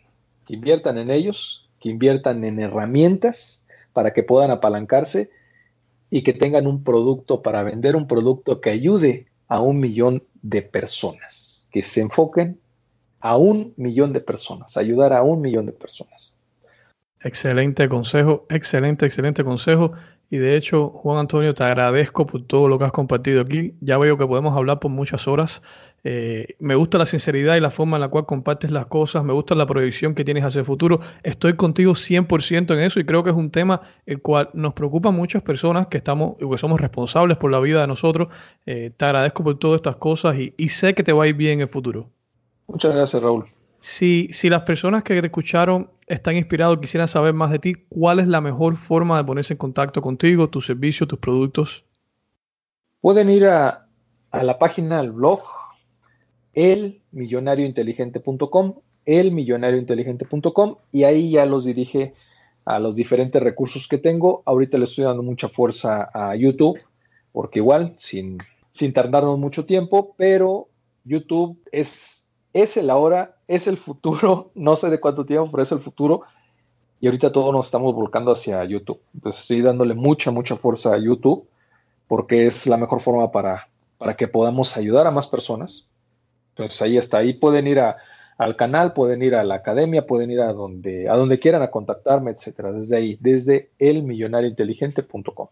que 0.46 0.54
inviertan 0.54 0.98
en 0.98 1.10
ellos, 1.10 1.68
que 1.80 1.88
inviertan 1.88 2.44
en 2.44 2.60
herramientas 2.60 3.66
para 3.92 4.12
que 4.12 4.22
puedan 4.22 4.50
apalancarse 4.50 5.30
y 6.10 6.22
que 6.22 6.32
tengan 6.32 6.66
un 6.66 6.82
producto 6.84 7.42
para 7.42 7.62
vender, 7.62 7.96
un 7.96 8.06
producto 8.06 8.60
que 8.60 8.70
ayude 8.70 9.26
a 9.48 9.60
un 9.60 9.80
millón 9.80 10.22
de 10.42 10.62
personas, 10.62 11.68
que 11.72 11.82
se 11.82 12.00
enfoquen 12.00 12.60
a 13.20 13.36
un 13.36 13.74
millón 13.76 14.12
de 14.12 14.20
personas, 14.20 14.76
ayudar 14.76 15.12
a 15.12 15.22
un 15.22 15.40
millón 15.40 15.66
de 15.66 15.72
personas. 15.72 16.36
Excelente 17.20 17.88
consejo, 17.88 18.46
excelente, 18.48 19.04
excelente 19.06 19.42
consejo. 19.42 19.92
Y 20.30 20.36
de 20.36 20.56
hecho, 20.56 20.90
Juan 20.90 21.18
Antonio, 21.18 21.54
te 21.54 21.64
agradezco 21.64 22.26
por 22.26 22.42
todo 22.42 22.68
lo 22.68 22.78
que 22.78 22.84
has 22.84 22.92
compartido 22.92 23.40
aquí. 23.40 23.74
Ya 23.80 23.96
veo 23.96 24.18
que 24.18 24.26
podemos 24.26 24.54
hablar 24.56 24.78
por 24.78 24.90
muchas 24.90 25.26
horas. 25.26 25.62
Eh, 26.04 26.56
me 26.58 26.74
gusta 26.74 26.98
la 26.98 27.06
sinceridad 27.06 27.56
y 27.56 27.60
la 27.60 27.70
forma 27.70 27.96
en 27.96 28.02
la 28.02 28.08
cual 28.08 28.26
compartes 28.26 28.70
las 28.70 28.86
cosas. 28.86 29.24
Me 29.24 29.32
gusta 29.32 29.54
la 29.54 29.66
proyección 29.66 30.14
que 30.14 30.24
tienes 30.24 30.44
hacia 30.44 30.58
el 30.58 30.64
futuro. 30.66 31.00
Estoy 31.22 31.54
contigo 31.54 31.94
100% 31.94 32.74
en 32.74 32.80
eso 32.80 33.00
y 33.00 33.04
creo 33.04 33.24
que 33.24 33.30
es 33.30 33.36
un 33.36 33.50
tema 33.50 33.80
el 34.04 34.20
cual 34.20 34.50
nos 34.52 34.74
preocupa 34.74 35.10
muchas 35.10 35.42
personas 35.42 35.86
que, 35.86 35.96
estamos, 35.96 36.36
que 36.36 36.58
somos 36.58 36.78
responsables 36.78 37.38
por 37.38 37.50
la 37.50 37.60
vida 37.60 37.80
de 37.80 37.86
nosotros. 37.86 38.28
Eh, 38.66 38.92
te 38.94 39.04
agradezco 39.06 39.42
por 39.42 39.58
todas 39.58 39.76
estas 39.76 39.96
cosas 39.96 40.36
y, 40.38 40.52
y 40.58 40.68
sé 40.68 40.94
que 40.94 41.02
te 41.02 41.12
va 41.12 41.24
a 41.24 41.26
ir 41.26 41.34
bien 41.34 41.54
en 41.54 41.60
el 41.60 41.68
futuro. 41.68 42.10
Muchas 42.66 42.94
gracias, 42.94 43.22
Raúl. 43.22 43.46
Si, 43.80 44.30
las 44.44 44.62
personas 44.62 45.02
que 45.04 45.20
te 45.20 45.26
escucharon 45.26 45.90
están 46.06 46.36
inspirados, 46.36 46.78
quisieran 46.78 47.08
saber 47.08 47.34
más 47.34 47.50
de 47.50 47.58
ti, 47.58 47.74
¿cuál 47.88 48.20
es 48.20 48.26
la 48.26 48.40
mejor 48.40 48.76
forma 48.76 49.18
de 49.18 49.24
ponerse 49.24 49.52
en 49.54 49.58
contacto 49.58 50.02
contigo, 50.02 50.48
tus 50.48 50.66
servicios, 50.66 51.08
tus 51.08 51.18
productos? 51.18 51.84
Pueden 53.00 53.30
ir 53.30 53.46
a, 53.46 53.86
la 54.32 54.58
página, 54.58 54.98
al 54.98 55.12
blog, 55.12 55.42
elmillonariointeligente.com, 56.54 58.74
elmillonariointeligente.com, 59.06 60.76
y 60.90 61.04
ahí 61.04 61.30
ya 61.30 61.46
los 61.46 61.64
dirige 61.64 62.14
a 62.64 62.80
los 62.80 62.96
diferentes 62.96 63.40
recursos 63.40 63.86
que 63.86 63.98
tengo. 63.98 64.42
Ahorita 64.44 64.76
le 64.76 64.82
estoy 64.84 65.04
dando 65.04 65.22
mucha 65.22 65.48
fuerza 65.48 66.10
a 66.12 66.34
YouTube, 66.34 66.80
porque 67.30 67.60
igual, 67.60 67.94
sin, 67.96 68.38
sin 68.72 68.92
tardarnos 68.92 69.38
mucho 69.38 69.64
tiempo, 69.64 70.16
pero 70.18 70.68
YouTube 71.04 71.62
es 71.70 72.27
es 72.52 72.76
el 72.76 72.90
ahora, 72.90 73.36
es 73.46 73.66
el 73.66 73.76
futuro, 73.76 74.50
no 74.54 74.76
sé 74.76 74.90
de 74.90 75.00
cuánto 75.00 75.24
tiempo, 75.24 75.50
pero 75.50 75.62
es 75.62 75.72
el 75.72 75.80
futuro. 75.80 76.22
Y 77.00 77.06
ahorita 77.06 77.30
todos 77.30 77.52
nos 77.52 77.66
estamos 77.66 77.94
volcando 77.94 78.32
hacia 78.32 78.64
YouTube. 78.64 79.00
Entonces 79.14 79.42
estoy 79.42 79.60
dándole 79.60 79.94
mucha, 79.94 80.30
mucha 80.32 80.56
fuerza 80.56 80.94
a 80.94 80.98
YouTube 80.98 81.48
porque 82.08 82.46
es 82.46 82.66
la 82.66 82.76
mejor 82.76 83.00
forma 83.00 83.30
para, 83.30 83.68
para 83.98 84.16
que 84.16 84.26
podamos 84.26 84.76
ayudar 84.76 85.06
a 85.06 85.10
más 85.10 85.28
personas. 85.28 85.90
Entonces 86.50 86.82
ahí 86.82 86.96
está, 86.96 87.18
ahí 87.18 87.34
pueden 87.34 87.68
ir 87.68 87.78
a, 87.78 87.96
al 88.38 88.56
canal, 88.56 88.94
pueden 88.94 89.22
ir 89.22 89.34
a 89.34 89.44
la 89.44 89.56
academia, 89.56 90.06
pueden 90.06 90.30
ir 90.30 90.40
a 90.40 90.52
donde, 90.52 91.08
a 91.08 91.16
donde 91.16 91.38
quieran 91.38 91.62
a 91.62 91.70
contactarme, 91.70 92.30
etcétera. 92.30 92.72
Desde 92.72 92.96
ahí, 92.96 93.18
desde 93.20 93.70
elmillonariointeligente.com. 93.78 95.48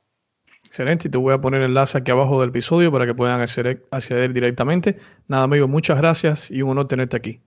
Excelente, 0.76 1.08
y 1.08 1.10
te 1.10 1.16
voy 1.16 1.32
a 1.32 1.40
poner 1.40 1.62
el 1.62 1.68
enlace 1.68 1.96
aquí 1.96 2.10
abajo 2.10 2.38
del 2.42 2.50
episodio 2.50 2.92
para 2.92 3.06
que 3.06 3.14
puedan 3.14 3.40
acceder, 3.40 3.86
acceder 3.90 4.34
directamente. 4.34 4.98
Nada, 5.26 5.44
amigo, 5.44 5.66
muchas 5.66 5.96
gracias 5.96 6.50
y 6.50 6.60
un 6.60 6.72
honor 6.72 6.86
tenerte 6.86 7.16
aquí. 7.16 7.40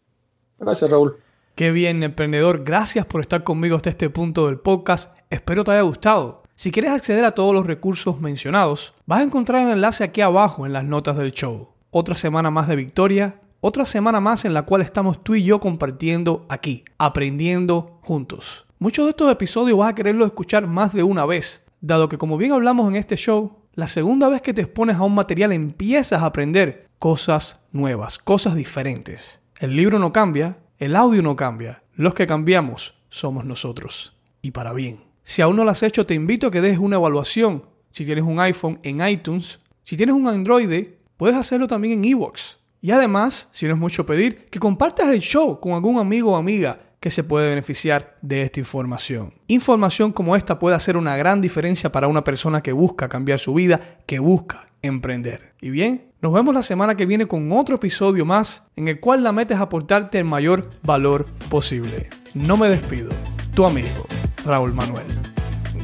Gracias, 0.58 0.90
Raúl. 0.90 1.16
Qué 1.54 1.70
bien, 1.70 2.02
emprendedor. 2.02 2.64
Gracias 2.64 3.06
por 3.06 3.22
estar 3.22 3.44
conmigo 3.44 3.76
hasta 3.76 3.92
este 3.92 4.10
punto 4.10 4.48
del 4.48 4.58
podcast. 4.58 5.16
Espero 5.30 5.64
te 5.64 5.70
haya 5.70 5.84
gustado. 5.84 6.42
Si 6.56 6.72
quieres 6.72 6.92
acceder 6.92 7.24
a 7.24 7.34
todos 7.34 7.54
los 7.54 7.68
recursos 7.68 8.20
mencionados, 8.20 8.96
vas 9.06 9.20
a 9.20 9.26
encontrar 9.26 9.64
un 9.64 9.74
enlace 9.74 10.04
aquí 10.04 10.22
abajo 10.22 10.66
en 10.66 10.74
las 10.74 10.86
notas 10.86 11.16
del 11.16 11.32
show. 11.32 11.70
Otra 11.92 12.16
semana 12.16 12.50
más 12.50 12.68
de 12.68 12.78
victoria, 12.78 13.42
otra 13.62 13.86
semana 13.86 14.20
más 14.20 14.44
en 14.44 14.56
la 14.56 14.64
cual 14.64 14.82
estamos 14.82 15.24
tú 15.24 15.36
y 15.36 15.44
yo 15.44 15.60
compartiendo 15.60 16.48
aquí, 16.50 16.84
aprendiendo 16.98 18.00
juntos. 18.02 18.66
Muchos 18.80 19.06
de 19.06 19.12
estos 19.12 19.32
episodios 19.32 19.78
vas 19.78 19.92
a 19.92 19.96
quererlos 19.96 20.26
escuchar 20.26 20.66
más 20.66 20.94
de 20.94 21.04
una 21.04 21.28
vez, 21.28 21.64
dado 21.82 22.10
que 22.10 22.18
como 22.18 22.38
bien 22.38 22.52
hablamos 22.52 22.90
en 22.90 22.96
este 22.96 23.16
show, 23.16 23.58
la 23.74 23.88
segunda 23.88 24.28
vez 24.28 24.42
que 24.42 24.54
te 24.54 24.62
expones 24.62 24.98
a 24.98 25.04
un 25.04 25.16
material 25.16 25.52
empiezas 25.52 26.22
a 26.22 26.26
aprender 26.26 26.88
cosas 27.00 27.64
nuevas, 27.72 28.18
cosas 28.18 28.56
diferentes. 28.56 29.40
El 29.60 29.76
libro 29.76 30.00
no 30.00 30.12
cambia, 30.12 30.58
el 30.78 30.96
audio 30.96 31.22
no 31.22 31.36
cambia, 31.36 31.84
los 31.96 32.14
que 32.14 32.28
cambiamos 32.28 32.96
somos 33.10 33.46
nosotros. 33.46 34.16
Y 34.42 34.52
para 34.52 34.74
bien. 34.74 35.02
Si 35.24 35.42
aún 35.42 35.56
no 35.56 35.64
lo 35.64 35.72
has 35.72 35.84
hecho, 35.84 36.06
te 36.06 36.14
invito 36.14 36.48
a 36.48 36.52
que 36.52 36.62
dejes 36.62 36.80
una 36.80 36.96
evaluación. 36.96 37.66
Si 37.92 38.06
tienes 38.06 38.24
un 38.24 38.40
iPhone 38.40 38.80
en 38.84 39.06
iTunes, 39.08 39.60
si 39.84 39.98
tienes 39.98 40.16
un 40.16 40.28
Android, 40.28 40.88
puedes 41.18 41.36
hacerlo 41.36 41.68
también 41.68 42.00
en 42.00 42.12
Evox. 42.12 42.60
Y 42.82 42.92
además, 42.92 43.50
si 43.52 43.66
no 43.66 43.74
es 43.74 43.80
mucho 43.80 44.06
pedir, 44.06 44.46
que 44.46 44.60
compartas 44.60 45.10
el 45.10 45.20
show 45.20 45.60
con 45.60 45.74
algún 45.74 46.00
amigo 46.00 46.34
o 46.34 46.36
amiga 46.38 46.80
que 47.00 47.12
se 47.12 47.24
puede 47.24 47.50
beneficiar 47.50 48.18
de 48.22 48.44
esta 48.44 48.60
información. 48.60 49.34
Información 49.48 50.12
como 50.12 50.36
esta 50.36 50.60
puede 50.60 50.76
hacer 50.76 50.98
una 50.98 51.16
gran 51.16 51.42
diferencia 51.42 51.92
para 51.92 52.08
una 52.08 52.24
persona 52.24 52.62
que 52.62 52.74
busca 52.74 53.10
cambiar 53.10 53.40
su 53.40 53.54
vida, 53.54 54.00
que 54.06 54.20
busca 54.20 54.68
emprender. 54.82 55.54
Y 55.62 55.70
bien, 55.70 56.12
nos 56.22 56.34
vemos 56.34 56.54
la 56.54 56.64
semana 56.64 56.96
que 56.96 57.06
viene 57.06 57.28
con 57.28 57.52
otro 57.52 57.76
episodio 57.76 58.26
más 58.26 58.68
en 58.76 58.88
el 58.88 59.00
cual 59.00 59.24
la 59.24 59.32
meta 59.32 59.54
es 59.54 59.60
aportarte 59.60 60.20
el 60.20 60.26
mayor 60.26 60.70
valor 60.84 61.26
posible. 61.50 62.10
No 62.34 62.58
me 62.58 62.70
despido, 62.70 63.10
tu 63.54 63.66
amigo 63.66 64.06
Raúl 64.46 64.74
Manuel. 64.74 65.06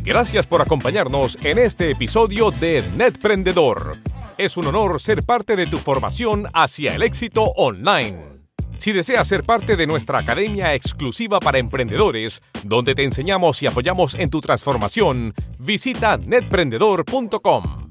Gracias 0.04 0.46
por 0.46 0.62
acompañarnos 0.62 1.38
en 1.42 1.58
este 1.58 1.92
episodio 1.92 2.52
de 2.52 2.84
Netprendedor. 2.96 3.98
Es 4.38 4.58
un 4.58 4.68
honor 4.68 5.00
ser 5.00 5.24
parte 5.24 5.56
de 5.56 5.66
tu 5.66 5.78
formación 5.78 6.48
hacia 6.54 6.94
el 6.94 7.04
éxito 7.04 7.44
online. 7.56 8.35
Si 8.78 8.92
deseas 8.92 9.28
ser 9.28 9.44
parte 9.44 9.76
de 9.76 9.88
nuestra 9.88 10.20
academia 10.20 10.74
exclusiva 10.74 11.40
para 11.40 11.60
emprendedores, 11.60 12.42
donde 12.64 12.96
te 12.96 13.04
enseñamos 13.04 13.62
y 13.64 13.68
apoyamos 13.68 14.16
en 14.16 14.30
tu 14.30 14.42
transformación, 14.42 15.34
visita 15.60 16.18
netprendedor.com. 16.18 17.85